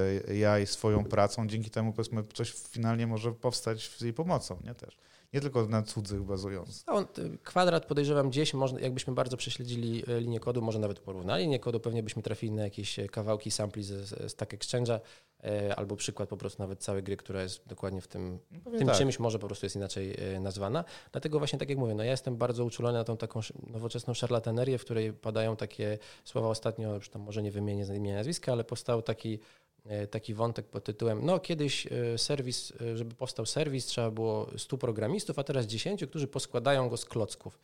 AI 0.47 0.67
swoją 0.67 1.03
pracą, 1.05 1.47
dzięki 1.47 1.69
temu 1.69 1.93
powiedzmy 1.93 2.23
coś 2.33 2.53
finalnie 2.53 3.07
może 3.07 3.31
powstać 3.31 3.89
z 3.97 4.01
jej 4.01 4.13
pomocą, 4.13 4.59
nie 4.63 4.75
też. 4.75 4.97
Nie 5.33 5.41
tylko 5.41 5.67
na 5.67 5.81
cudzych 5.83 6.23
bazując. 6.23 6.85
No, 6.87 7.05
kwadrat 7.43 7.85
podejrzewam 7.85 8.29
gdzieś, 8.29 8.53
można, 8.53 8.79
jakbyśmy 8.79 9.13
bardzo 9.13 9.37
prześledzili 9.37 10.03
e, 10.07 10.19
linię 10.19 10.39
kodu, 10.39 10.61
może 10.61 10.79
nawet 10.79 10.99
porównali 10.99 11.43
linię 11.43 11.59
kodu, 11.59 11.79
pewnie 11.79 12.03
byśmy 12.03 12.21
trafili 12.23 12.51
na 12.51 12.63
jakieś 12.63 12.99
e, 12.99 13.07
kawałki 13.07 13.51
sampli 13.51 13.83
z, 13.83 13.89
z 13.89 14.31
Stack 14.31 14.53
Exchange'a, 14.53 14.99
e, 15.43 15.75
albo 15.75 15.95
przykład 15.95 16.29
po 16.29 16.37
prostu 16.37 16.63
nawet 16.63 16.79
całej 16.79 17.03
gry, 17.03 17.17
która 17.17 17.41
jest 17.41 17.67
dokładnie 17.67 18.01
w 18.01 18.07
tym, 18.07 18.39
no 18.65 18.71
tym 18.71 18.87
tak. 18.87 18.97
czymś, 18.97 19.19
może 19.19 19.39
po 19.39 19.47
prostu 19.47 19.65
jest 19.65 19.75
inaczej 19.75 20.15
nazwana. 20.39 20.83
Dlatego 21.11 21.39
właśnie 21.39 21.59
tak 21.59 21.69
jak 21.69 21.77
mówię, 21.77 21.95
no 21.95 22.03
ja 22.03 22.11
jestem 22.11 22.37
bardzo 22.37 22.65
uczulony 22.65 22.97
na 22.97 23.03
tą 23.03 23.17
taką 23.17 23.39
nowoczesną 23.67 24.13
szarlatanerię, 24.13 24.77
w 24.77 24.81
której 24.81 25.13
padają 25.13 25.55
takie 25.55 25.97
słowa 26.23 26.47
ostatnio, 26.47 26.95
już 26.95 27.09
tam 27.09 27.21
może 27.21 27.43
nie 27.43 27.51
wymienię 27.51 27.85
imienia 27.95 28.15
nazwiska, 28.15 28.51
ale 28.51 28.63
powstał 28.63 29.01
taki 29.01 29.39
E, 29.39 29.62
taki 30.11 30.33
wątek 30.33 30.65
pod 30.65 30.83
tytułem, 30.83 31.25
no 31.25 31.39
kiedyś 31.39 31.87
e, 31.87 32.17
serwis, 32.17 32.73
e, 32.81 32.97
żeby 32.97 33.15
powstał 33.15 33.45
serwis, 33.45 33.85
trzeba 33.85 34.11
było 34.11 34.47
100 34.57 34.77
programistów, 34.77 35.39
a 35.39 35.43
teraz 35.43 35.65
10, 35.65 36.05
którzy 36.05 36.27
poskładają 36.27 36.89
go 36.89 36.97
z 36.97 37.05
klocków. 37.05 37.59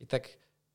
I 0.00 0.06
tak 0.06 0.28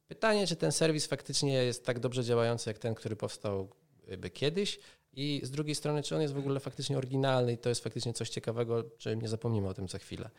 pytanie, 0.08 0.48
czy 0.48 0.56
ten 0.56 0.72
serwis 0.72 1.08
faktycznie 1.08 1.54
jest 1.54 1.86
tak 1.86 2.00
dobrze 2.00 2.24
działający, 2.24 2.70
jak 2.70 2.78
ten, 2.78 2.96
który 2.96 3.16
powstał 3.16 3.70
by 4.18 4.30
kiedyś 4.30 4.80
i 5.14 5.42
z 5.44 5.52
drugiej 5.52 5.76
strony, 5.76 6.04
czy 6.04 6.16
on 6.16 6.22
jest 6.22 6.34
w 6.34 6.38
ogóle 6.38 6.60
faktycznie 6.60 6.98
oryginalny 6.98 7.54
i 7.54 7.58
to 7.58 7.70
jest 7.70 7.84
faktycznie 7.84 8.14
coś 8.14 8.30
ciekawego, 8.30 8.84
czy 8.98 9.18
nie 9.18 9.28
zapomnimy 9.28 9.68
o 9.68 9.74
tym 9.74 9.88
za 9.88 9.98
chwilę. 9.98 10.30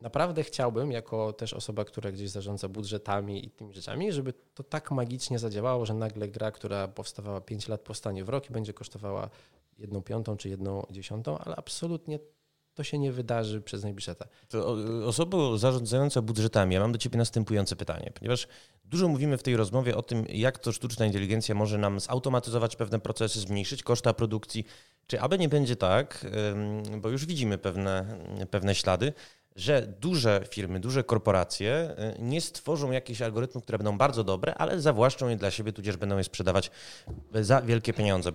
Naprawdę 0.00 0.42
chciałbym, 0.42 0.92
jako 0.92 1.32
też 1.32 1.54
osoba, 1.54 1.84
która 1.84 2.12
gdzieś 2.12 2.30
zarządza 2.30 2.68
budżetami 2.68 3.46
i 3.46 3.50
tymi 3.50 3.74
rzeczami, 3.74 4.12
żeby 4.12 4.32
to 4.54 4.62
tak 4.62 4.90
magicznie 4.90 5.38
zadziałało, 5.38 5.86
że 5.86 5.94
nagle 5.94 6.28
gra, 6.28 6.50
która 6.50 6.88
powstawała 6.88 7.40
5 7.40 7.68
lat 7.68 7.80
po 7.80 7.94
stanie 7.94 8.24
w 8.24 8.28
rok 8.28 8.50
i 8.50 8.52
będzie 8.52 8.72
kosztowała 8.72 9.30
jedną 9.78 10.02
piątą 10.02 10.36
czy 10.36 10.48
jedną 10.48 10.86
dziesiątą, 10.90 11.38
ale 11.38 11.56
absolutnie 11.56 12.18
to 12.74 12.84
się 12.84 12.98
nie 12.98 13.12
wydarzy 13.12 13.60
przez 13.60 13.82
najbliższe 13.82 14.10
lata. 14.10 14.26
To 14.48 14.76
osoba 15.06 15.38
zarządzająca 15.56 16.22
budżetami, 16.22 16.74
ja 16.74 16.80
mam 16.80 16.92
do 16.92 16.98
Ciebie 16.98 17.18
następujące 17.18 17.76
pytanie, 17.76 18.12
ponieważ 18.14 18.48
dużo 18.84 19.08
mówimy 19.08 19.38
w 19.38 19.42
tej 19.42 19.56
rozmowie 19.56 19.96
o 19.96 20.02
tym, 20.02 20.26
jak 20.28 20.58
to 20.58 20.72
sztuczna 20.72 21.06
inteligencja 21.06 21.54
może 21.54 21.78
nam 21.78 22.00
zautomatyzować 22.00 22.76
pewne 22.76 23.00
procesy, 23.00 23.40
zmniejszyć 23.40 23.82
koszta 23.82 24.14
produkcji. 24.14 24.66
Czy 25.06 25.20
aby 25.20 25.38
nie 25.38 25.48
będzie 25.48 25.76
tak, 25.76 26.26
bo 27.00 27.08
już 27.08 27.26
widzimy 27.26 27.58
pewne, 27.58 28.18
pewne 28.50 28.74
ślady, 28.74 29.12
że 29.56 29.82
duże 30.00 30.44
firmy, 30.50 30.80
duże 30.80 31.04
korporacje 31.04 31.96
y, 32.18 32.22
nie 32.22 32.40
stworzą 32.40 32.90
jakichś 32.90 33.22
algorytmów, 33.22 33.62
które 33.62 33.78
będą 33.78 33.98
bardzo 33.98 34.24
dobre, 34.24 34.54
ale 34.54 34.80
zawłaszczą 34.80 35.28
je 35.28 35.36
dla 35.36 35.50
siebie, 35.50 35.72
tudzież 35.72 35.96
będą 35.96 36.18
je 36.18 36.24
sprzedawać 36.24 36.70
za 37.34 37.62
wielkie 37.62 37.92
pieniądze. 37.92 38.32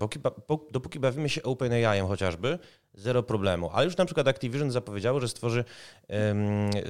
Dopóki 0.72 1.00
bawimy 1.00 1.30
się 1.30 1.44
OpenAI 1.44 2.02
chociażby, 2.02 2.60
zero 3.00 3.24
problemu. 3.24 3.70
Ale 3.74 3.86
już 3.86 3.98
na 3.98 4.06
przykład 4.06 4.28
Activision 4.28 4.72
zapowiedziało, 4.72 5.20
że 5.20 5.28
stworzy, 5.28 5.64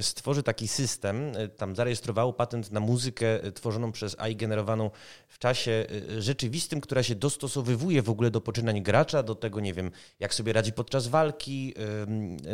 stworzy 0.00 0.42
taki 0.42 0.68
system, 0.68 1.36
y, 1.36 1.48
tam 1.48 1.76
zarejestrowało 1.76 2.32
patent 2.32 2.70
na 2.72 2.80
muzykę 2.80 3.44
y, 3.44 3.52
tworzoną 3.52 3.92
przez 3.92 4.16
AI 4.18 4.36
generowaną 4.36 4.90
w 5.28 5.38
czasie 5.38 5.86
rzeczywistym, 6.18 6.80
która 6.80 7.02
się 7.02 7.14
dostosowywuje 7.14 8.02
w 8.02 8.10
ogóle 8.10 8.30
do 8.30 8.40
poczynań 8.40 8.82
gracza, 8.82 9.22
do 9.22 9.34
tego, 9.34 9.60
nie 9.60 9.74
wiem, 9.74 9.90
jak 10.20 10.34
sobie 10.34 10.52
radzi 10.52 10.72
podczas 10.72 11.08
walki, 11.08 11.74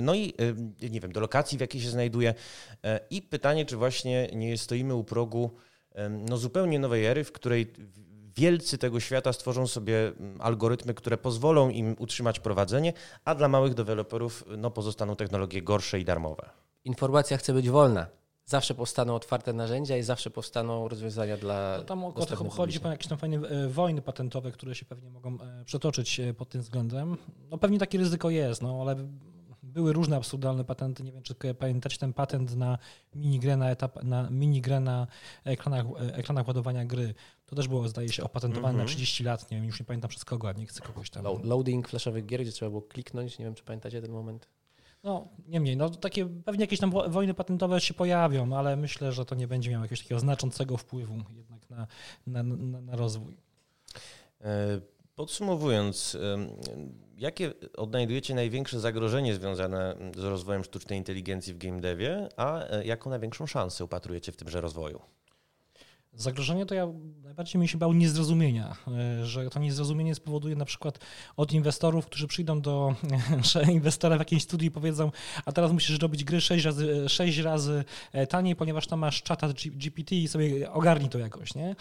no 0.02 0.14
i 0.14 0.34
nie 0.90 1.00
wiem, 1.00 1.12
do 1.12 1.20
lokacji, 1.20 1.58
w 1.58 1.60
jakiej 1.60 1.80
się 1.80 1.90
znajduje. 1.90 2.34
E, 2.84 3.00
I 3.10 3.22
pytanie, 3.22 3.66
czy 3.66 3.76
właśnie 3.76 4.28
nie 4.32 4.58
stoimy 4.58 4.94
u 4.94 5.04
progu 5.04 5.50
no, 6.10 6.36
zupełnie 6.36 6.78
nowej 6.78 7.04
ery, 7.04 7.24
w 7.24 7.32
której 7.32 7.72
wielcy 8.36 8.78
tego 8.78 9.00
świata 9.00 9.32
stworzą 9.32 9.66
sobie 9.66 10.08
mm, 10.08 10.40
algorytmy, 10.40 10.94
które 10.94 11.18
pozwolą 11.18 11.70
im 11.70 11.96
utrzymać 11.98 12.40
prowadzenie, 12.40 12.92
a 13.24 13.34
dla 13.34 13.48
małych 13.48 13.74
deweloperów 13.74 14.44
no, 14.58 14.70
pozostaną 14.70 15.16
technologie 15.16 15.62
gorsze 15.62 16.00
i 16.00 16.04
darmowe. 16.04 16.50
Informacja 16.84 17.36
chce 17.36 17.52
być 17.52 17.70
wolna. 17.70 18.06
Zawsze 18.44 18.74
powstaną 18.74 19.14
otwarte 19.14 19.52
narzędzia 19.52 19.96
i 19.96 20.02
zawsze 20.02 20.30
powstaną 20.30 20.88
rozwiązania 20.88 21.36
dla. 21.36 21.74
No 21.78 21.84
tam 21.84 22.04
o 22.04 22.12
to 22.12 22.50
chodzi 22.50 22.80
po 22.80 22.88
jakieś 22.88 23.06
tam 23.08 23.18
fajne 23.18 23.48
e, 23.48 23.68
wojny 23.68 24.02
patentowe, 24.02 24.52
które 24.52 24.74
się 24.74 24.86
pewnie 24.86 25.10
mogą 25.10 25.38
e, 25.40 25.64
przetoczyć 25.64 26.20
pod 26.38 26.48
tym 26.48 26.60
względem. 26.60 27.16
No 27.50 27.58
pewnie 27.58 27.78
takie 27.78 27.98
ryzyko 27.98 28.30
jest, 28.30 28.62
no 28.62 28.78
ale 28.80 28.96
były 29.76 29.92
różne 29.92 30.16
absurdalne 30.16 30.64
patenty. 30.64 31.02
Nie 31.02 31.12
wiem, 31.12 31.22
czy 31.22 31.34
pamiętacie 31.58 31.98
ten 31.98 32.12
patent 32.12 32.56
na 32.56 32.78
minigrę 33.14 33.56
na, 33.56 33.70
etap, 33.70 34.04
na, 34.04 34.30
minigrę 34.30 34.80
na 34.80 35.06
ekranach, 35.44 35.86
ekranach 36.12 36.48
ładowania 36.48 36.84
gry. 36.84 37.14
To 37.46 37.56
też 37.56 37.68
było, 37.68 37.88
zdaje 37.88 38.08
się, 38.08 38.24
opatentowane 38.24 38.74
mm 38.74 38.86
-hmm. 38.86 38.90
na 38.90 38.94
30 38.94 39.22
mhm. 39.22 39.32
lat. 39.32 39.50
Nie 39.50 39.56
wiem, 39.56 39.66
już 39.66 39.80
nie 39.80 39.86
pamiętam 39.86 40.08
przez 40.08 40.24
kogo, 40.24 40.48
a 40.48 40.52
nie 40.52 40.66
chcę 40.66 40.82
kogoś 40.82 41.10
tam. 41.10 41.24
Loading 41.42 41.88
flashowych 41.88 42.26
gier, 42.26 42.40
gdzie 42.40 42.52
trzeba 42.52 42.70
było 42.70 42.82
kliknąć. 42.82 43.38
Nie 43.38 43.44
wiem, 43.44 43.54
czy 43.54 43.64
pamiętacie 43.64 44.02
ten 44.02 44.10
moment. 44.10 44.48
No, 45.02 45.28
niemniej, 45.48 45.76
no 45.76 45.90
takie 45.90 46.26
pewnie 46.26 46.60
jakieś 46.60 46.80
tam 46.80 46.90
wojny 46.90 47.34
patentowe 47.34 47.80
się 47.80 47.94
pojawią, 47.94 48.56
ale 48.56 48.76
myślę, 48.76 49.12
że 49.12 49.24
to 49.24 49.34
nie 49.34 49.48
będzie 49.48 49.70
miało 49.70 49.84
jakiegoś 49.84 50.02
takiego 50.02 50.20
znaczącego 50.20 50.76
wpływu 50.76 51.14
jednak 51.36 51.70
na, 51.70 51.86
na, 52.26 52.42
na, 52.42 52.80
na 52.80 52.96
rozwój. 52.96 53.36
E, 54.40 54.80
podsumowując, 55.14 56.16
jakie 57.16 57.52
odnajdujecie 57.76 58.34
największe 58.34 58.80
zagrożenie 58.80 59.34
związane 59.34 59.96
z 60.16 60.24
rozwojem 60.24 60.64
sztucznej 60.64 60.98
inteligencji 60.98 61.54
w 61.54 61.58
game 61.58 61.80
devie, 61.80 62.28
a 62.36 62.68
e, 62.68 62.84
jaką 62.84 63.10
największą 63.10 63.46
szansę 63.46 63.84
upatrujecie 63.84 64.32
w 64.32 64.36
tymże 64.36 64.60
rozwoju? 64.60 65.00
Zagrożenie 66.16 66.66
to 66.66 66.74
ja 66.74 66.86
najbardziej 67.36 67.60
mi 67.60 67.68
się 67.68 67.78
bał 67.78 67.92
niezrozumienia, 67.92 68.76
e, 68.88 69.26
że 69.26 69.50
to 69.50 69.60
niezrozumienie 69.60 70.14
spowoduje 70.14 70.56
na 70.56 70.64
przykład 70.64 70.98
od 71.36 71.52
inwestorów, 71.52 72.06
którzy 72.06 72.26
przyjdą 72.26 72.60
do 72.60 72.94
inwestora 73.72 74.16
w 74.16 74.18
jakiejś 74.18 74.42
studii 74.42 74.68
i 74.68 74.70
powiedzą, 74.70 75.10
a 75.44 75.52
teraz 75.52 75.72
musisz 75.72 75.98
robić 75.98 76.24
gry 76.24 76.40
6 76.40 76.64
razy, 76.64 77.08
6 77.08 77.38
razy 77.38 77.84
e, 78.12 78.26
taniej, 78.26 78.56
ponieważ 78.56 78.86
tam 78.86 78.98
masz 78.98 79.22
czata 79.22 79.48
GPT 79.72 80.14
i 80.14 80.28
sobie 80.28 80.72
ogarnij 80.72 81.08
to 81.08 81.18
jakoś, 81.18 81.54
nie? 81.54 81.76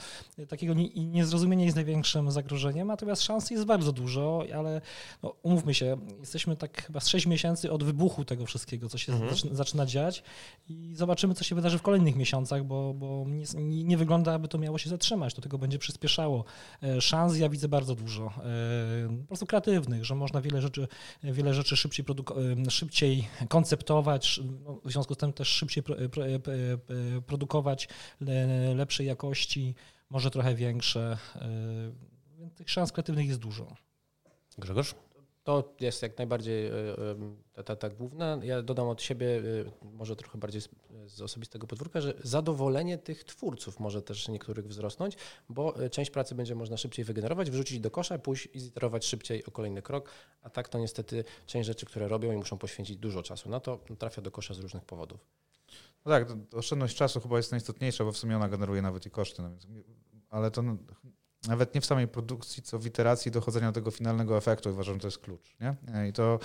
Takiego 0.48 0.74
niezrozumienia 0.96 1.66
jest 1.66 1.76
największym 1.76 2.32
zagrożeniem, 2.32 2.88
natomiast 2.88 3.24
szans 3.24 3.52
jest 3.52 3.66
bardzo 3.66 3.92
dużo, 3.92 4.44
ale 4.56 4.82
no, 5.24 5.34
umówmy 5.44 5.74
się, 5.74 5.98
jesteśmy 6.20 6.56
tak 6.56 6.86
chyba 6.86 7.00
z 7.00 7.08
6 7.08 7.26
miesięcy 7.26 7.72
od 7.72 7.84
wybuchu 7.84 8.26
tego 8.26 8.46
wszystkiego, 8.46 8.90
co 8.90 8.98
się 8.98 9.14
mhm. 9.14 9.32
zaczyna, 9.32 9.56
zaczyna 9.56 9.86
dziać 9.86 10.24
i 10.70 10.96
zobaczymy, 10.96 11.34
co 11.34 11.44
się 11.44 11.56
wydarzy 11.56 11.78
w 11.78 11.82
kolejnych 11.82 12.16
miesiącach, 12.16 12.64
bo, 12.64 12.94
bo 12.94 13.26
nie, 13.28 13.84
nie 13.84 13.98
wygląda 13.98 14.25
wygląda, 14.26 14.36
aby 14.36 14.48
to 14.48 14.58
miało 14.58 14.78
się 14.78 14.90
zatrzymać, 14.90 15.34
do 15.34 15.42
tego 15.42 15.58
będzie 15.58 15.80
przyspieszało. 15.80 16.46
E, 16.84 17.02
szans 17.02 17.38
ja 17.38 17.50
widzę 17.50 17.68
bardzo 17.68 17.96
dużo, 17.96 18.26
e, 18.26 19.18
po 19.22 19.28
prostu 19.28 19.46
kreatywnych, 19.46 20.06
że 20.06 20.16
można 20.16 20.42
wiele 20.42 20.62
rzeczy, 20.62 20.88
wiele 21.24 21.54
rzeczy 21.54 21.78
szybciej, 21.78 22.06
e, 22.68 22.72
szybciej 22.72 23.28
konceptować, 23.50 24.40
no, 24.64 24.80
w 24.86 24.92
związku 24.92 25.14
z 25.14 25.18
tym 25.18 25.34
też 25.34 25.48
szybciej 25.48 25.84
produkować 27.28 27.88
lepszej 28.76 29.08
jakości, 29.08 29.76
może 30.10 30.32
trochę 30.32 30.56
większe. 30.56 31.18
Tych 32.56 32.70
szans 32.70 32.92
kreatywnych 32.92 33.28
jest 33.28 33.40
dużo. 33.40 33.76
Grzegorz? 34.58 34.96
To 35.46 35.76
jest 35.80 36.02
jak 36.02 36.18
najbardziej 36.18 36.68
e, 36.68 36.72
e, 36.72 37.16
ta, 37.54 37.64
ta, 37.64 37.76
ta 37.76 37.90
główna. 37.90 38.40
Ja 38.44 38.62
dodam 38.62 38.88
od 38.88 39.02
siebie, 39.02 39.28
e, 39.28 39.42
może 39.88 40.16
trochę 40.16 40.38
bardziej 40.38 40.62
z, 40.62 40.70
z, 41.08 41.22
osobistego 41.22 41.68
podwórka, 41.68 42.02
że 42.02 42.14
zadowolenie 42.24 42.98
tych 42.98 43.24
twórców 43.24 43.80
może 43.80 44.02
też 44.02 44.28
niektórych 44.28 44.68
wzrosnąć, 44.68 45.18
bo 45.50 45.76
część 45.92 46.12
pracy 46.12 46.36
będzie 46.36 46.56
można 46.56 46.78
szybciej 46.78 47.06
wygenerować, 47.06 47.52
wrzucić 47.52 47.80
do 47.80 47.92
kosza, 47.92 48.20
pójść 48.20 48.50
i 48.54 48.60
ziterować 48.60 49.06
szybciej 49.06 49.46
o 49.46 49.52
kolejny 49.52 49.82
krok, 49.82 50.10
a 50.42 50.50
tak 50.50 50.70
to 50.70 50.80
niestety 50.80 51.24
część 51.46 51.68
rzeczy, 51.68 51.86
które 51.86 52.08
robią 52.08 52.32
i 52.32 52.36
muszą 52.36 52.58
poświęcić 52.58 52.98
dużo 52.98 53.24
czasu 53.24 53.50
na 53.50 53.60
to, 53.60 53.80
trafia 54.00 54.22
do 54.22 54.32
kosza 54.32 54.54
z 54.54 54.60
różnych 54.60 54.86
powodów. 54.86 55.26
No 56.06 56.12
tak, 56.12 56.28
oszczędność 56.54 56.98
czasu 56.98 57.22
chyba 57.22 57.38
jest 57.38 57.52
najistotniejsza, 57.52 58.04
bo 58.04 58.12
w 58.12 58.18
sumie 58.18 58.36
ona 58.36 58.50
generuje 58.50 58.82
nawet 58.82 59.06
i 59.06 59.10
koszty. 59.10 59.42
No 59.42 59.50
ale 60.30 60.52
to 60.52 60.64
nawet 61.48 61.76
nie 61.76 61.82
w 61.82 61.86
samej 61.86 62.08
produkcji, 62.08 62.64
co 62.64 62.80
w 62.80 62.86
iteracji 62.86 63.32
dochodzenia 63.32 63.68
do 63.68 63.74
tego 63.74 63.92
finalnego 63.92 64.38
efektu. 64.38 64.70
Uważam, 64.70 64.94
że 64.94 65.00
to 65.00 65.08
jest 65.08 65.20
klucz. 65.20 65.56
Nie? 65.62 65.76
I 66.10 66.14
to, 66.14 66.40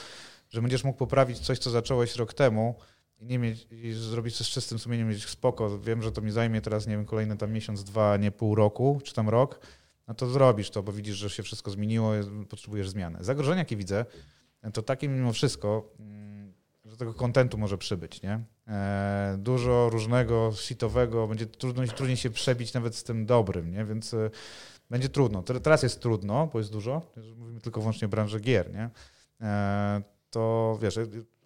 że 0.50 0.60
będziesz 0.60 0.84
mógł 0.84 0.98
poprawić 0.98 1.38
coś, 1.38 1.58
co 1.58 1.70
zacząłeś 1.70 2.16
rok 2.16 2.34
temu 2.34 2.74
i 3.18 3.26
nie 3.26 3.38
mieć, 3.38 3.66
i 3.70 3.92
zrobić 3.92 4.38
to 4.38 4.44
z 4.44 4.48
czystym 4.48 4.78
sumieniem, 4.78 5.08
mieć 5.08 5.28
spoko. 5.28 5.78
Wiem, 5.78 6.02
że 6.02 6.12
to 6.12 6.20
mi 6.20 6.30
zajmie 6.30 6.60
teraz, 6.60 6.86
nie 6.86 6.96
wiem, 6.96 7.06
kolejny 7.06 7.36
tam 7.36 7.52
miesiąc, 7.52 7.84
dwa, 7.84 8.16
nie 8.16 8.30
pół 8.30 8.54
roku, 8.54 9.00
czy 9.04 9.14
tam 9.14 9.28
rok, 9.28 9.60
no 10.08 10.14
to 10.14 10.26
zrobisz 10.26 10.70
to, 10.70 10.82
bo 10.82 10.92
widzisz, 10.92 11.16
że 11.16 11.30
się 11.30 11.42
wszystko 11.42 11.70
zmieniło, 11.70 12.12
potrzebujesz 12.48 12.88
zmiany. 12.88 13.18
Zagrożenia, 13.24 13.58
jakie 13.58 13.76
widzę, 13.76 14.04
to 14.72 14.82
takie 14.82 15.08
mimo 15.08 15.32
wszystko, 15.32 15.90
mm, 15.98 16.52
że 16.84 16.96
tego 16.96 17.14
kontentu 17.14 17.58
może 17.58 17.78
przybyć, 17.78 18.22
nie? 18.22 18.40
E, 18.68 19.36
dużo 19.38 19.88
różnego, 19.90 20.52
sitowego, 20.56 21.28
będzie 21.28 21.46
trudno, 21.46 21.86
trudniej 21.86 22.16
się 22.16 22.30
przebić 22.30 22.74
nawet 22.74 22.96
z 22.96 23.04
tym 23.04 23.26
dobrym, 23.26 23.70
nie? 23.72 23.84
Więc 23.84 24.14
e, 24.14 24.30
będzie 24.90 25.08
trudno. 25.08 25.42
Teraz 25.42 25.82
jest 25.82 26.00
trudno, 26.00 26.46
bo 26.52 26.58
jest 26.58 26.72
dużo. 26.72 27.02
Mówimy 27.36 27.60
tylko 27.60 27.80
wyłącznie 27.80 28.06
o 28.06 28.08
branży 28.08 28.40
gier, 28.40 28.72
nie? 28.72 28.90
E, 29.40 30.02
to 30.30 30.78
wiesz, 30.82 30.98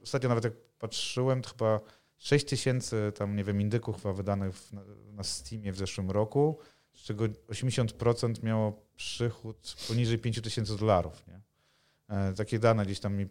ostatnio 0.02 0.28
nawet 0.28 0.44
jak 0.44 0.52
patrzyłem, 0.78 1.42
to 1.42 1.50
chyba 1.50 1.80
6 2.16 2.44
tysięcy 2.44 3.12
tam, 3.14 3.36
nie 3.36 3.44
wiem, 3.44 3.60
indyków 3.60 3.96
chyba 4.02 4.14
wydanych 4.14 4.72
na, 5.12 5.22
Steamie 5.22 5.72
w 5.72 5.76
zeszłym 5.76 6.10
roku, 6.10 6.58
z 6.92 7.02
czego 7.02 7.24
80% 7.24 8.42
miało 8.42 8.82
przychód 8.96 9.76
poniżej 9.88 10.18
5 10.18 10.40
tysięcy 10.40 10.76
dolarów. 10.76 11.26
Nie? 11.26 11.40
E, 12.16 12.34
takie 12.34 12.58
dane 12.58 12.84
gdzieś 12.84 13.00
tam 13.00 13.16
mi 13.16 13.26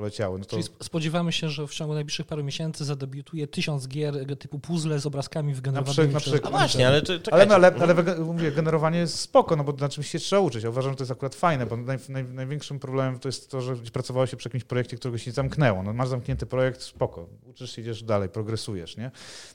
poleciały. 0.00 0.38
No 0.38 0.44
to... 0.44 0.50
Czyli 0.50 0.62
spodziewamy 0.82 1.32
się, 1.32 1.48
że 1.48 1.66
w 1.66 1.74
ciągu 1.74 1.94
najbliższych 1.94 2.26
paru 2.26 2.44
miesięcy 2.44 2.84
zadebiutuje 2.84 3.46
tysiąc 3.46 3.88
gier 3.88 4.36
typu 4.38 4.58
puzzle 4.58 4.98
z 4.98 5.06
obrazkami 5.06 5.54
wygenerowanymi 5.54 6.14
na 6.14 6.20
przykład, 6.20 6.54
A 6.54 6.58
właśnie, 6.58 6.88
ale 6.88 7.02
czy, 7.02 7.20
ale, 7.30 7.46
no, 7.46 7.54
ale, 7.54 7.74
ale 7.80 7.94
mówię, 8.18 8.52
generowanie 8.52 8.98
jest 8.98 9.20
spoko, 9.20 9.56
no 9.56 9.64
bo 9.64 9.72
na 9.72 9.88
czymś 9.88 10.10
się 10.10 10.18
trzeba 10.18 10.42
uczyć. 10.42 10.64
Ja 10.64 10.70
uważam, 10.70 10.92
że 10.92 10.96
to 10.96 11.02
jest 11.02 11.10
akurat 11.10 11.34
fajne, 11.34 11.66
bo 11.66 11.76
naj, 11.76 11.98
naj, 12.08 12.24
największym 12.24 12.78
problemem 12.78 13.18
to 13.18 13.28
jest 13.28 13.50
to, 13.50 13.60
że 13.60 13.76
pracowało 13.76 14.26
się 14.26 14.36
przy 14.36 14.48
jakimś 14.48 14.64
projekcie, 14.64 14.96
którego 14.96 15.18
się 15.18 15.30
nie 15.30 15.34
zamknęło. 15.34 15.82
No, 15.82 15.92
masz 15.92 16.08
zamknięty 16.08 16.46
projekt, 16.46 16.82
spoko, 16.82 17.26
uczysz 17.46 17.72
się, 17.72 17.82
idziesz 17.82 18.02
dalej, 18.02 18.28
progresujesz, 18.28 18.96
nie? 18.96 19.10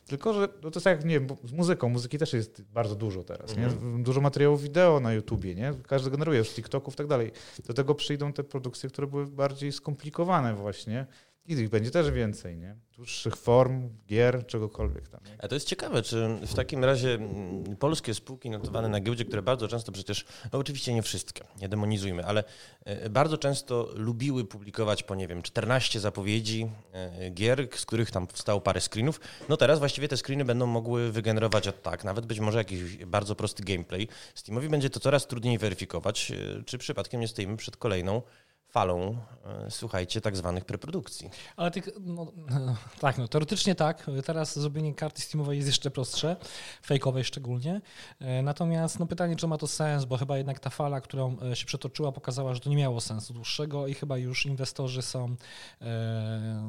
Tylko, 0.08 0.34
że 0.34 0.40
no 0.64 0.72
to 0.72 0.80
jest 0.80 0.84
tak, 0.84 1.06
nie 1.06 1.20
wiem, 1.20 1.28
z 1.44 1.52
muzyką, 1.52 1.90
muzyki 1.90 2.18
też 2.18 2.34
jest 2.34 2.62
bardzo 2.74 2.96
dużo 2.96 3.24
teraz, 3.24 3.58
nie? 3.58 3.66
Mhm. 3.66 4.04
Dużo 4.04 4.22
materiałów 4.22 4.62
wideo 4.62 5.00
na 5.00 5.14
YouTubie, 5.14 5.56
nie? 5.56 5.74
Każdy 5.88 6.12
generuje 6.12 6.44
z 6.44 6.54
TikToków 6.54 6.94
i 6.94 6.98
tak 6.98 7.08
dalej. 7.08 7.32
Do 7.68 7.74
tego 7.74 7.96
przyjdą 7.96 8.34
te 8.34 8.44
produkcje, 8.44 8.90
które 8.90 9.08
były 9.08 9.28
bardziej 9.28 9.72
skomplikowane 9.72 10.35
właśnie, 10.56 11.06
i 11.48 11.54
ich 11.54 11.70
będzie 11.70 11.92
też 11.92 12.12
więcej, 12.12 12.58
nie? 12.58 12.76
Dłuższych 12.96 13.36
form, 13.36 13.90
gier, 14.08 14.46
czegokolwiek 14.46 15.08
tam. 15.08 15.22
Nie? 15.26 15.44
A 15.44 15.48
to 15.48 15.56
jest 15.56 15.68
ciekawe, 15.68 16.02
czy 16.02 16.38
w 16.48 16.54
takim 16.54 16.84
razie 16.84 17.14
mm, 17.14 17.76
polskie 17.76 18.14
spółki 18.14 18.50
notowane 18.50 18.90
na 18.90 19.00
giełdzie, 19.00 19.26
które 19.26 19.42
bardzo 19.42 19.68
często 19.68 19.92
przecież, 19.92 20.26
no 20.54 20.60
oczywiście 20.60 20.94
nie 20.94 21.02
wszystkie, 21.02 21.44
nie 21.62 21.70
demonizujmy, 21.70 22.26
ale 22.26 22.44
e, 22.86 23.10
bardzo 23.10 23.38
często 23.38 23.90
lubiły 23.96 24.46
publikować 24.46 25.04
po, 25.04 25.16
nie 25.16 25.28
wiem, 25.28 25.42
14 25.42 26.00
zapowiedzi 26.00 26.72
e, 26.94 27.30
gier, 27.30 27.68
z 27.76 27.86
których 27.86 28.12
tam 28.12 28.28
wstało 28.28 28.62
parę 28.62 28.82
screenów. 28.82 29.20
No 29.50 29.58
teraz 29.58 29.80
właściwie 29.80 30.08
te 30.08 30.18
screeny 30.18 30.46
będą 30.46 30.66
mogły 30.66 31.12
wygenerować 31.12 31.68
od 31.68 31.82
tak, 31.82 32.04
nawet 32.04 32.26
być 32.26 32.40
może 32.40 32.58
jakiś 32.58 32.98
bardzo 32.98 33.36
prosty 33.36 33.64
gameplay. 33.64 34.08
Steamowi 34.36 34.70
będzie 34.70 34.90
to 34.90 35.00
coraz 35.00 35.28
trudniej 35.28 35.58
weryfikować, 35.58 36.32
e, 36.32 36.64
czy 36.64 36.78
przypadkiem 36.78 37.22
nie 37.22 37.28
stoimy 37.28 37.58
przed 37.58 37.78
kolejną 37.78 38.22
falą, 38.76 39.18
e, 39.46 39.72
słuchajcie, 39.72 40.22
tak 40.22 40.38
zwanych 40.38 40.66
preprodukcji. 40.66 41.30
Ale 41.56 41.72
tych, 41.72 41.90
no, 42.00 42.32
tak, 43.00 43.18
no, 43.18 43.28
teoretycznie 43.28 43.76
tak. 43.76 44.06
Teraz 44.26 44.60
zrobienie 44.60 44.94
karty 44.94 45.22
Steamowej 45.22 45.58
jest 45.58 45.68
jeszcze 45.68 45.92
prostsze, 45.92 46.36
fejkowej 46.86 47.24
szczególnie. 47.24 47.82
E, 48.20 48.42
natomiast 48.42 49.00
no, 49.00 49.06
pytanie, 49.06 49.36
czy 49.36 49.48
ma 49.48 49.58
to 49.58 49.68
sens, 49.68 50.06
bo 50.06 50.18
chyba 50.18 50.38
jednak 50.38 50.60
ta 50.60 50.70
fala, 50.70 51.02
którą 51.02 51.38
e, 51.52 51.56
się 51.56 51.66
przetoczyła, 51.66 52.12
pokazała, 52.12 52.54
że 52.54 52.60
to 52.60 52.70
nie 52.70 52.76
miało 52.76 53.02
sensu 53.02 53.34
dłuższego 53.34 53.88
i 53.88 53.94
chyba 53.94 54.18
już 54.18 54.46
inwestorzy 54.46 55.02
są, 55.02 55.36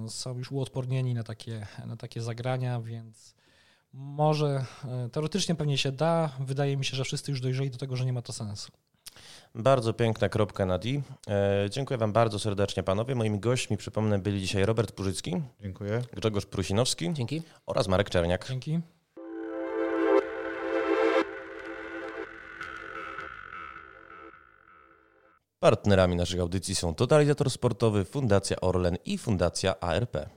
są 0.09 0.39
już 0.39 0.53
uodpornieni 0.53 1.15
na 1.15 1.23
takie, 1.23 1.67
na 1.87 1.97
takie 1.97 2.23
zagrania, 2.23 2.81
więc 2.81 3.35
może 3.93 4.65
teoretycznie 5.13 5.55
pewnie 5.55 5.79
się 5.79 5.93
da. 5.93 6.31
Wydaje 6.41 6.77
mi 6.77 6.85
się, 6.85 6.97
że 6.97 7.05
wszyscy 7.05 7.31
już 7.31 7.41
dojrzeli 7.41 7.71
do 7.71 7.79
tego, 7.79 7.97
że 7.97 8.05
nie 8.05 8.13
ma 8.13 8.23
to 8.23 8.33
sensu. 8.33 8.73
Bardzo 9.55 9.93
piękna 9.93 10.29
kropka 10.29 10.67
na 10.67 10.79
D. 10.79 10.89
E, 11.29 11.71
dziękuję 11.71 11.99
Wam 11.99 12.13
bardzo 12.13 12.39
serdecznie, 12.39 12.83
panowie. 12.83 13.15
Moimi 13.15 13.41
gośćmi, 13.41 13.77
przypomnę, 13.77 14.19
byli 14.19 14.41
dzisiaj 14.41 14.65
Robert 14.65 14.93
Purzycki. 14.93 15.43
Dziękuję. 15.61 16.03
Grzegorz 16.13 16.47
Prusinowski. 16.47 17.13
Dzięki. 17.13 17.43
Oraz 17.67 17.89
Marek 17.89 18.11
Czerniak. 18.11 18.49
Dzięki. 18.49 18.81
Partnerami 25.59 26.17
naszych 26.17 26.41
audycji 26.41 26.75
są 26.75 26.95
Totalizator 26.95 27.51
Sportowy, 27.51 28.05
Fundacja 28.05 28.61
Orlen 28.61 28.97
i 29.05 29.19
Fundacja 29.19 29.81
ARP. 29.81 30.36